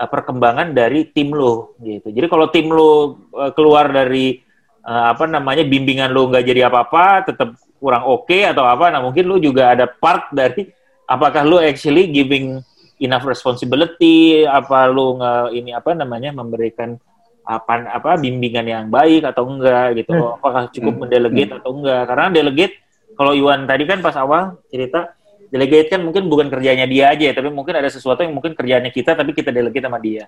uh, 0.00 0.08
perkembangan 0.08 0.72
dari 0.72 1.08
tim 1.12 1.32
lo 1.32 1.76
gitu. 1.80 2.08
Jadi 2.12 2.26
kalau 2.28 2.48
tim 2.48 2.72
lo 2.72 3.20
uh, 3.36 3.52
keluar 3.52 3.88
dari 3.92 4.43
uh, 4.84 5.10
apa 5.10 5.24
namanya 5.26 5.64
bimbingan 5.64 6.12
lo 6.12 6.28
nggak 6.28 6.44
jadi 6.44 6.68
apa-apa, 6.68 7.32
tetap 7.32 7.56
kurang 7.80 8.04
oke 8.06 8.28
okay 8.28 8.48
atau 8.48 8.64
apa, 8.64 8.92
nah 8.92 9.00
mungkin 9.00 9.24
lo 9.26 9.36
juga 9.40 9.72
ada 9.72 9.88
part 9.88 10.30
dari 10.30 10.68
apakah 11.08 11.42
lo 11.44 11.60
actually 11.60 12.08
giving 12.08 12.60
enough 13.00 13.24
responsibility, 13.26 14.44
apa 14.44 14.86
lo 14.88 15.18
nggak 15.18 15.44
ini 15.56 15.70
apa 15.72 15.90
namanya 15.96 16.30
memberikan 16.32 16.96
apa 17.44 17.92
apa 17.92 18.16
bimbingan 18.16 18.64
yang 18.64 18.86
baik 18.88 19.28
atau 19.28 19.44
enggak 19.44 20.00
gitu. 20.00 20.16
Hmm. 20.16 20.40
Apakah 20.40 20.72
cukup 20.72 20.92
hmm. 20.96 21.00
mendelegate 21.04 21.52
atau 21.60 21.70
enggak? 21.76 22.02
Karena 22.08 22.26
delegate 22.32 22.74
kalau 23.14 23.36
Iwan 23.36 23.68
tadi 23.68 23.84
kan 23.84 24.00
pas 24.00 24.16
awal 24.16 24.56
cerita 24.72 25.12
delegate 25.52 25.92
kan 25.92 26.00
mungkin 26.02 26.26
bukan 26.26 26.48
kerjanya 26.48 26.88
dia 26.88 27.12
aja, 27.12 27.30
tapi 27.36 27.52
mungkin 27.52 27.76
ada 27.78 27.86
sesuatu 27.86 28.24
yang 28.24 28.34
mungkin 28.34 28.56
kerjanya 28.56 28.88
kita, 28.90 29.14
tapi 29.14 29.36
kita 29.36 29.52
delegate 29.52 29.86
sama 29.86 30.00
dia. 30.00 30.26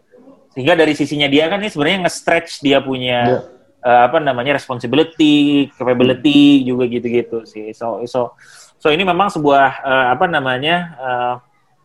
Sehingga 0.55 0.79
dari 0.79 0.95
sisinya 0.95 1.27
dia 1.27 1.51
kan 1.51 1.59
ini 1.59 1.73
sebenarnya 1.73 2.07
nge-stretch 2.07 2.63
dia 2.63 2.79
punya 2.79 3.19
yeah. 3.27 3.56
Uh, 3.87 4.11
apa 4.11 4.19
namanya 4.19 4.59
responsibility, 4.59 5.71
capability 5.79 6.67
juga 6.67 6.91
gitu-gitu 6.91 7.47
sih. 7.47 7.71
So 7.71 8.03
so 8.11 8.35
so 8.83 8.91
ini 8.91 9.07
memang 9.07 9.31
sebuah 9.31 9.87
uh, 9.87 10.07
apa 10.11 10.27
namanya 10.27 10.77
uh, 10.99 11.35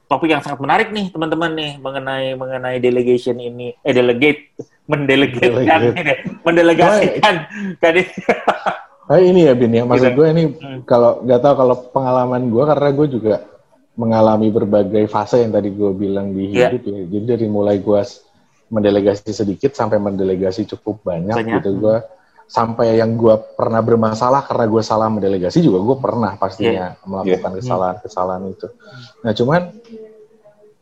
topik 0.09 0.33
yang 0.33 0.41
sangat 0.41 0.59
menarik 0.59 0.89
nih 0.89 1.13
teman-teman 1.13 1.53
nih 1.53 1.71
mengenai 1.77 2.33
mengenai 2.33 2.77
delegation 2.81 3.37
ini 3.37 3.77
eh 3.85 3.93
delegate 3.93 4.57
mendelegatkan 4.89 5.93
mendelegasikan 6.43 7.35
kan 7.79 7.95
Nah, 9.11 9.19
ini 9.19 9.43
ya 9.43 9.51
Bin, 9.59 9.75
yang 9.75 9.91
maksud 9.91 10.15
gue 10.15 10.27
ini 10.31 10.43
hmm. 10.55 10.87
kalau 10.87 11.19
nggak 11.27 11.43
tahu 11.43 11.53
kalau 11.59 11.75
pengalaman 11.91 12.47
gue 12.47 12.63
karena 12.63 12.89
gue 12.95 13.07
juga 13.11 13.35
mengalami 13.99 14.47
berbagai 14.47 15.03
fase 15.11 15.43
yang 15.43 15.51
tadi 15.51 15.67
gue 15.67 15.91
bilang 15.91 16.31
di 16.31 16.55
hidup 16.55 16.79
yeah. 16.79 16.95
ya. 16.95 17.03
Jadi 17.11 17.25
dari 17.27 17.47
mulai 17.51 17.83
gue 17.83 17.99
mendelegasi 18.71 19.35
sedikit 19.35 19.75
sampai 19.75 19.99
mendelegasi 19.99 20.63
cukup 20.65 21.03
banyak, 21.03 21.35
banyak. 21.35 21.55
gitu 21.59 21.69
gue 21.83 21.97
sampai 22.51 22.99
yang 22.99 23.15
gue 23.15 23.35
pernah 23.55 23.79
bermasalah 23.79 24.43
karena 24.43 24.65
gue 24.67 24.83
salah 24.83 25.07
mendelegasi 25.07 25.63
juga 25.63 25.79
gue 25.83 25.97
pernah 25.99 26.31
pastinya 26.35 26.95
yeah. 26.95 27.07
melakukan 27.07 27.51
kesalahan-kesalahan 27.59 28.43
itu. 28.51 28.67
Nah 29.23 29.31
cuman 29.31 29.61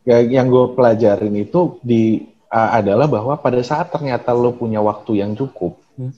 ya, 0.02 0.18
yang 0.18 0.50
gue 0.50 0.74
pelajarin 0.74 1.34
itu 1.38 1.78
di 1.82 2.26
uh, 2.50 2.70
adalah 2.74 3.06
bahwa 3.06 3.38
pada 3.38 3.62
saat 3.62 3.90
ternyata 3.94 4.34
lo 4.34 4.54
punya 4.54 4.82
waktu 4.82 5.22
yang 5.22 5.38
cukup, 5.38 5.78
hmm. 5.94 6.14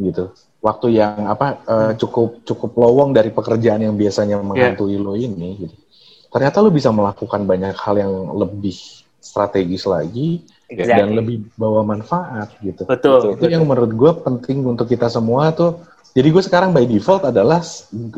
gitu 0.00 0.32
waktu 0.62 0.94
yang 0.94 1.26
apa 1.26 1.58
uh, 1.66 1.92
cukup 1.98 2.46
cukup 2.46 2.70
lowong 2.78 3.10
dari 3.10 3.34
pekerjaan 3.34 3.82
yang 3.82 3.98
biasanya 3.98 4.38
iya. 4.38 4.46
menghantui 4.46 4.94
yeah. 4.96 5.02
lo 5.02 5.12
ini 5.18 5.68
gitu. 5.68 5.76
Ternyata 6.32 6.64
lo 6.64 6.72
bisa 6.72 6.88
melakukan 6.88 7.44
banyak 7.44 7.76
hal 7.76 7.94
yang 8.00 8.12
lebih 8.40 8.72
strategis 9.20 9.84
lagi 9.84 10.40
exactly. 10.76 10.98
dan 10.98 11.08
lebih 11.12 11.36
bawa 11.54 11.84
manfaat 11.84 12.52
gitu. 12.64 12.88
Betul. 12.88 13.36
Itu 13.36 13.46
betul. 13.46 13.50
yang 13.52 13.64
menurut 13.68 13.92
gue 13.92 14.12
penting 14.24 14.64
untuk 14.64 14.88
kita 14.88 15.12
semua 15.12 15.52
tuh. 15.52 15.84
Jadi 16.12 16.28
gue 16.28 16.42
sekarang 16.44 16.76
by 16.76 16.84
default 16.84 17.24
adalah 17.24 17.64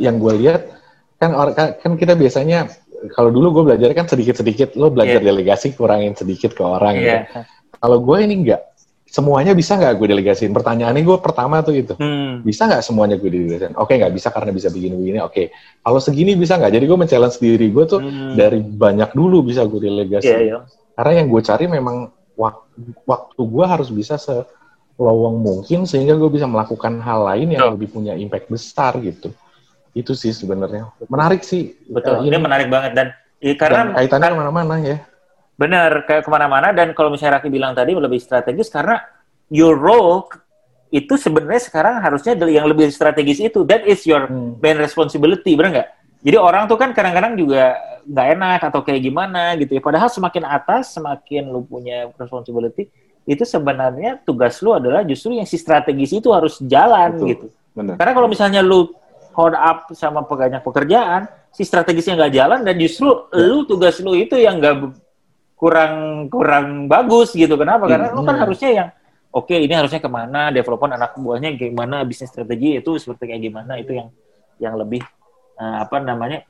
yang 0.03 0.19
gue 0.19 0.33
lihat 0.43 0.67
kan 1.23 1.31
kan 1.55 1.93
kita 1.95 2.19
biasanya 2.19 2.67
kalau 3.15 3.31
dulu 3.31 3.61
gue 3.61 3.75
belajar 3.75 3.93
kan 3.95 4.09
sedikit-sedikit 4.11 4.75
lo 4.75 4.91
belajar 4.91 5.21
yeah. 5.23 5.29
delegasi 5.31 5.77
kurangin 5.77 6.17
sedikit 6.19 6.57
ke 6.57 6.63
orang 6.65 6.99
yeah. 6.99 7.29
gitu. 7.29 7.47
Kalau 7.79 7.99
gue 8.03 8.19
ini 8.25 8.35
enggak 8.43 8.75
semuanya 9.15 9.55
bisa 9.55 9.79
nggak 9.79 9.95
gue 9.95 10.09
delegasiin? 10.11 10.51
Pertanyaannya 10.51 11.07
gue 11.07 11.19
pertama 11.23 11.63
tuh 11.63 11.79
itu, 11.79 11.95
hmm. 11.95 12.43
bisa 12.43 12.67
nggak 12.67 12.83
semuanya 12.83 13.15
gue 13.15 13.31
delegasiin? 13.31 13.79
Oke 13.79 13.95
nggak 13.95 14.11
bisa 14.11 14.35
karena 14.35 14.51
bisa 14.51 14.75
begini-begini. 14.75 15.23
Oke, 15.23 15.55
kalau 15.87 16.03
segini 16.03 16.35
bisa 16.35 16.59
nggak? 16.59 16.73
Jadi 16.75 16.85
gue 16.91 16.99
men-challenge 16.99 17.39
diri 17.39 17.71
gue 17.71 17.85
tuh 17.87 18.01
hmm. 18.03 18.35
dari 18.35 18.59
banyak 18.59 19.15
dulu 19.15 19.47
bisa 19.47 19.63
gue 19.71 19.87
delegasiin. 19.87 20.27
Yeah, 20.27 20.43
yeah. 20.59 20.63
Karena 20.99 21.23
yang 21.23 21.27
gue 21.31 21.43
cari 21.47 21.65
memang 21.71 21.97
waktu 22.37 23.41
gue 23.43 23.65
harus 23.67 23.89
bisa 23.91 24.19
selowong 24.19 25.37
mungkin 25.43 25.87
sehingga 25.87 26.19
gue 26.19 26.31
bisa 26.31 26.47
melakukan 26.47 26.99
hal 27.03 27.27
lain 27.27 27.55
yang 27.55 27.75
lebih 27.75 27.91
punya 27.95 28.15
impact 28.15 28.51
besar 28.51 28.99
gitu. 29.03 29.31
Itu 29.95 30.19
sih 30.19 30.35
sebenarnya 30.35 30.91
menarik 31.07 31.47
sih. 31.47 31.75
Betul, 31.87 32.27
ini, 32.27 32.35
ini 32.35 32.39
menarik 32.43 32.67
banget 32.67 32.93
dan 32.99 33.07
ya, 33.39 33.55
karena 33.55 33.95
dan 33.95 33.97
kaitannya 33.99 34.31
kan, 34.31 34.39
mana-mana 34.39 34.75
ya 34.83 34.99
Benar, 35.55 36.03
kayak 36.11 36.27
ke 36.27 36.31
mana-mana 36.35 36.75
dan 36.75 36.91
kalau 36.99 37.15
misalnya 37.15 37.39
Raki 37.39 37.47
bilang 37.47 37.79
tadi 37.79 37.95
lebih 37.95 38.19
strategis 38.19 38.67
karena 38.67 38.99
your 39.55 39.79
role 39.79 40.27
itu 40.91 41.15
sebenarnya 41.15 41.63
sekarang 41.71 42.03
harusnya 42.03 42.35
yang 42.51 42.67
lebih 42.67 42.91
strategis 42.91 43.39
itu. 43.39 43.63
That 43.63 43.87
is 43.87 44.03
your 44.03 44.27
hmm. 44.27 44.59
main 44.59 44.79
responsibility, 44.83 45.55
benar 45.55 45.71
nggak? 45.71 45.89
Jadi 46.27 46.37
orang 46.39 46.67
tuh 46.67 46.75
kan 46.75 46.91
kadang-kadang 46.91 47.39
juga 47.39 47.79
nggak 48.05 48.27
enak 48.39 48.61
atau 48.71 48.81
kayak 48.85 49.01
gimana 49.03 49.57
gitu 49.59 49.77
ya. 49.77 49.83
Padahal 49.83 50.09
semakin 50.13 50.45
atas, 50.47 50.95
semakin 50.95 51.51
lu 51.51 51.65
punya 51.65 52.09
responsibility, 52.15 52.89
itu 53.25 53.43
sebenarnya 53.43 54.21
tugas 54.23 54.61
lu 54.61 54.77
adalah 54.77 55.01
justru 55.03 55.37
yang 55.37 55.49
si 55.49 55.57
strategis 55.57 56.13
itu 56.13 56.29
harus 56.31 56.61
jalan 56.65 57.17
Betul. 57.17 57.29
gitu. 57.33 57.47
Benar. 57.75 57.95
Karena 57.99 58.13
kalau 58.13 58.29
misalnya 58.29 58.61
lu 58.61 58.93
hold 59.35 59.57
up 59.57 59.91
sama 59.97 60.23
banyak 60.23 60.63
pekerjaan, 60.63 61.27
si 61.51 61.67
strategisnya 61.67 62.15
nggak 62.15 62.33
jalan 62.33 62.61
dan 62.63 62.75
justru 62.79 63.11
ya. 63.35 63.51
lu 63.51 63.67
tugas 63.67 63.99
lu 63.99 64.15
itu 64.15 64.39
yang 64.39 64.63
nggak 64.63 64.95
kurang 65.59 66.27
kurang 66.29 66.87
bagus 66.87 67.35
gitu. 67.35 67.57
Kenapa? 67.57 67.89
Karena 67.89 68.13
hmm. 68.13 68.17
lu 68.17 68.23
kan 68.23 68.37
harusnya 68.39 68.71
yang 68.71 68.89
oke 69.35 69.51
okay, 69.51 69.67
ini 69.67 69.75
harusnya 69.75 69.99
ke 69.99 70.11
mana, 70.11 70.55
development 70.55 70.95
anak 70.95 71.19
buahnya 71.19 71.57
gimana, 71.59 72.07
bisnis 72.07 72.31
strategi 72.31 72.79
itu 72.79 72.95
seperti 73.01 73.35
kayak 73.35 73.43
gimana 73.43 73.81
itu 73.81 73.97
yang 73.97 74.09
yang 74.63 74.79
lebih 74.79 75.03
uh, 75.59 75.83
apa 75.83 75.99
namanya 75.99 76.47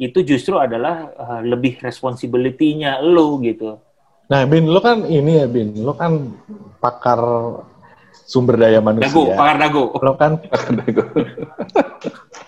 itu 0.00 0.24
justru 0.24 0.56
adalah 0.56 1.12
uh, 1.12 1.40
lebih 1.44 1.76
responsibility-nya 1.84 3.04
lo 3.04 3.36
gitu. 3.44 3.76
Nah, 4.32 4.48
Bin, 4.48 4.64
lo 4.64 4.80
kan 4.80 5.04
ini 5.04 5.44
ya, 5.44 5.46
Bin, 5.50 5.76
lo 5.84 5.92
kan 5.92 6.32
pakar 6.80 7.20
sumber 8.24 8.56
daya 8.56 8.80
manusia. 8.80 9.12
Dago, 9.12 9.36
pakar 9.36 9.56
dago. 9.60 9.84
Lo 10.00 10.12
kan 10.16 10.32
pakar 10.48 10.72
dago. 10.80 11.04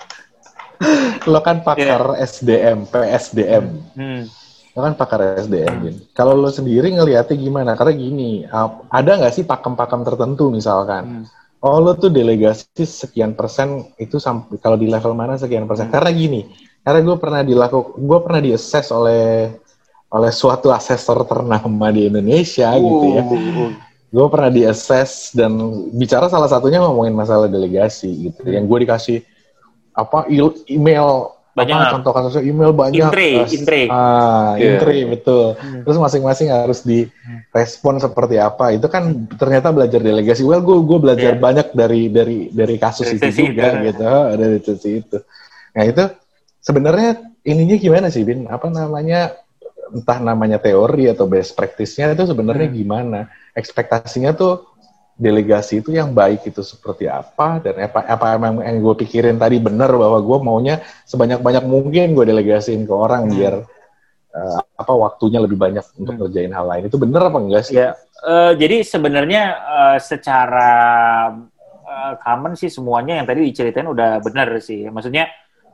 lo 1.32 1.40
kan 1.44 1.56
pakar 1.60 2.02
yeah. 2.16 2.24
SDM, 2.24 2.88
PSDM. 2.88 3.64
Hmm. 3.98 4.22
Lo 4.72 4.80
kan 4.80 4.94
pakar 4.96 5.20
SDM, 5.44 5.74
Bin. 5.84 5.96
Kalau 6.16 6.32
lo 6.32 6.48
sendiri 6.48 6.88
ngelihatnya 6.88 7.36
gimana? 7.36 7.76
Karena 7.76 7.92
gini, 7.92 8.48
ada 8.88 9.10
nggak 9.20 9.34
sih 9.36 9.44
pakem-pakem 9.44 10.08
tertentu 10.08 10.48
misalkan? 10.48 11.04
Hmm. 11.04 11.24
Oh, 11.62 11.78
lo 11.78 11.94
tuh 11.94 12.10
delegasi 12.10 12.82
sekian 12.82 13.38
persen 13.38 13.94
itu 14.00 14.18
sampai 14.18 14.58
kalau 14.58 14.74
di 14.74 14.90
level 14.90 15.12
mana 15.12 15.36
sekian 15.36 15.68
persen? 15.68 15.92
Hmm. 15.92 15.94
Karena 15.94 16.10
gini, 16.10 16.40
karena 16.82 17.00
gue 17.02 17.16
pernah 17.18 17.42
dilakukan, 17.46 17.90
gue 17.94 18.18
pernah 18.22 18.40
di 18.42 18.50
assess 18.54 18.90
oleh 18.90 19.54
oleh 20.12 20.32
suatu 20.34 20.68
asesor 20.68 21.24
ternama 21.24 21.88
di 21.88 22.10
Indonesia 22.10 22.74
uh, 22.74 22.78
gitu 22.78 23.06
ya. 23.16 23.22
Uh. 23.24 23.70
Gue 24.12 24.26
pernah 24.28 24.52
di 24.52 24.62
assess 24.68 25.32
dan 25.32 25.56
bicara 25.96 26.28
salah 26.28 26.50
satunya 26.50 26.84
ngomongin 26.84 27.16
masalah 27.16 27.48
delegasi 27.48 28.28
gitu. 28.28 28.44
Hmm. 28.44 28.52
Yang 28.52 28.64
gue 28.68 28.78
dikasih 28.84 29.18
apa 29.92 30.28
email 30.68 31.32
banyak 31.52 31.76
apa, 31.76 31.92
contoh 31.92 32.12
kasusnya 32.16 32.42
email 32.48 32.72
banyak 32.72 33.12
intre 33.12 33.30
uh, 33.44 33.48
intre 33.52 33.82
ah 33.92 34.56
yeah. 34.56 34.80
intre 34.80 34.96
betul 35.04 35.52
hmm. 35.52 35.84
terus 35.84 36.00
masing-masing 36.00 36.48
harus 36.48 36.80
direspon 36.80 38.00
seperti 38.00 38.40
apa 38.40 38.72
itu 38.72 38.88
kan 38.88 39.28
ternyata 39.36 39.68
belajar 39.68 40.00
delegasi 40.00 40.48
well 40.48 40.64
gue 40.64 40.80
gue 40.80 40.98
belajar 40.98 41.36
yeah. 41.36 41.42
banyak 41.44 41.68
dari 41.76 42.08
dari 42.08 42.48
dari 42.48 42.80
kasus 42.80 43.04
dari 43.04 43.20
itu 43.20 43.52
juga 43.52 43.68
itu. 43.68 43.92
gitu 43.92 44.08
dari 44.40 44.58
sisi 44.64 44.90
itu 45.04 45.18
nah 45.76 45.84
itu 45.84 46.04
sebenarnya 46.62 47.34
ininya 47.42 47.76
gimana 47.76 48.06
sih 48.08 48.22
bin 48.22 48.46
apa 48.46 48.70
namanya 48.70 49.34
entah 49.92 50.18
namanya 50.22 50.56
teori 50.56 51.10
atau 51.10 51.28
best 51.28 51.52
practice-nya 51.52 52.16
itu 52.16 52.24
sebenarnya 52.24 52.70
hmm. 52.70 52.76
gimana 52.78 53.20
ekspektasinya 53.52 54.32
tuh 54.32 54.72
delegasi 55.12 55.84
itu 55.84 55.92
yang 55.92 56.16
baik 56.16 56.48
itu 56.48 56.64
seperti 56.64 57.04
apa 57.04 57.60
dan 57.60 57.84
apa 57.84 58.00
apa 58.08 58.26
emang 58.32 58.64
yang 58.64 58.80
gue 58.80 58.94
pikirin 59.04 59.36
tadi 59.36 59.60
benar 59.60 59.92
bahwa 59.92 60.18
gue 60.24 60.38
maunya 60.40 60.76
sebanyak 61.04 61.44
banyak 61.44 61.64
mungkin 61.68 62.16
gue 62.16 62.24
delegasiin 62.24 62.88
ke 62.88 62.94
orang 62.96 63.28
hmm. 63.28 63.32
biar 63.36 63.54
uh, 64.32 64.60
apa 64.80 64.92
waktunya 64.96 65.38
lebih 65.38 65.60
banyak 65.60 65.84
untuk 66.00 66.16
hmm. 66.16 66.20
ngerjain 66.24 66.52
hal 66.56 66.64
lain 66.64 66.88
itu 66.88 66.96
benar 66.96 67.28
apa 67.28 67.38
enggak 67.38 67.62
sih? 67.68 67.76
Ya, 67.76 67.92
uh, 68.24 68.56
jadi 68.56 68.80
sebenarnya 68.82 69.42
uh, 69.60 69.98
secara 70.00 70.72
uh, 71.84 72.12
common 72.24 72.56
sih 72.56 72.72
semuanya 72.72 73.20
yang 73.20 73.26
tadi 73.28 73.44
diceritain 73.44 73.86
udah 73.86 74.18
benar 74.24 74.48
sih. 74.64 74.88
Maksudnya 74.88 75.28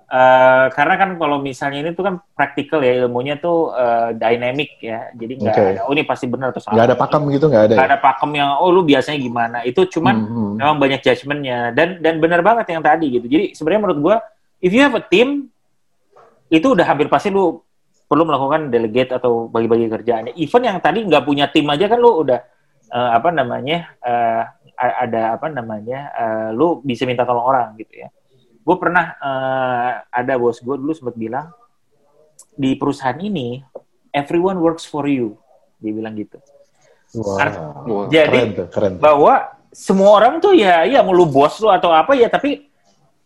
Uh, 0.09 0.73
karena 0.73 0.97
kan 0.97 1.11
kalau 1.21 1.37
misalnya 1.37 1.85
ini 1.85 1.93
tuh 1.93 2.01
kan 2.01 2.17
praktikal 2.33 2.81
ya 2.81 3.05
ilmunya 3.05 3.37
tuh 3.37 3.77
uh, 3.77 4.17
dynamic 4.17 4.81
ya, 4.81 5.13
jadi 5.13 5.33
nggak 5.37 5.53
okay. 5.53 5.69
ada 5.77 5.81
oh 5.85 5.93
ini 5.93 6.09
pasti 6.09 6.25
benar 6.25 6.49
atau 6.49 6.65
salah. 6.65 6.81
Nggak 6.81 6.89
ada 6.89 6.97
pakem 6.97 7.23
gitu 7.29 7.47
nggak 7.53 7.65
ada. 7.69 7.75
Nggak 7.77 7.89
ya? 7.89 7.93
ada 7.93 8.01
pakem 8.01 8.31
yang 8.33 8.51
oh 8.57 8.73
lu 8.73 8.81
biasanya 8.89 9.19
gimana. 9.21 9.59
Itu 9.69 9.85
cuman 9.85 10.15
mm 10.17 10.25
-hmm. 10.33 10.51
memang 10.65 10.77
banyak 10.81 11.01
judgementnya 11.05 11.59
dan 11.77 12.01
dan 12.01 12.15
benar 12.25 12.41
banget 12.41 12.73
yang 12.73 12.81
tadi 12.81 13.21
gitu. 13.21 13.27
Jadi 13.29 13.45
sebenarnya 13.53 13.83
menurut 13.85 13.99
gua 14.01 14.17
if 14.65 14.73
you 14.73 14.81
have 14.81 14.97
a 14.97 15.05
team 15.05 15.53
itu 16.49 16.67
udah 16.73 16.89
hampir 16.89 17.13
pasti 17.13 17.29
lu 17.29 17.61
perlu 18.09 18.25
melakukan 18.25 18.73
delegate 18.73 19.13
atau 19.13 19.53
bagi-bagi 19.53 19.93
kerjaannya. 19.93 20.33
Even 20.41 20.65
yang 20.65 20.81
tadi 20.81 21.05
nggak 21.05 21.21
punya 21.29 21.53
tim 21.53 21.69
aja 21.69 21.85
kan 21.85 22.01
lu 22.01 22.25
udah 22.25 22.41
uh, 22.97 23.11
apa 23.13 23.29
namanya 23.29 23.93
uh, 24.01 24.43
ada 24.79 25.37
apa 25.37 25.53
namanya 25.53 26.09
uh, 26.17 26.49
lu 26.57 26.81
bisa 26.81 27.05
minta 27.05 27.29
tolong 27.29 27.45
orang 27.45 27.77
gitu 27.77 28.07
ya 28.07 28.09
gue 28.69 28.77
pernah 28.77 29.17
uh, 29.17 29.91
ada 30.13 30.37
bos 30.37 30.61
gue 30.61 30.77
dulu 30.77 30.93
sempat 30.93 31.17
bilang 31.17 31.49
di 32.53 32.77
perusahaan 32.77 33.17
ini 33.17 33.65
everyone 34.13 34.61
works 34.61 34.85
for 34.85 35.09
you 35.09 35.41
dia 35.81 35.97
bilang 35.97 36.13
gitu 36.21 36.37
wow. 37.17 37.41
wow. 37.89 38.05
jadi 38.13 38.29
keren 38.29 38.51
tuh, 38.53 38.69
keren 38.69 38.93
tuh. 39.01 39.03
bahwa 39.09 39.57
semua 39.73 40.21
orang 40.21 40.37
tuh 40.37 40.53
ya 40.53 40.85
ya 40.85 41.01
mau 41.01 41.17
lu 41.17 41.25
bos 41.25 41.57
lu 41.65 41.73
atau 41.73 41.89
apa 41.97 42.13
ya 42.13 42.29
tapi 42.29 42.69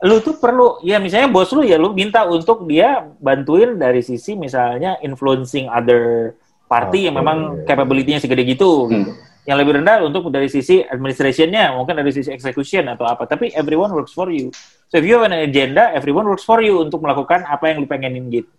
lu 0.03 0.22
tuh 0.22 0.38
perlu 0.38 0.78
ya 0.86 1.03
misalnya 1.03 1.26
bos 1.26 1.51
lu 1.51 1.66
ya 1.66 1.74
lu 1.74 1.90
minta 1.90 2.22
untuk 2.22 2.70
dia 2.70 3.03
bantuin 3.18 3.74
dari 3.74 3.99
sisi 3.99 4.38
misalnya 4.38 5.03
influencing 5.03 5.66
other 5.66 6.34
party 6.70 7.03
okay. 7.03 7.07
yang 7.11 7.18
memang 7.18 7.68
capability-nya 7.68 8.22
segede 8.22 8.47
gitu, 8.47 8.86
hmm. 8.86 8.90
gitu 8.95 9.12
yang 9.43 9.59
lebih 9.59 9.82
rendah 9.82 10.07
untuk 10.07 10.30
dari 10.30 10.47
sisi 10.47 10.86
administrationnya, 10.86 11.74
mungkin 11.74 11.99
dari 11.99 12.14
sisi 12.14 12.30
execution 12.30 12.86
atau 12.86 13.11
apa. 13.11 13.26
Tapi 13.26 13.51
everyone 13.59 13.90
works 13.90 14.14
for 14.14 14.30
you. 14.30 14.55
So 14.86 15.03
if 15.03 15.05
you 15.05 15.18
have 15.18 15.26
an 15.26 15.34
agenda, 15.34 15.90
everyone 15.90 16.30
works 16.30 16.47
for 16.47 16.62
you 16.62 16.78
untuk 16.78 17.03
melakukan 17.03 17.43
apa 17.43 17.74
yang 17.74 17.82
lu 17.82 17.88
pengenin 17.90 18.30
gitu. 18.30 18.51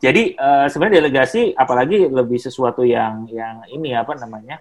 Jadi 0.00 0.34
uh, 0.34 0.66
sebenarnya 0.66 1.04
delegasi, 1.04 1.52
apalagi 1.54 2.08
lebih 2.08 2.40
sesuatu 2.40 2.82
yang 2.82 3.28
yang 3.30 3.62
ini 3.70 3.92
apa 3.92 4.16
namanya, 4.16 4.58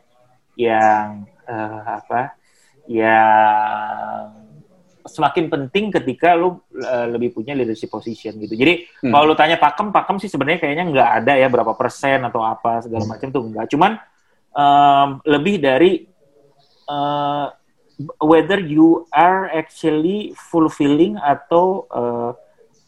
yang 0.59 1.25
uh, 1.47 1.81
apa, 1.97 2.35
yang 2.85 4.35
semakin 5.07 5.49
penting 5.49 5.89
ketika 5.89 6.37
lu 6.37 6.59
uh, 6.83 7.07
lebih 7.09 7.33
punya 7.33 7.57
leadership 7.57 7.89
position 7.89 8.37
gitu. 8.37 8.53
Jadi 8.53 8.85
hmm. 8.85 9.09
kalau 9.09 9.31
lu 9.31 9.35
tanya 9.39 9.57
pakem, 9.57 9.89
pakem 9.89 10.21
sih 10.21 10.29
sebenarnya 10.29 10.61
kayaknya 10.61 10.85
nggak 10.91 11.09
ada 11.23 11.33
ya 11.39 11.47
berapa 11.49 11.73
persen 11.73 12.21
atau 12.27 12.45
apa 12.45 12.85
segala 12.85 13.07
hmm. 13.07 13.11
macam 13.15 13.27
tuh 13.31 13.43
enggak. 13.47 13.65
Cuman 13.71 13.97
um, 14.59 15.09
lebih 15.23 15.63
dari 15.63 16.03
uh, 16.91 17.47
whether 18.19 18.59
you 18.59 19.07
are 19.11 19.47
actually 19.55 20.35
fulfilling 20.35 21.15
atau 21.19 21.87
uh, 21.91 22.31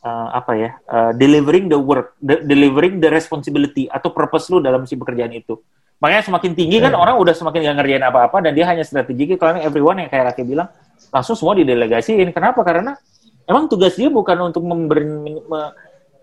uh, 0.04 0.28
apa 0.36 0.52
ya 0.56 0.72
uh, 0.92 1.12
delivering 1.16 1.72
the 1.72 1.80
work, 1.80 2.16
de 2.20 2.44
delivering 2.44 3.00
the 3.00 3.08
responsibility 3.08 3.88
atau 3.88 4.12
purpose 4.12 4.52
lu 4.52 4.60
dalam 4.60 4.84
si 4.84 5.00
pekerjaan 5.00 5.32
itu. 5.32 5.56
Makanya 6.02 6.34
semakin 6.34 6.52
tinggi 6.58 6.82
kan 6.82 6.98
orang 6.98 7.14
udah 7.22 7.30
semakin 7.38 7.62
gak 7.62 7.78
ngerjain 7.78 8.02
apa-apa 8.02 8.42
dan 8.42 8.58
dia 8.58 8.66
hanya 8.66 8.82
strategi 8.82 9.38
karena 9.38 9.62
everyone 9.62 10.02
yang 10.02 10.10
kayak 10.10 10.34
Raki 10.34 10.42
bilang 10.42 10.66
langsung 11.14 11.38
semua 11.38 11.54
didelegasiin. 11.54 12.34
Kenapa? 12.34 12.66
Karena 12.66 12.98
emang 13.46 13.70
tugas 13.70 13.94
dia 13.94 14.10
bukan 14.10 14.50
untuk 14.50 14.66
memberi, 14.66 15.06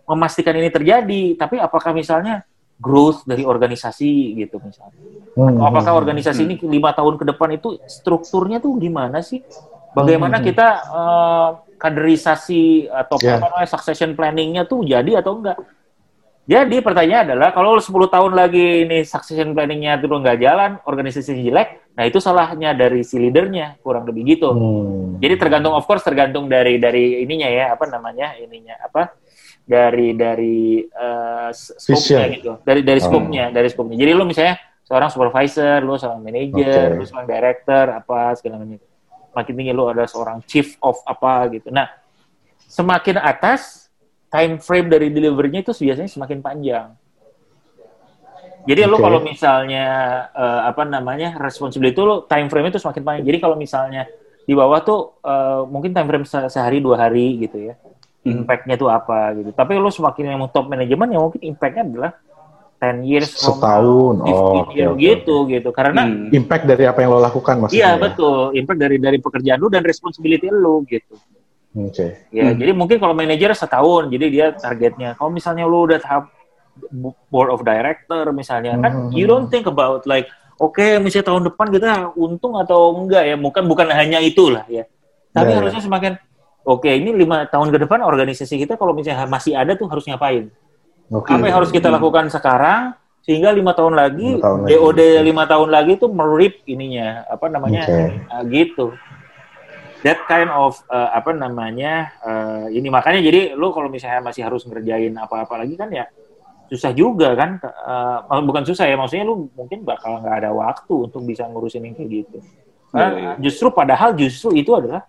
memastikan 0.02 0.58
ini 0.58 0.66
terjadi, 0.74 1.38
tapi 1.38 1.62
apakah 1.62 1.94
misalnya 1.94 2.42
growth 2.78 3.26
dari 3.26 3.42
organisasi 3.42 4.38
gitu 4.38 4.62
misalnya. 4.62 5.02
Hmm. 5.34 5.58
Apakah 5.58 5.98
organisasi 5.98 6.46
hmm. 6.46 6.50
ini 6.50 6.54
lima 6.78 6.94
tahun 6.94 7.18
ke 7.18 7.24
depan 7.34 7.58
itu 7.58 7.78
strukturnya 7.90 8.62
tuh 8.62 8.78
gimana 8.78 9.18
sih? 9.20 9.42
Bagaimana 9.92 10.38
hmm. 10.38 10.46
kita 10.46 10.68
uh, 10.86 11.48
kaderisasi 11.74 12.86
atau 12.86 13.18
yeah. 13.18 13.38
apa 13.38 13.50
namanya 13.50 13.68
succession 13.68 14.14
planningnya 14.14 14.64
tuh 14.70 14.86
jadi 14.86 15.18
atau 15.18 15.42
enggak? 15.42 15.58
Jadi 16.48 16.80
pertanyaan 16.80 17.28
adalah 17.28 17.52
kalau 17.52 17.76
10 17.76 17.92
tahun 18.08 18.32
lagi 18.32 18.88
ini 18.88 19.04
succession 19.04 19.52
planningnya 19.52 20.00
itu 20.00 20.08
nggak 20.08 20.38
jalan, 20.40 20.80
organisasi 20.88 21.44
jelek, 21.44 21.92
nah 21.92 22.08
itu 22.08 22.24
salahnya 22.24 22.72
dari 22.72 23.04
si 23.04 23.20
leadernya 23.20 23.76
kurang 23.84 24.08
lebih 24.08 24.32
gitu. 24.32 24.56
Hmm. 24.56 25.20
Jadi 25.20 25.36
tergantung 25.36 25.76
of 25.76 25.84
course 25.84 26.00
tergantung 26.00 26.48
dari 26.48 26.80
dari 26.80 27.20
ininya 27.20 27.52
ya 27.52 27.76
apa 27.76 27.84
namanya 27.92 28.32
ininya 28.40 28.80
apa 28.80 29.12
dari 29.68 30.16
dari 30.16 30.80
uh, 30.80 31.52
scope-nya 31.52 32.24
gitu. 32.32 32.52
Dari 32.64 32.80
dari 32.80 33.00
scope-nya, 33.04 33.52
oh. 33.52 33.54
dari 33.54 33.68
scope-nya. 33.68 33.96
Jadi 34.00 34.12
lu 34.16 34.24
misalnya 34.24 34.56
seorang 34.88 35.12
supervisor, 35.12 35.84
lu 35.84 36.00
seorang 36.00 36.24
manager, 36.24 36.96
okay. 36.96 36.96
lu 36.96 37.04
seorang 37.04 37.28
director 37.28 37.84
apa 37.92 38.32
segala 38.40 38.64
macam. 38.64 38.80
Makin 39.36 39.52
tinggi 39.52 39.72
lu 39.76 39.84
ada 39.92 40.08
seorang 40.08 40.40
chief 40.48 40.80
of 40.80 40.96
apa 41.04 41.52
gitu. 41.52 41.68
Nah, 41.68 41.84
semakin 42.64 43.20
atas 43.20 43.92
time 44.32 44.56
frame 44.56 44.88
dari 44.88 45.12
delivery-nya 45.12 45.60
itu 45.68 45.76
biasanya 45.76 46.08
semakin 46.08 46.40
panjang. 46.40 46.88
Jadi 48.64 48.80
okay. 48.84 48.90
lu 48.90 48.96
kalau 48.96 49.20
misalnya 49.20 49.86
uh, 50.32 50.64
apa 50.64 50.88
namanya 50.88 51.36
responsibility 51.36 51.92
itu 51.92 52.02
lu 52.08 52.24
time 52.24 52.48
frame 52.48 52.72
itu 52.72 52.80
semakin 52.80 53.04
panjang. 53.04 53.24
Jadi 53.28 53.38
kalau 53.44 53.56
misalnya 53.60 54.08
di 54.48 54.56
bawah 54.56 54.80
tuh 54.80 55.20
uh, 55.28 55.68
mungkin 55.68 55.92
time 55.92 56.08
frame 56.08 56.24
se 56.24 56.40
sehari 56.48 56.80
dua 56.80 56.96
hari 56.96 57.36
gitu 57.44 57.68
ya 57.68 57.76
impactnya 58.34 58.74
tuh 58.76 58.88
apa 58.92 59.32
gitu. 59.38 59.50
Tapi 59.56 59.78
lo 59.78 59.90
semakin 59.92 60.36
yang 60.36 60.40
top 60.52 60.68
manajemen 60.68 61.08
ya 61.14 61.18
mungkin 61.18 61.42
impactnya 61.42 61.84
adalah 61.84 62.12
10 62.78 63.02
years 63.10 63.34
setahun 63.34 64.22
oh 64.22 64.62
okay, 64.62 64.86
gitu 64.94 65.44
okay. 65.44 65.58
gitu 65.58 65.68
karena 65.74 66.06
hmm. 66.06 66.30
impact 66.30 66.64
dari 66.64 66.86
apa 66.86 67.02
yang 67.02 67.10
lo 67.10 67.18
lakukan 67.18 67.66
maksudnya 67.66 67.78
iya 67.82 67.90
ya? 67.90 67.98
betul 67.98 68.54
impact 68.54 68.78
dari 68.78 68.96
dari 69.02 69.18
pekerjaan 69.18 69.58
lo 69.58 69.66
dan 69.66 69.82
responsibility 69.82 70.46
lo 70.46 70.86
gitu 70.86 71.18
oke 71.74 71.90
okay. 71.90 72.30
ya 72.30 72.54
hmm. 72.54 72.58
jadi 72.62 72.72
mungkin 72.78 73.02
kalau 73.02 73.18
manajer 73.18 73.50
setahun 73.58 74.06
jadi 74.14 74.26
dia 74.30 74.46
targetnya 74.54 75.18
kalau 75.18 75.34
misalnya 75.34 75.66
lo 75.66 75.90
udah 75.90 75.98
tahap 75.98 76.30
board 77.34 77.50
of 77.50 77.66
director 77.66 78.30
misalnya 78.30 78.78
kan 78.78 78.92
hmm. 78.94 79.10
you 79.10 79.26
don't 79.26 79.50
think 79.50 79.66
about 79.66 80.06
like 80.06 80.30
oke 80.62 80.78
okay, 80.78 81.02
misalnya 81.02 81.34
tahun 81.34 81.42
depan 81.50 81.66
kita 81.74 82.14
untung 82.14 82.54
atau 82.54 82.94
enggak 82.94 83.26
ya 83.26 83.34
bukan 83.34 83.66
bukan 83.66 83.90
hanya 83.90 84.22
itulah 84.22 84.62
ya 84.70 84.86
tapi 85.34 85.50
yeah, 85.50 85.58
harusnya 85.58 85.82
semakin 85.82 86.14
oke 86.68 86.90
ini 86.92 87.16
lima 87.16 87.48
tahun 87.48 87.72
ke 87.72 87.88
depan 87.88 88.04
organisasi 88.04 88.60
kita 88.60 88.76
kalau 88.76 88.92
misalnya 88.92 89.24
masih 89.24 89.56
ada 89.56 89.72
tuh 89.72 89.88
harus 89.88 90.04
ngapain? 90.04 90.52
Okay. 91.08 91.32
Apa 91.32 91.44
yang 91.48 91.56
harus 91.56 91.72
kita 91.72 91.88
lakukan 91.88 92.28
sekarang 92.28 92.92
sehingga 93.28 93.52
lima 93.52 93.76
tahun 93.76 93.92
lagi 93.92 94.40
tahun 94.40 94.64
DOD 94.64 95.00
lima 95.20 95.44
tahun 95.44 95.68
lagi 95.68 96.00
tuh 96.00 96.08
merip 96.08 96.64
ininya 96.64 97.28
apa 97.28 97.52
namanya 97.52 97.84
okay. 97.84 98.24
nah, 98.24 98.40
gitu. 98.48 98.96
that 100.00 100.16
kind 100.24 100.48
of 100.48 100.80
uh, 100.88 101.12
apa 101.12 101.36
namanya 101.36 102.08
uh, 102.24 102.72
ini 102.72 102.88
makanya 102.88 103.20
jadi 103.20 103.52
lu 103.52 103.68
kalau 103.76 103.92
misalnya 103.92 104.24
masih 104.24 104.48
harus 104.48 104.64
ngerjain 104.64 105.12
apa-apa 105.12 105.60
lagi 105.60 105.76
kan 105.76 105.92
ya 105.92 106.08
susah 106.72 106.96
juga 106.96 107.36
kan 107.36 107.60
uh, 107.60 108.40
bukan 108.44 108.64
susah 108.64 108.88
ya 108.88 108.96
maksudnya 108.96 109.28
lu 109.28 109.52
mungkin 109.52 109.84
bakal 109.84 110.24
nggak 110.24 110.44
ada 110.44 110.50
waktu 110.52 111.12
untuk 111.12 111.20
bisa 111.28 111.44
ngurusin 111.48 111.84
yang 111.84 111.96
kayak 112.00 112.08
gitu 112.24 112.38
nah, 112.96 113.12
yeah, 113.12 113.12
yeah. 113.12 113.34
justru 113.44 113.68
padahal 113.68 114.16
justru 114.16 114.56
itu 114.56 114.72
adalah 114.72 115.04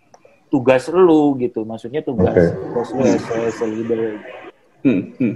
tugas 0.49 0.89
lu 0.89 1.37
gitu 1.37 1.63
maksudnya 1.63 2.01
tugas 2.01 2.33
okay. 2.33 2.49
tugas 2.73 2.89
lu 2.91 3.01
as, 3.05 3.59
leader 3.61 4.01
hmm, 4.81 5.01
hmm. 5.15 5.33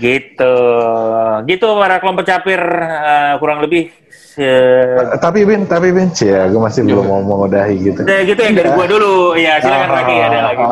gitu 0.00 0.56
gitu 1.48 1.68
para 1.80 1.96
kelompok 1.98 2.24
capir 2.28 2.60
uh, 2.60 3.34
kurang 3.40 3.64
lebih 3.64 3.88
uh, 4.36 5.16
tapi 5.16 5.48
Bin 5.48 5.64
tapi 5.64 5.90
Bin 5.90 6.12
ya 6.12 6.46
gue 6.52 6.60
masih 6.60 6.84
belum 6.84 7.04
mau 7.08 7.20
mengodahi 7.24 7.76
gitu 7.80 8.00
ya, 8.04 8.22
gitu 8.28 8.40
yang 8.40 8.54
dari 8.54 8.70
gue 8.70 8.86
dulu 8.86 9.34
ya 9.40 9.58
silakan 9.58 9.90
oh. 9.90 9.96
lagi 9.96 10.14
ada 10.20 10.38
lagi 10.52 10.64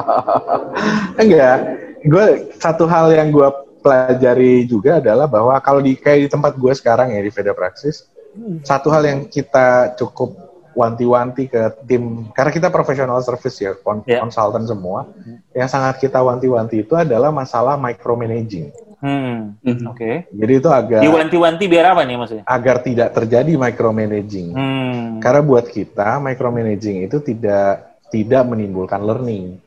enggak 1.24 1.56
gue 2.04 2.26
satu 2.60 2.84
hal 2.84 3.10
yang 3.16 3.32
gue 3.32 3.48
pelajari 3.80 4.68
juga 4.68 5.00
adalah 5.00 5.24
bahwa 5.24 5.56
kalau 5.64 5.80
di 5.80 5.96
kayak 5.96 6.26
di 6.26 6.28
tempat 6.28 6.52
gue 6.60 6.72
sekarang 6.76 7.16
ya 7.16 7.20
di 7.24 7.30
Veda 7.32 7.56
Praxis 7.56 8.04
hmm. 8.36 8.60
satu 8.66 8.92
hal 8.92 9.02
yang 9.08 9.20
kita 9.26 9.96
cukup 9.96 10.47
wanti-wanti 10.78 11.50
ke 11.50 11.62
tim 11.90 12.30
karena 12.30 12.54
kita 12.54 12.68
profesional 12.70 13.18
service 13.26 13.58
ya 13.58 13.74
yeah. 14.06 14.22
konsultan 14.22 14.62
semua 14.62 15.10
yang 15.50 15.66
sangat 15.66 15.98
kita 15.98 16.22
wanti-wanti 16.22 16.86
itu 16.86 16.94
adalah 16.94 17.34
masalah 17.34 17.74
micromanaging. 17.74 18.70
Hmm. 18.98 19.58
Oke. 19.62 19.94
Okay. 19.94 20.14
Jadi 20.30 20.52
itu 20.58 20.68
agak 20.70 21.02
diwanti-wanti 21.02 21.64
biar 21.70 21.94
apa 21.94 22.02
nih 22.02 22.16
maksudnya? 22.18 22.44
Agar 22.46 22.82
tidak 22.82 23.08
terjadi 23.14 23.52
micromanaging. 23.58 24.48
Hmm. 24.54 25.02
Karena 25.18 25.42
buat 25.42 25.66
kita 25.66 26.22
micromanaging 26.22 27.06
itu 27.10 27.18
tidak 27.22 27.98
tidak 28.14 28.42
menimbulkan 28.46 29.02
learning. 29.02 29.58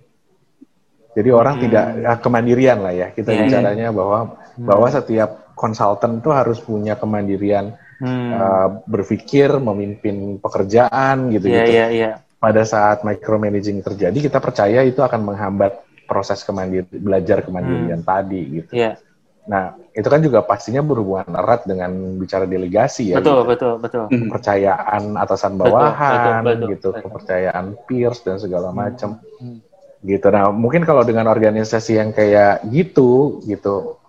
Jadi 1.11 1.29
orang 1.31 1.59
hmm. 1.59 1.63
tidak 1.67 1.85
ya, 1.99 2.11
kemandirian 2.23 2.79
lah 2.79 2.93
ya 2.95 3.07
kita 3.11 3.35
yeah, 3.35 3.39
bicaranya 3.43 3.87
yeah. 3.91 3.95
bahwa 3.95 4.19
hmm. 4.39 4.63
bahwa 4.63 4.87
setiap 4.87 5.29
konsultan 5.59 6.23
itu 6.23 6.31
harus 6.31 6.59
punya 6.63 6.95
kemandirian 6.95 7.75
hmm. 8.01 8.31
uh, 8.33 8.69
berpikir, 8.89 9.53
memimpin 9.61 10.41
pekerjaan 10.41 11.29
gitu 11.29 11.45
yeah, 11.47 11.63
gitu. 11.63 11.71
Yeah, 11.77 11.89
yeah. 11.93 12.13
Pada 12.41 12.65
saat 12.65 13.05
micromanaging 13.05 13.85
terjadi, 13.85 14.17
kita 14.17 14.41
percaya 14.41 14.81
itu 14.81 15.05
akan 15.05 15.21
menghambat 15.21 15.85
proses 16.09 16.41
kemandir 16.41 16.89
belajar 16.89 17.45
kemandirian 17.45 18.01
hmm. 18.01 18.09
tadi 18.09 18.41
gitu. 18.59 18.73
Yeah. 18.73 18.97
Nah, 19.45 19.73
itu 19.97 20.05
kan 20.05 20.21
juga 20.21 20.45
pastinya 20.45 20.85
berhubungan 20.85 21.33
erat 21.33 21.65
dengan 21.65 22.17
bicara 22.21 22.45
delegasi 22.45 23.13
ya. 23.13 23.17
Betul, 23.17 23.45
gitu. 23.45 23.49
betul, 23.49 23.73
betul. 23.81 24.05
Hmm. 24.09 24.29
Kepercayaan 24.29 25.03
atasan 25.17 25.53
bawahan 25.57 26.41
betul, 26.45 26.45
betul, 26.45 26.69
gitu, 26.73 26.87
betul. 26.93 27.03
kepercayaan 27.09 27.65
peers 27.89 28.19
dan 28.21 28.37
segala 28.37 28.69
hmm. 28.69 28.77
macam. 28.77 29.09
Hmm. 29.41 29.57
Gitu. 30.01 30.27
Nah, 30.33 30.49
mungkin 30.49 30.81
kalau 30.81 31.05
dengan 31.05 31.29
organisasi 31.29 32.01
yang 32.01 32.09
kayak 32.09 32.65
gitu, 32.69 33.41
gitu, 33.45 34.00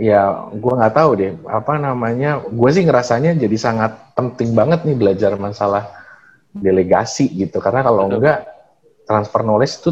ya 0.00 0.48
gue 0.48 0.72
nggak 0.72 0.94
tahu 0.96 1.10
deh 1.20 1.32
apa 1.44 1.76
namanya 1.76 2.40
gue 2.48 2.70
sih 2.72 2.88
ngerasanya 2.88 3.36
jadi 3.36 3.56
sangat 3.60 4.16
penting 4.16 4.56
banget 4.56 4.88
nih 4.88 4.96
belajar 4.96 5.36
masalah 5.36 5.92
delegasi 6.56 7.28
gitu 7.36 7.60
karena 7.60 7.84
kalau 7.84 8.08
enggak 8.08 8.48
transfer 9.04 9.44
knowledge 9.44 9.76
itu 9.76 9.90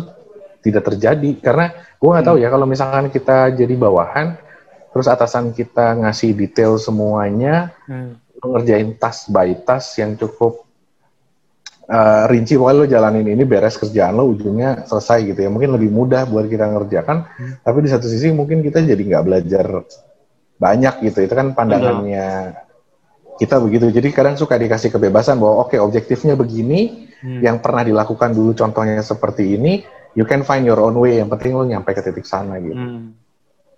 tidak 0.64 0.88
terjadi 0.88 1.30
karena 1.44 1.66
gue 2.00 2.09
nggak 2.09 2.26
tahu 2.26 2.36
hmm. 2.40 2.44
ya 2.44 2.48
kalau 2.48 2.66
misalkan 2.66 3.06
kita 3.12 3.52
jadi 3.52 3.74
bawahan 3.76 4.40
terus 4.96 5.06
atasan 5.06 5.52
kita 5.52 6.00
ngasih 6.00 6.32
detail 6.32 6.80
semuanya 6.80 7.68
hmm. 7.84 8.40
ngerjain 8.40 8.96
tas 8.96 9.28
by 9.28 9.52
tas 9.61 9.92
yang 10.00 10.16
cukup 10.16 10.64
uh, 11.89 12.24
rinci 12.28 12.55
pokoknya 12.55 12.78
lo 12.78 12.86
jalanin 12.86 13.26
ini 13.26 13.45
beres 13.49 13.80
kerjaan 13.80 14.14
lo 14.14 14.28
ujungnya 14.28 14.84
selesai 14.84 15.32
gitu 15.32 15.41
ya 15.49 15.51
mungkin 15.51 15.74
lebih 15.74 15.91
mudah 15.91 16.28
buat 16.28 16.47
kita 16.47 16.68
ngerjakan 16.68 17.24
hmm. 17.24 17.55
tapi 17.64 17.78
di 17.84 17.89
satu 17.89 18.07
sisi 18.07 18.30
mungkin 18.30 18.61
kita 18.61 18.84
jadi 18.84 19.01
nggak 19.01 19.24
belajar 19.24 19.66
banyak 20.59 20.95
gitu 21.09 21.18
itu 21.24 21.34
kan 21.34 21.55
pandangannya 21.57 22.59
kita 23.39 23.62
begitu 23.62 23.95
jadi 23.95 24.09
kadang 24.11 24.34
suka 24.34 24.59
dikasih 24.59 24.91
kebebasan 24.91 25.39
bahwa 25.39 25.64
oke 25.64 25.74
okay, 25.74 25.78
objektifnya 25.78 26.34
begini 26.34 27.11
hmm. 27.22 27.41
yang 27.41 27.62
pernah 27.62 27.86
dilakukan 27.86 28.34
dulu 28.34 28.53
contohnya 28.53 29.01
seperti 29.01 29.55
ini 29.57 29.86
you 30.18 30.26
can 30.26 30.43
find 30.43 30.66
your 30.66 30.82
own 30.82 30.99
way 30.99 31.22
yang 31.22 31.30
penting 31.30 31.55
lo 31.55 31.62
nyampe 31.62 31.95
ke 31.95 32.03
titik 32.03 32.26
sana 32.26 32.59
gitu 32.59 32.74
hmm. 32.74 33.14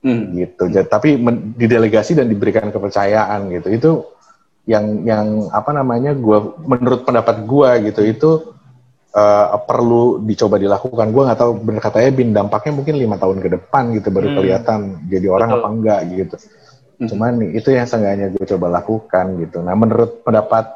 Hmm. 0.00 0.32
gitu 0.32 0.64
jadi, 0.72 0.88
tapi 0.88 1.20
didelegasi 1.60 2.16
dan 2.16 2.32
diberikan 2.32 2.72
kepercayaan 2.72 3.52
gitu 3.52 3.68
itu 3.68 3.90
yang 4.70 5.02
yang 5.02 5.50
apa 5.50 5.74
namanya 5.74 6.14
gua 6.14 6.54
menurut 6.62 7.02
pendapat 7.02 7.42
gua 7.42 7.82
gitu 7.82 8.06
itu 8.06 8.30
uh, 9.14 9.58
perlu 9.66 10.22
dicoba 10.22 10.56
dilakukan. 10.58 11.10
Gue 11.10 11.22
nggak 11.26 11.40
tahu 11.40 11.52
benar 11.62 11.82
katanya 11.82 12.10
bin 12.14 12.30
dampaknya 12.30 12.72
mungkin 12.74 12.94
lima 12.98 13.16
tahun 13.18 13.38
ke 13.42 13.48
depan 13.58 13.94
gitu 13.98 14.08
baru 14.14 14.28
hmm. 14.30 14.36
kelihatan 14.38 14.80
jadi 15.10 15.26
orang 15.30 15.48
Betul. 15.50 15.60
apa 15.60 15.68
enggak 15.70 16.00
gitu. 16.14 16.36
Hmm. 17.00 17.08
Cuman 17.08 17.32
itu 17.50 17.68
yang 17.72 17.86
seenggaknya 17.88 18.26
gue 18.34 18.44
coba 18.46 18.66
lakukan 18.80 19.26
gitu. 19.42 19.58
Nah 19.64 19.74
menurut 19.74 20.22
pendapat 20.22 20.70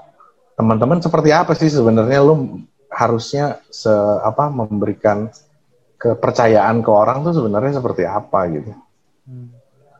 teman-teman 0.54 1.02
seperti 1.02 1.30
apa 1.34 1.52
sih 1.58 1.70
sebenarnya 1.70 2.22
lu 2.22 2.62
harusnya 2.90 3.58
se 3.74 3.90
apa 4.22 4.46
memberikan 4.50 5.26
kepercayaan 5.98 6.84
ke 6.84 6.90
orang 6.90 7.26
tuh 7.26 7.34
sebenarnya 7.34 7.82
seperti 7.82 8.06
apa 8.06 8.40
gitu? 8.50 8.70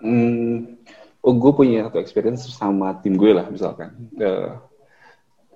Hmm, 0.05 0.74
oh 1.25 1.35
gue 1.35 1.53
punya 1.57 1.89
satu 1.89 1.99
experience 1.99 2.45
sama 2.53 3.01
tim 3.01 3.17
gue 3.17 3.33
lah 3.33 3.49
misalkan. 3.49 3.97
Uh, 4.21 4.61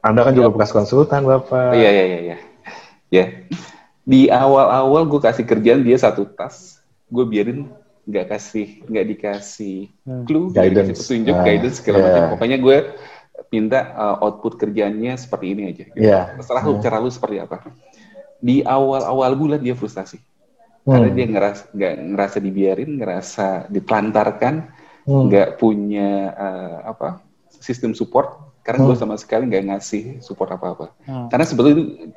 Anda 0.01 0.25
kan 0.25 0.33
juga 0.33 0.49
bekas 0.49 0.73
konsultan 0.73 1.29
bapak. 1.29 1.77
Iya 1.77 1.91
iya 1.93 2.05
iya. 2.05 2.21
iya 2.25 2.39
ya 3.09 3.27
di 4.09 4.29
awal-awal 4.33 5.05
gue 5.09 5.21
kasih 5.21 5.45
kerjaan 5.45 5.85
dia 5.85 5.97
satu 6.01 6.29
tas 6.29 6.81
gue 7.09 7.25
biarin 7.25 7.69
nggak 8.09 8.27
kasih 8.33 8.85
nggak 8.89 9.07
dikasih 9.17 9.93
hmm. 10.05 10.25
clue 10.25 10.49
guidance 10.53 10.97
dikasih 10.97 11.05
petunjuk 11.05 11.37
uh, 11.37 11.45
guidance 11.45 11.77
segala 11.81 11.97
yeah. 11.97 12.05
macam 12.09 12.23
pokoknya 12.37 12.59
gue 12.61 12.77
minta 13.49 13.81
uh, 13.97 14.17
output 14.25 14.57
kerjanya 14.61 15.17
seperti 15.17 15.47
ini 15.53 15.63
aja 15.73 15.85
gitu. 15.93 16.01
yeah. 16.01 16.33
setelah 16.41 16.63
yeah. 16.65 16.73
lu 16.73 16.81
cara 16.81 16.97
lu 17.01 17.11
seperti 17.13 17.37
apa 17.41 17.69
di 18.39 18.65
awal-awal 18.65 19.33
bulan 19.37 19.61
dia 19.61 19.77
frustasi 19.77 20.21
hmm. 20.21 20.89
karena 20.89 21.09
dia 21.13 21.27
ngerasa 21.29 21.63
nggak 21.73 21.95
ngerasa 22.17 22.37
dibiarin 22.41 22.91
ngerasa 22.97 23.47
ditelantarkan 23.73 24.55
hmm. 24.69 24.77
Nggak 25.09 25.49
hmm. 25.55 25.57
punya 25.57 26.11
uh, 26.37 26.77
apa 26.93 27.25
sistem 27.49 27.97
support 27.97 28.37
karena 28.61 28.85
hmm. 28.85 28.89
gue 28.93 28.97
sama 29.01 29.17
sekali 29.17 29.49
nggak 29.49 29.65
ngasih 29.73 30.05
support 30.21 30.53
apa-apa 30.53 30.93
hmm. 31.09 31.33
karena 31.33 31.45
sebetulnya 31.49 32.13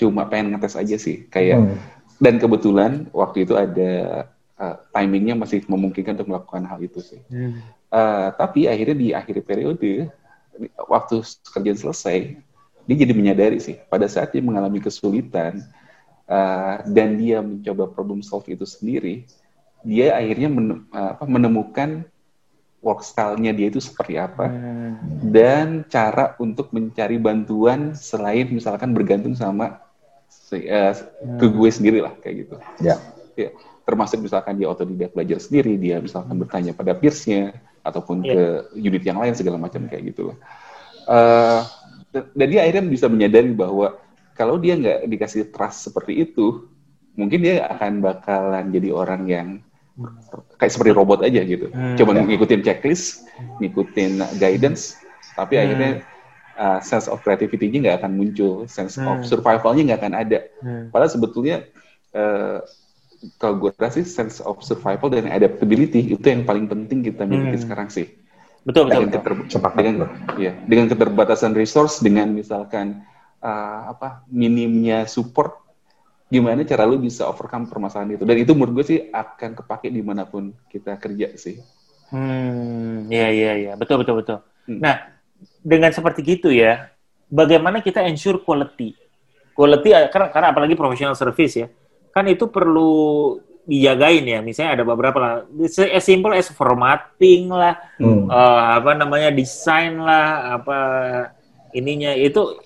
cuma 0.00 0.24
pengen 0.24 0.56
ngetes 0.56 0.80
aja 0.80 0.96
sih 0.96 1.28
kayak 1.28 1.60
hmm. 1.60 1.76
dan 2.16 2.40
kebetulan 2.40 2.92
waktu 3.12 3.44
itu 3.44 3.52
ada 3.52 4.24
uh, 4.56 4.76
timingnya 4.96 5.36
masih 5.36 5.60
memungkinkan 5.68 6.16
untuk 6.16 6.32
melakukan 6.32 6.64
hal 6.64 6.80
itu 6.80 7.04
sih 7.04 7.20
hmm. 7.28 7.60
uh, 7.92 8.32
tapi 8.32 8.64
akhirnya 8.64 8.96
di 8.96 9.08
akhir 9.12 9.44
periode 9.44 10.08
waktu 10.88 11.20
kerjaan 11.52 11.76
selesai 11.76 12.40
dia 12.88 12.96
jadi 12.96 13.12
menyadari 13.12 13.60
sih 13.60 13.76
pada 13.92 14.08
saat 14.08 14.32
dia 14.32 14.40
mengalami 14.40 14.80
kesulitan 14.80 15.60
uh, 16.24 16.80
dan 16.88 17.20
dia 17.20 17.44
mencoba 17.44 17.92
problem 17.92 18.24
solve 18.24 18.48
itu 18.48 18.64
sendiri 18.64 19.28
dia 19.82 20.14
akhirnya 20.14 20.46
menemukan 21.26 22.06
work 22.82 23.06
style-nya 23.06 23.54
dia 23.54 23.70
itu 23.70 23.78
seperti 23.78 24.18
apa 24.18 24.50
hmm. 24.50 25.30
dan 25.30 25.86
cara 25.86 26.34
untuk 26.42 26.74
mencari 26.74 27.16
bantuan 27.16 27.94
selain 27.94 28.50
misalkan 28.50 28.90
bergantung 28.90 29.38
sama 29.38 29.78
uh, 30.58 30.92
ke 31.38 31.46
gue 31.48 31.70
sendiri 31.72 31.98
lah 32.04 32.12
kayak 32.20 32.46
gitu. 32.46 32.54
Ya. 32.82 32.98
ya. 33.38 33.54
Termasuk 33.82 34.22
misalkan 34.22 34.58
dia 34.58 34.68
otodidak 34.70 35.14
belajar 35.16 35.38
sendiri, 35.42 35.74
dia 35.80 35.98
misalkan 35.98 36.38
bertanya 36.38 36.76
pada 36.76 36.94
peersnya 36.94 37.56
ataupun 37.82 38.22
ya. 38.22 38.30
ke 38.34 38.42
unit 38.78 39.02
yang 39.02 39.18
lain 39.18 39.34
segala 39.34 39.58
macam 39.58 39.86
kayak 39.90 40.14
gitu 40.14 40.30
loh. 40.32 40.36
Uh, 41.06 41.66
dan 42.12 42.46
dia 42.46 42.62
akhirnya 42.62 42.84
bisa 42.86 43.10
menyadari 43.10 43.50
bahwa 43.50 43.98
kalau 44.38 44.60
dia 44.60 44.78
nggak 44.78 45.08
dikasih 45.08 45.50
trust 45.50 45.90
seperti 45.90 46.22
itu, 46.28 46.68
mungkin 47.18 47.42
dia 47.42 47.66
akan 47.68 48.04
bakalan 48.04 48.70
jadi 48.70 48.88
orang 48.94 49.22
yang 49.26 49.48
kayak 50.56 50.72
seperti 50.72 50.92
robot 50.96 51.20
aja 51.24 51.40
gitu. 51.44 51.68
Hmm, 51.68 51.96
Coba 52.00 52.16
ya. 52.16 52.24
ngikutin 52.24 52.60
checklist, 52.64 53.28
ngikutin 53.60 54.24
guidance, 54.40 54.98
tapi 55.36 55.58
hmm. 55.58 55.62
akhirnya 55.62 55.90
uh, 56.56 56.78
sense 56.80 57.06
of 57.08 57.20
creativity-nya 57.20 57.78
nggak 57.88 57.96
akan 58.04 58.12
muncul, 58.16 58.64
sense 58.68 58.96
hmm. 58.96 59.08
of 59.08 59.16
survival-nya 59.28 59.92
nggak 59.92 60.00
akan 60.00 60.14
ada. 60.16 60.38
Hmm. 60.64 60.88
Padahal 60.88 61.12
sebetulnya 61.12 61.56
uh, 62.16 62.64
kalau 63.38 63.54
gue 63.60 63.70
rasa 63.78 64.02
sih 64.02 64.06
sense 64.08 64.42
of 64.42 64.58
survival 64.66 65.06
dan 65.12 65.30
adaptability 65.30 66.10
itu 66.10 66.26
yang 66.26 66.42
paling 66.42 66.66
penting 66.66 67.06
kita 67.06 67.22
miliki 67.22 67.60
hmm. 67.60 67.64
sekarang 67.68 67.88
sih. 67.92 68.10
Betul 68.62 68.90
betul. 68.90 69.10
Dengan, 69.10 69.22
betul. 69.22 69.42
Keter 69.50 69.72
dengan, 69.74 69.94
ya, 70.38 70.52
dengan 70.66 70.86
keterbatasan 70.90 71.52
resource, 71.54 71.98
dengan 71.98 72.30
misalkan 72.30 73.02
uh, 73.42 73.90
apa 73.90 74.22
minimnya 74.30 75.06
support, 75.10 75.61
gimana 76.32 76.64
cara 76.64 76.88
lu 76.88 76.96
bisa 76.96 77.28
overcome 77.28 77.68
permasalahan 77.68 78.16
itu? 78.16 78.24
Dan 78.24 78.36
itu 78.40 78.56
menurut 78.56 78.80
gue 78.80 78.86
sih 78.96 79.00
akan 79.12 79.52
kepake 79.52 79.92
di 79.92 80.00
mana 80.00 80.24
pun 80.24 80.56
kita 80.72 80.96
kerja 80.96 81.36
sih. 81.36 81.60
Hmm, 82.08 83.12
iya 83.12 83.28
iya 83.28 83.52
iya, 83.56 83.72
betul 83.76 84.00
betul 84.00 84.24
betul. 84.24 84.38
Hmm. 84.64 84.80
Nah, 84.80 84.96
dengan 85.60 85.92
seperti 85.92 86.24
gitu 86.24 86.48
ya, 86.48 86.88
bagaimana 87.28 87.84
kita 87.84 88.00
ensure 88.00 88.40
quality? 88.40 89.02
quality 89.52 89.92
karena 90.08 90.28
karena 90.32 90.48
apalagi 90.50 90.74
professional 90.74 91.16
service 91.16 91.54
ya 91.54 91.68
kan 92.12 92.24
itu 92.28 92.48
perlu 92.48 93.36
dijagain 93.62 94.26
ya 94.26 94.40
misalnya 94.42 94.80
ada 94.80 94.84
beberapa 94.84 95.18
lah 95.22 95.34
as 95.94 96.02
simple 96.02 96.34
as 96.34 96.50
formatting 96.50 97.46
lah 97.46 97.78
hmm. 98.00 98.26
uh, 98.26 98.82
apa 98.82 98.90
namanya 98.98 99.30
desain 99.30 100.02
lah 100.02 100.58
apa 100.58 100.78
ininya 101.70 102.10
itu 102.18 102.58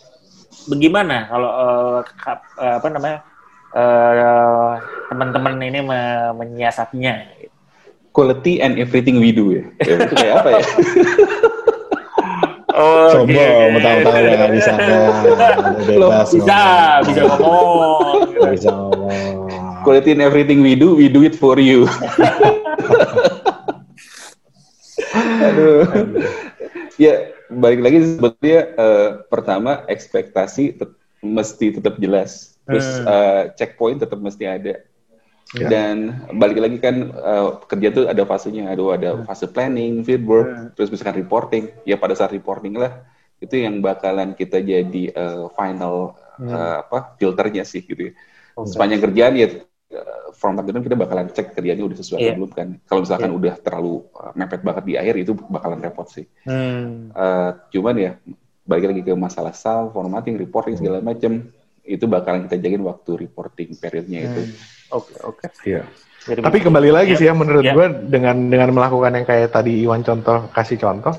bagaimana 0.67 1.29
kalau 1.29 1.51
uh, 1.53 2.01
apa 2.57 2.89
namanya 2.89 3.19
uh, 3.77 4.81
teman-teman 5.13 5.61
ini 5.61 5.85
me 5.85 6.01
menyiasatnya 6.33 7.29
quality 8.17 8.65
and 8.65 8.81
everything 8.81 9.21
we 9.21 9.29
do 9.29 9.53
ya, 9.53 9.65
ya 9.85 9.95
itu 10.01 10.15
kayak 10.17 10.35
apa 10.41 10.49
ya 10.57 10.65
Oh, 12.77 13.09
Sombong, 13.09 13.73
okay. 13.73 13.81
tahu-tahu 13.81 14.21
ya 14.21 14.53
di 14.53 14.61
sana. 14.61 14.85
Bebas 15.89 16.29
bisa, 16.29 16.61
ngomong. 17.01 17.09
bisa 17.09 17.23
ngomong. 17.25 18.53
bisa 18.53 18.69
ngomong. 18.69 19.49
Quality 19.81 20.13
in 20.13 20.21
everything 20.21 20.61
we 20.61 20.77
do, 20.77 20.93
we 20.93 21.09
do 21.09 21.25
it 21.25 21.33
for 21.33 21.57
you. 21.57 21.89
Aduh. 25.41 25.89
ya, 27.01 27.33
balik 27.49 27.81
lagi 27.81 28.05
sebetulnya 28.05 28.61
uh, 28.77 29.25
pertama 29.33 29.89
ekspektasi 29.89 30.77
tet 30.77 30.93
mesti 31.25 31.81
tetap 31.81 31.97
jelas. 31.97 32.56
Terus 32.67 32.87
uh, 33.07 33.43
checkpoint 33.55 34.03
tetap 34.03 34.19
mesti 34.19 34.45
ada. 34.45 34.75
Yeah. 35.55 35.71
Dan 35.71 35.97
balik 36.43 36.59
lagi 36.59 36.83
kan 36.83 37.15
uh, 37.15 37.63
kerja 37.71 37.95
tuh 37.95 38.05
ada 38.11 38.27
fasenya, 38.27 38.67
ada 38.67 38.83
ada 38.99 39.11
hmm. 39.15 39.25
fase 39.31 39.47
planning, 39.47 40.03
feedback, 40.03 40.47
yeah. 40.51 40.67
terus 40.75 40.91
misalkan 40.91 41.23
reporting. 41.23 41.71
Ya 41.87 41.95
pada 41.95 42.19
saat 42.19 42.35
reporting 42.35 42.75
lah 42.75 43.07
itu 43.39 43.55
yang 43.55 43.79
bakalan 43.79 44.35
kita 44.35 44.59
jadi 44.59 45.15
uh, 45.15 45.47
final 45.55 46.19
hmm. 46.43 46.51
uh, 46.51 46.77
apa 46.83 47.15
filternya 47.15 47.63
sih 47.63 47.87
gitu. 47.87 48.11
Ya. 48.11 48.13
Okay. 48.59 48.75
Sepanjang 48.75 49.01
kerjaan 49.07 49.33
ya 49.39 49.47
from 50.35 50.59
time 50.59 50.67
to 50.67 50.73
time 50.75 50.85
kita 50.85 50.99
bakalan 50.99 51.31
cek 51.31 51.55
kerjanya 51.55 51.87
udah 51.87 51.97
sesuai 52.03 52.21
yeah. 52.21 52.35
belum 52.35 52.51
kan. 52.51 52.69
Kalau 52.91 53.01
misalkan 53.07 53.31
yeah. 53.31 53.39
udah 53.39 53.55
terlalu 53.63 53.95
uh, 54.19 54.33
mepet 54.35 54.61
banget 54.67 54.85
di 54.85 54.95
akhir 54.99 55.15
itu 55.15 55.33
bakalan 55.47 55.79
repot 55.79 56.11
sih. 56.11 56.27
Hmm. 56.43 57.15
Uh, 57.15 57.55
cuman 57.71 57.95
ya 57.97 58.13
balik 58.67 58.91
lagi 58.91 59.03
ke 59.07 59.15
masalah 59.15 59.55
sal, 59.55 59.95
formatting, 59.95 60.35
reporting 60.35 60.75
segala 60.75 60.99
macam 60.99 61.55
itu 61.87 62.05
bakalan 62.11 62.51
kita 62.51 62.59
jagain 62.59 62.83
waktu 62.83 63.11
reporting 63.27 63.79
periodnya 63.79 64.27
itu. 64.27 64.43
Hmm 64.43 64.75
Oke, 64.95 65.11
okay, 65.11 65.19
oke. 65.27 65.39
Okay. 65.43 65.71
Iya. 65.75 65.83
Jadi 66.27 66.41
Tapi 66.43 66.59
kembali 66.59 66.91
lagi 66.91 67.13
ya, 67.15 67.19
sih 67.23 67.27
ya 67.31 67.35
menurut 67.39 67.63
ya. 67.63 67.75
gue 67.75 67.87
dengan 68.11 68.51
dengan 68.51 68.71
melakukan 68.75 69.15
yang 69.15 69.27
kayak 69.27 69.55
tadi 69.55 69.87
Iwan 69.87 70.03
contoh 70.03 70.51
kasih 70.51 70.79
contoh 70.79 71.15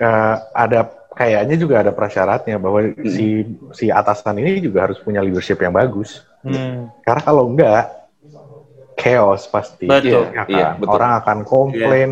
uh, 0.00 0.36
ada 0.56 0.88
kayaknya 1.12 1.56
juga 1.60 1.84
ada 1.84 1.92
prasyaratnya 1.92 2.56
bahwa 2.56 2.88
hmm. 2.88 3.04
si 3.04 3.44
si 3.76 3.92
atasan 3.92 4.40
ini 4.40 4.64
juga 4.64 4.88
harus 4.88 4.96
punya 5.00 5.20
leadership 5.20 5.60
yang 5.60 5.76
bagus. 5.76 6.24
Hmm. 6.40 6.88
Karena 7.04 7.22
kalau 7.24 7.52
enggak 7.52 7.84
chaos 8.96 9.44
pasti. 9.48 9.88
Betul. 9.88 10.32
Ya, 10.32 10.44
kan? 10.44 10.46
iya, 10.48 10.68
betul. 10.76 10.96
Orang 10.96 11.12
akan 11.20 11.38
komplain, 11.44 12.10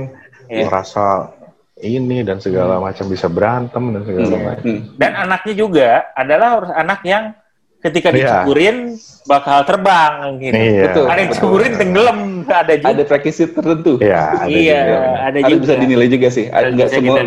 yeah. 0.53 0.68
merasa 0.68 1.33
ini 1.81 2.20
dan 2.25 2.45
segala 2.45 2.77
hmm. 2.77 2.93
macam 2.93 3.07
bisa 3.09 3.27
berantem 3.33 3.85
dan 3.89 4.03
segala 4.05 4.37
hmm. 4.37 4.45
macam. 4.45 4.64
Dan 5.01 5.12
anaknya 5.16 5.55
juga 5.57 5.89
adalah 6.12 6.77
anak 6.77 7.01
yang 7.09 7.33
ketika 7.83 8.09
yeah. 8.14 8.16
dicuburin 8.16 8.97
bakal 9.26 9.59
terbang 9.66 10.39
gitu. 10.39 10.55
Iya, 10.55 10.83
betul. 10.87 11.07
Ada 11.07 11.18
yang 11.18 11.30
dicuburin 11.30 11.72
tenggelam, 11.78 12.18
ada 12.47 12.74
juga. 12.74 12.91
Ada 12.95 13.03
prakisi 13.07 13.43
tertentu. 13.51 13.93
Iya, 14.03 14.22
ada 14.35 14.51
iya, 14.51 14.78
juga. 14.83 14.99
ada 15.18 15.39
juga. 15.39 15.61
bisa 15.62 15.74
dinilai 15.78 16.09
juga 16.11 16.28
sih. 16.30 16.47
Enggak 16.51 16.89
semua. 16.91 17.18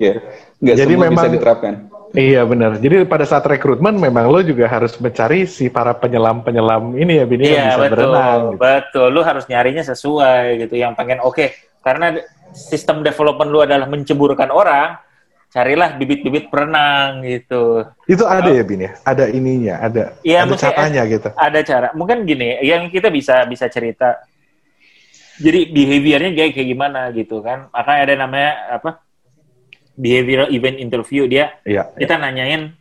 Ya. 0.00 0.12
Enggak 0.60 0.76
Jadi 0.80 0.92
semua 0.92 1.04
memang, 1.08 1.24
bisa 1.24 1.28
diterapkan. 1.32 1.74
Iya 2.12 2.44
benar. 2.44 2.76
Jadi 2.76 3.08
pada 3.08 3.24
saat 3.24 3.44
rekrutmen 3.48 3.96
memang 3.96 4.28
lo 4.28 4.44
juga 4.44 4.68
harus 4.68 4.92
mencari 5.00 5.48
si 5.48 5.72
para 5.72 5.96
penyelam-penyelam 5.96 6.92
ini 6.92 7.16
ya 7.16 7.24
Bini 7.24 7.48
iya, 7.48 7.52
yang 7.56 7.64
bisa 7.64 7.80
betul, 7.80 7.92
berenang. 7.96 8.40
Gitu. 8.40 8.56
Betul, 8.60 9.06
lo 9.16 9.20
harus 9.24 9.44
nyarinya 9.48 9.82
sesuai 9.84 10.40
gitu. 10.60 10.74
Yang 10.76 10.92
pengen 11.00 11.18
oke, 11.24 11.32
okay. 11.32 11.48
karena 11.80 12.20
sistem 12.52 13.00
development 13.00 13.48
lu 13.48 13.64
adalah 13.64 13.88
menceburkan 13.88 14.52
orang, 14.52 15.00
carilah 15.52 16.00
bibit-bibit 16.00 16.48
perenang 16.48 17.20
gitu. 17.28 17.84
Itu 18.08 18.24
ada 18.24 18.48
oh. 18.48 18.56
ya 18.56 18.64
Bin 18.64 18.88
ya? 18.88 18.96
Ada 19.04 19.28
ininya, 19.28 19.84
ada 19.84 20.16
ya, 20.24 20.48
ada 20.48 20.56
caranya 20.56 21.04
gitu. 21.04 21.28
Ada 21.36 21.60
cara. 21.60 21.88
Mungkin 21.92 22.24
gini, 22.24 22.56
yang 22.64 22.88
kita 22.88 23.12
bisa 23.12 23.44
bisa 23.44 23.68
cerita. 23.68 24.24
Jadi 25.36 25.68
behaviornya 25.68 26.32
kayak 26.32 26.52
kayak 26.56 26.68
gimana 26.72 27.12
gitu 27.12 27.44
kan? 27.44 27.68
Makanya 27.68 28.00
ada 28.00 28.14
namanya 28.24 28.52
apa? 28.80 28.90
Behavioral 29.92 30.48
event 30.56 30.80
interview 30.80 31.28
dia. 31.28 31.52
Iya. 31.68 31.92
Kita 32.00 32.16
ya. 32.16 32.20
nanyain 32.20 32.72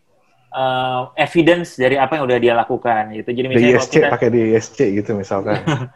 uh, 0.55 1.11
evidence 1.19 1.76
dari 1.76 1.99
apa 1.99 2.15
yang 2.15 2.24
udah 2.24 2.39
dia 2.39 2.53
lakukan 2.55 3.11
gitu. 3.19 3.30
Jadi 3.36 3.47
misalnya 3.51 3.67
di 3.67 3.80
ISC 3.80 3.93
kita, 3.99 4.07
pakai 4.07 4.30
di 4.32 4.41
ISC 4.55 4.78
gitu 4.95 5.11
misalkan. 5.19 5.59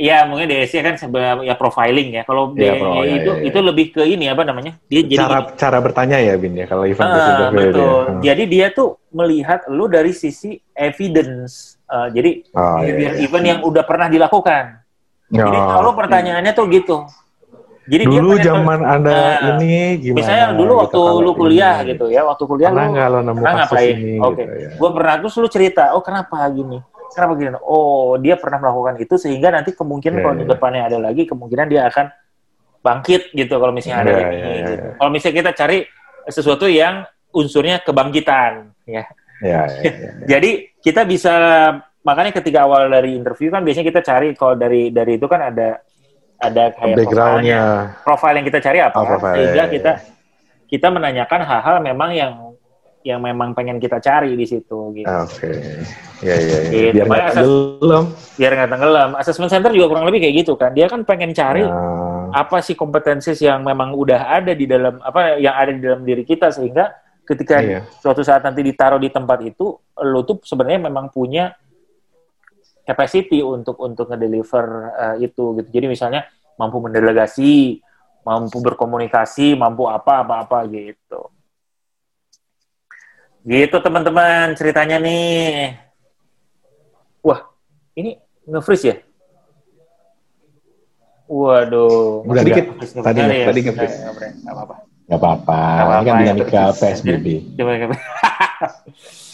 Iya, 0.00 0.24
mungkin 0.24 0.48
DSC 0.48 0.80
kan 0.80 0.96
sebuah 0.96 1.44
ya 1.44 1.52
profiling 1.60 2.08
ya. 2.16 2.22
Kalau 2.24 2.56
ya, 2.56 2.72
pro, 2.80 3.04
ya, 3.04 3.20
itu 3.20 3.32
ya, 3.36 3.44
ya. 3.44 3.48
itu 3.52 3.58
lebih 3.60 3.86
ke 3.92 4.02
ini 4.08 4.32
apa 4.32 4.48
namanya? 4.48 4.80
Dia 4.88 5.04
jadi 5.04 5.20
cara 5.20 5.38
cara 5.52 5.78
bertanya 5.84 6.16
ya 6.16 6.40
Bin 6.40 6.56
ya 6.56 6.64
kalau 6.64 6.88
event 6.88 7.04
uh, 7.04 7.52
betul. 7.52 7.76
Dia. 7.76 7.84
Hmm. 7.84 8.20
Jadi 8.24 8.42
dia 8.48 8.66
tuh 8.72 8.96
melihat 9.12 9.68
lu 9.68 9.92
dari 9.92 10.16
sisi 10.16 10.56
evidence. 10.72 11.76
Uh, 11.84 12.08
jadi 12.16 12.48
oh, 12.56 12.80
iya, 12.80 12.92
iya. 12.96 13.10
event 13.28 13.44
yang 13.44 13.60
udah 13.60 13.84
pernah 13.84 14.08
dilakukan. 14.08 14.80
Oh. 15.36 15.36
Jadi 15.36 15.58
kalau 15.68 15.92
pertanyaannya 15.92 16.52
tuh 16.56 16.66
gitu. 16.72 16.96
Jadi 17.90 18.04
dulu 18.06 18.38
zaman 18.40 18.80
ada 18.86 19.12
uh, 19.12 19.48
ini 19.60 20.00
gimana? 20.00 20.16
Misalnya 20.22 20.46
dulu 20.56 20.72
gitu, 20.72 20.80
waktu 20.80 21.00
lu 21.20 21.32
kuliah 21.36 21.76
ini. 21.82 21.90
gitu 21.92 22.06
ya, 22.08 22.22
waktu 22.24 22.44
kuliah 22.48 22.70
pernah 22.72 22.88
lu 22.88 22.94
nggak 22.96 23.08
lo 23.10 23.18
nemu 23.20 23.40
pernah 23.42 23.54
ngapain? 23.58 23.96
Oke, 23.98 24.00
okay. 24.00 24.44
gitu, 24.46 24.54
ya. 24.56 24.70
gue 24.78 24.90
pernah 24.96 25.14
terus 25.20 25.34
lu 25.36 25.48
cerita, 25.50 25.84
oh 25.92 26.02
kenapa 26.04 26.38
gini? 26.54 26.78
Kenapa 27.12 27.32
gini? 27.36 27.50
Oh, 27.62 28.16
dia 28.16 28.38
pernah 28.38 28.58
melakukan 28.62 28.94
itu 29.02 29.14
sehingga 29.18 29.50
nanti 29.52 29.74
kemungkinan 29.74 30.16
yeah, 30.18 30.24
kalau 30.24 30.34
yeah. 30.34 30.42
di 30.42 30.46
iya. 30.46 30.52
depannya 30.56 30.82
ada 30.86 30.98
lagi, 30.98 31.22
kemungkinan 31.26 31.66
dia 31.68 31.82
akan 31.90 32.06
bangkit 32.80 33.22
gitu 33.36 33.54
kalau 33.60 33.72
misalnya 33.74 33.98
ada 34.02 34.10
yeah, 34.10 34.18
lagi. 34.18 34.36
Yeah, 34.36 34.54
gitu. 34.56 34.72
yeah. 34.72 34.94
Kalau 34.96 35.10
misalnya 35.12 35.36
kita 35.42 35.52
cari 35.54 35.78
sesuatu 36.30 36.66
yang 36.70 36.94
unsurnya 37.34 37.76
kebangkitan, 37.82 38.72
ya. 38.86 38.94
Yeah, 38.94 39.06
yeah, 39.40 39.64
yeah, 39.82 39.94
yeah. 39.94 40.12
Jadi 40.26 40.50
kita 40.80 41.04
bisa 41.04 41.34
makanya 42.00 42.32
ketika 42.40 42.64
awal 42.64 42.88
dari 42.88 43.12
interview 43.12 43.52
kan 43.52 43.60
biasanya 43.60 43.86
kita 43.92 44.00
cari 44.00 44.32
kalau 44.32 44.56
dari 44.56 44.88
dari 44.88 45.20
itu 45.20 45.28
kan 45.28 45.52
ada 45.52 45.84
ada 46.40 46.72
kayak 46.72 46.96
backgroundnya 46.96 47.60
profile 48.00 48.40
yang 48.40 48.46
kita 48.48 48.60
cari 48.64 48.78
apa 48.80 48.96
oh, 48.96 49.04
profile, 49.04 49.36
sehingga 49.36 49.64
yeah, 49.68 49.68
kita 49.68 49.92
yeah. 50.00 50.68
kita 50.72 50.86
menanyakan 50.88 51.40
hal-hal 51.44 51.76
memang 51.84 52.10
yang 52.16 52.32
yang 53.00 53.24
memang 53.24 53.56
pengen 53.56 53.80
kita 53.80 53.96
cari 53.96 54.36
di 54.36 54.44
situ 54.44 54.92
gitu. 54.92 55.08
Oke. 55.08 55.48
Okay. 55.48 55.56
Ya 56.20 56.36
ya 56.36 56.58
ya. 56.68 56.70
Gitu. 56.92 57.00
Biar 57.00 57.06
nggak 57.08 57.32
tenggelam. 57.32 58.04
Biar 58.36 58.52
nggak 58.52 58.70
tenggelam. 58.76 59.10
Assessment 59.16 59.50
center 59.52 59.72
juga 59.72 59.86
kurang 59.96 60.06
lebih 60.08 60.20
kayak 60.20 60.34
gitu 60.44 60.52
kan. 60.60 60.76
Dia 60.76 60.86
kan 60.86 61.00
pengen 61.08 61.32
cari 61.32 61.64
nah. 61.64 62.28
apa 62.36 62.60
sih 62.60 62.76
kompetensi 62.76 63.32
yang 63.40 63.64
memang 63.64 63.96
udah 63.96 64.36
ada 64.36 64.52
di 64.52 64.68
dalam 64.68 65.00
apa 65.00 65.40
yang 65.40 65.56
ada 65.56 65.72
di 65.72 65.80
dalam 65.80 66.04
diri 66.04 66.28
kita 66.28 66.52
sehingga 66.52 66.92
ketika 67.24 67.56
iya. 67.64 67.80
suatu 68.02 68.20
saat 68.20 68.44
nanti 68.44 68.60
ditaruh 68.60 69.00
di 69.00 69.08
tempat 69.08 69.38
itu 69.46 69.80
lo 69.80 70.20
tuh 70.26 70.42
sebenarnya 70.44 70.90
memang 70.90 71.08
punya 71.08 71.56
capacity 72.84 73.40
untuk 73.40 73.80
untuk 73.80 74.12
ngedeliver 74.12 74.66
uh, 74.92 75.16
itu 75.16 75.56
gitu. 75.62 75.68
Jadi 75.72 75.86
misalnya 75.88 76.28
mampu 76.60 76.76
mendelegasi, 76.84 77.80
mampu 78.28 78.60
berkomunikasi, 78.60 79.56
mampu 79.56 79.88
apa 79.88 80.20
apa 80.20 80.34
apa 80.44 80.58
gitu. 80.68 81.32
Gitu 83.40 83.76
teman-teman 83.80 84.52
ceritanya 84.52 85.00
nih. 85.00 85.76
Wah, 87.24 87.40
ini 87.96 88.20
nge-freeze 88.44 88.84
ya? 88.84 88.96
Waduh. 91.30 92.26
Udah 92.26 92.42
dikit. 92.44 92.64
Tadi, 93.00 93.20
ya? 93.22 93.46
tadi 93.48 93.60
nge-freeze. 93.64 93.96
Gak 94.44 94.52
apa-apa. 94.52 94.74
Gak 95.10 95.18
apa-apa. 95.18 95.60
Ini 95.82 96.04
kan 96.04 96.14
dinamika 96.20 96.62
PSBB. 96.76 97.26
Coba, 97.56 97.72
coba. 97.80 97.96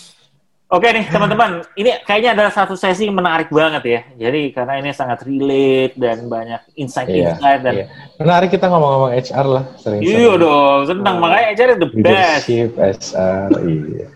Oke 0.67 0.91
nih 0.91 1.07
teman-teman, 1.07 1.63
ini 1.79 1.95
kayaknya 2.03 2.35
adalah 2.35 2.51
satu 2.51 2.75
sesi 2.75 3.07
menarik 3.07 3.55
banget 3.55 3.83
ya. 3.87 4.01
Jadi 4.19 4.51
karena 4.51 4.83
ini 4.83 4.91
sangat 4.91 5.23
relate 5.23 5.95
dan 5.95 6.27
banyak 6.27 6.59
insight-insight 6.75 7.63
iya, 7.63 7.67
dan 7.71 7.75
iya. 7.79 7.87
menarik 8.19 8.51
kita 8.51 8.67
ngomong-ngomong 8.67 9.15
HR 9.15 9.47
lah 9.47 9.65
sering. 9.79 10.03
Iya 10.03 10.35
dong, 10.35 10.91
senang 10.91 11.23
makanya 11.23 11.55
HR 11.55 11.71
is 11.71 11.79
the 11.79 11.91
best. 11.95 12.51
Leadership, 12.51 12.71
HR, 12.75 13.49
iya. 13.71 14.07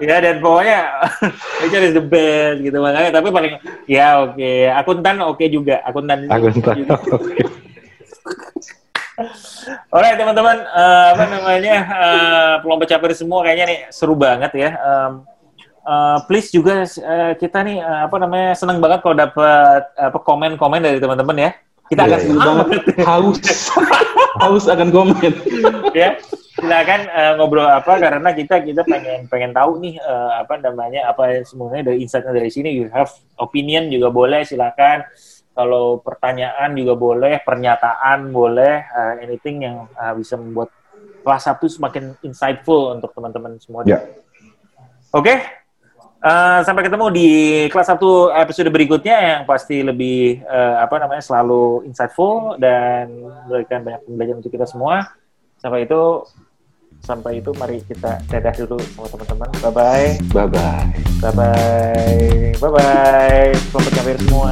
ya 0.00 0.16
dan 0.18 0.40
pokoknya 0.40 0.80
HR 1.68 1.82
is 1.92 1.94
the 1.94 2.04
best 2.04 2.56
gitu 2.64 2.78
makanya 2.80 3.10
tapi 3.14 3.28
paling 3.30 3.52
ya 3.86 4.26
oke 4.26 4.34
okay. 4.34 4.66
akuntan 4.72 5.16
oke 5.22 5.38
okay 5.38 5.46
juga 5.46 5.78
akuntan 5.86 6.26
akuntan 6.26 6.76
oke 6.90 7.22
okay. 7.22 7.46
Alright 9.92 10.16
teman-teman, 10.16 10.56
uh, 10.72 11.12
apa 11.12 11.24
namanya 11.28 11.76
uh, 11.92 12.54
pelompat 12.64 12.96
caper 12.96 13.12
semua 13.12 13.44
kayaknya 13.44 13.64
nih 13.68 13.80
seru 13.92 14.16
banget 14.16 14.48
ya. 14.56 14.70
Um, 14.80 15.28
uh, 15.84 16.16
please 16.24 16.48
juga 16.48 16.88
uh, 16.88 17.36
kita 17.36 17.60
nih 17.60 17.84
uh, 17.84 18.08
apa 18.08 18.16
namanya 18.16 18.56
senang 18.56 18.80
banget 18.80 19.04
kalau 19.04 19.12
dapat 19.12 19.84
apa 20.00 20.16
komen-komen 20.16 20.80
dari 20.80 20.96
teman-teman 20.96 21.36
ya. 21.36 21.50
Kita 21.92 22.08
yeah, 22.08 22.16
akan 22.16 22.20
yeah. 22.24 22.40
banget 22.40 22.68
haus 23.04 23.38
haus 24.40 24.64
akan 24.64 24.88
komen. 24.88 25.32
ya. 25.92 26.16
silakan 26.52 27.00
uh, 27.12 27.32
ngobrol 27.36 27.68
apa 27.68 27.96
karena 28.00 28.28
kita 28.32 28.64
kita 28.64 28.84
pengen 28.88 29.28
pengen 29.28 29.52
tahu 29.52 29.76
nih 29.76 30.00
uh, 30.00 30.40
apa 30.40 30.56
namanya 30.56 31.10
apa 31.10 31.44
semuanya 31.44 31.90
dari 31.90 32.04
insight 32.04 32.28
dari 32.28 32.48
sini 32.52 32.70
you 32.70 32.86
have 32.92 33.08
opinion 33.40 33.88
juga 33.88 34.12
boleh 34.12 34.44
silakan 34.44 35.02
kalau 35.52 36.00
pertanyaan 36.00 36.72
juga 36.72 36.96
boleh 36.96 37.40
pernyataan 37.44 38.32
boleh 38.32 38.88
uh, 38.88 39.14
anything 39.20 39.64
yang 39.68 39.76
uh, 39.96 40.12
bisa 40.16 40.40
membuat 40.40 40.72
kelas 41.22 41.42
satu 41.46 41.70
semakin 41.70 42.18
insightful 42.24 42.92
untuk 42.92 43.14
teman-teman 43.14 43.56
semua. 43.62 43.86
Ya. 43.86 44.02
Oke, 45.12 45.28
okay? 45.28 45.36
uh, 46.24 46.60
sampai 46.64 46.88
ketemu 46.88 47.06
di 47.12 47.30
kelas 47.68 47.88
satu 47.92 48.32
episode 48.32 48.72
berikutnya 48.72 49.16
yang 49.20 49.40
pasti 49.44 49.84
lebih 49.84 50.40
uh, 50.48 50.82
apa 50.82 50.96
namanya 50.98 51.22
selalu 51.22 51.84
insightful 51.84 52.56
dan 52.56 53.12
memberikan 53.46 53.84
banyak 53.84 54.00
pembelajaran 54.08 54.38
untuk 54.40 54.52
kita 54.52 54.66
semua. 54.66 55.14
Sampai 55.60 55.86
itu 55.86 56.26
sampai 57.02 57.42
itu 57.42 57.50
mari 57.58 57.82
kita 57.82 58.22
dadah 58.30 58.54
dulu 58.56 58.78
sama 58.94 59.06
teman-teman. 59.10 59.48
Bye 59.60 59.72
bye. 59.74 60.08
Bye 60.32 60.48
bye. 60.48 60.86
Bye 61.22 61.32
bye. 61.34 62.26
Bye 62.56 62.70
bye. 62.72 63.50
Selamat 63.70 63.92
campur 63.94 64.16
semua. 64.22 64.50